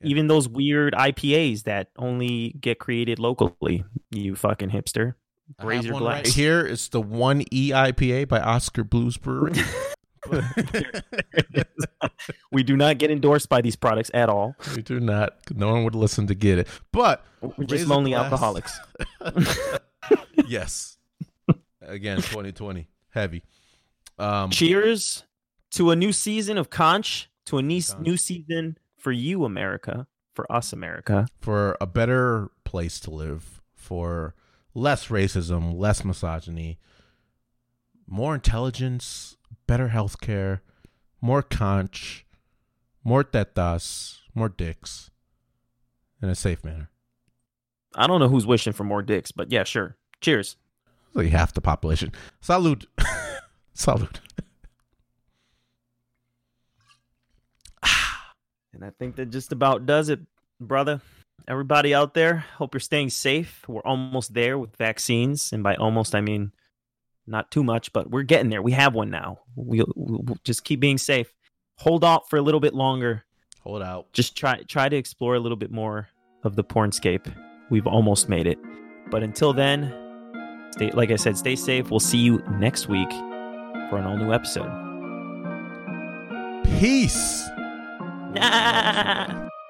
yeah. 0.00 0.10
even 0.10 0.26
those 0.26 0.48
weird 0.48 0.94
IPAs 0.94 1.64
that 1.64 1.88
only 1.96 2.56
get 2.60 2.78
created 2.78 3.18
locally. 3.18 3.84
You 4.10 4.34
fucking 4.34 4.70
hipster. 4.70 5.14
Raise 5.62 5.84
your 5.84 5.98
glass. 5.98 6.16
Right 6.16 6.26
here 6.26 6.66
it's 6.66 6.88
the 6.88 7.00
one 7.00 7.42
E 7.52 7.70
IPA 7.70 8.28
by 8.28 8.40
Oskar 8.40 8.84
Blues 8.84 9.16
Brewery. 9.16 9.54
we 12.52 12.62
do 12.62 12.76
not 12.76 12.98
get 12.98 13.10
endorsed 13.10 13.48
by 13.48 13.60
these 13.60 13.76
products 13.76 14.10
at 14.14 14.28
all. 14.28 14.54
We 14.76 14.82
do 14.82 15.00
not. 15.00 15.36
No 15.54 15.72
one 15.72 15.84
would 15.84 15.94
listen 15.94 16.26
to 16.28 16.34
get 16.34 16.58
it. 16.58 16.68
But 16.92 17.24
we're 17.40 17.64
just 17.64 17.86
lonely 17.86 18.14
alcoholics. 18.14 18.78
yes. 20.46 20.98
Again, 21.80 22.18
2020. 22.18 22.88
Heavy. 23.10 23.42
Um, 24.18 24.50
Cheers 24.50 25.24
to 25.72 25.90
a 25.90 25.96
new 25.96 26.12
season 26.12 26.58
of 26.58 26.70
Conch, 26.70 27.28
to 27.46 27.58
a 27.58 27.62
nice, 27.62 27.94
new 27.98 28.16
season 28.16 28.78
for 28.96 29.12
you, 29.12 29.44
America, 29.44 30.06
for 30.34 30.50
us, 30.50 30.72
America. 30.72 31.26
For 31.40 31.76
a 31.80 31.86
better 31.86 32.50
place 32.64 33.00
to 33.00 33.10
live, 33.10 33.60
for 33.74 34.34
less 34.74 35.08
racism, 35.08 35.78
less 35.78 36.04
misogyny, 36.04 36.78
more 38.06 38.34
intelligence, 38.34 39.36
better 39.66 39.88
health 39.88 40.20
care, 40.20 40.62
more 41.20 41.42
conch, 41.42 42.26
more 43.04 43.24
tetas, 43.24 44.18
more 44.34 44.48
dicks, 44.48 45.10
in 46.20 46.28
a 46.28 46.34
safe 46.34 46.64
manner. 46.64 46.90
I 47.94 48.06
don't 48.06 48.20
know 48.20 48.28
who's 48.28 48.46
wishing 48.46 48.72
for 48.72 48.84
more 48.84 49.02
dicks, 49.02 49.32
but 49.32 49.50
yeah, 49.52 49.64
sure. 49.64 49.96
Cheers. 50.20 50.56
Like 51.14 51.28
half 51.28 51.52
the 51.52 51.60
population. 51.60 52.12
Salute. 52.40 52.86
Salute. 53.74 54.20
And 58.74 58.84
I 58.84 58.90
think 58.90 59.16
that 59.16 59.30
just 59.30 59.52
about 59.52 59.86
does 59.86 60.08
it, 60.08 60.20
brother. 60.60 61.00
Everybody 61.48 61.94
out 61.94 62.14
there, 62.14 62.44
hope 62.56 62.74
you're 62.74 62.80
staying 62.80 63.10
safe. 63.10 63.64
We're 63.68 63.82
almost 63.82 64.32
there 64.32 64.58
with 64.58 64.76
vaccines. 64.76 65.52
And 65.52 65.62
by 65.62 65.74
almost, 65.74 66.14
I 66.14 66.20
mean 66.20 66.52
not 67.26 67.50
too 67.50 67.64
much, 67.64 67.92
but 67.92 68.10
we're 68.10 68.22
getting 68.22 68.50
there. 68.50 68.62
We 68.62 68.72
have 68.72 68.94
one 68.94 69.10
now. 69.10 69.40
We'll, 69.56 69.92
we'll 69.96 70.38
just 70.44 70.64
keep 70.64 70.80
being 70.80 70.98
safe. 70.98 71.32
Hold 71.78 72.04
off 72.04 72.28
for 72.30 72.36
a 72.36 72.42
little 72.42 72.60
bit 72.60 72.74
longer. 72.74 73.24
Hold 73.62 73.82
out. 73.82 74.12
Just 74.12 74.36
try 74.36 74.62
try 74.68 74.88
to 74.88 74.96
explore 74.96 75.34
a 75.34 75.40
little 75.40 75.56
bit 75.56 75.70
more 75.70 76.08
of 76.44 76.56
the 76.56 76.64
pornscape. 76.64 77.32
We've 77.70 77.86
almost 77.86 78.28
made 78.28 78.46
it. 78.46 78.58
But 79.10 79.22
until 79.22 79.52
then, 79.52 79.92
stay 80.72 80.90
like 80.90 81.10
I 81.10 81.16
said, 81.16 81.36
stay 81.36 81.56
safe. 81.56 81.90
We'll 81.90 82.00
see 82.00 82.18
you 82.18 82.42
next 82.58 82.88
week 82.88 83.10
for 83.10 83.98
an 83.98 84.04
all 84.04 84.16
new 84.16 84.32
episode. 84.32 84.70
Peace. 86.78 87.48
Nah. 88.34 89.48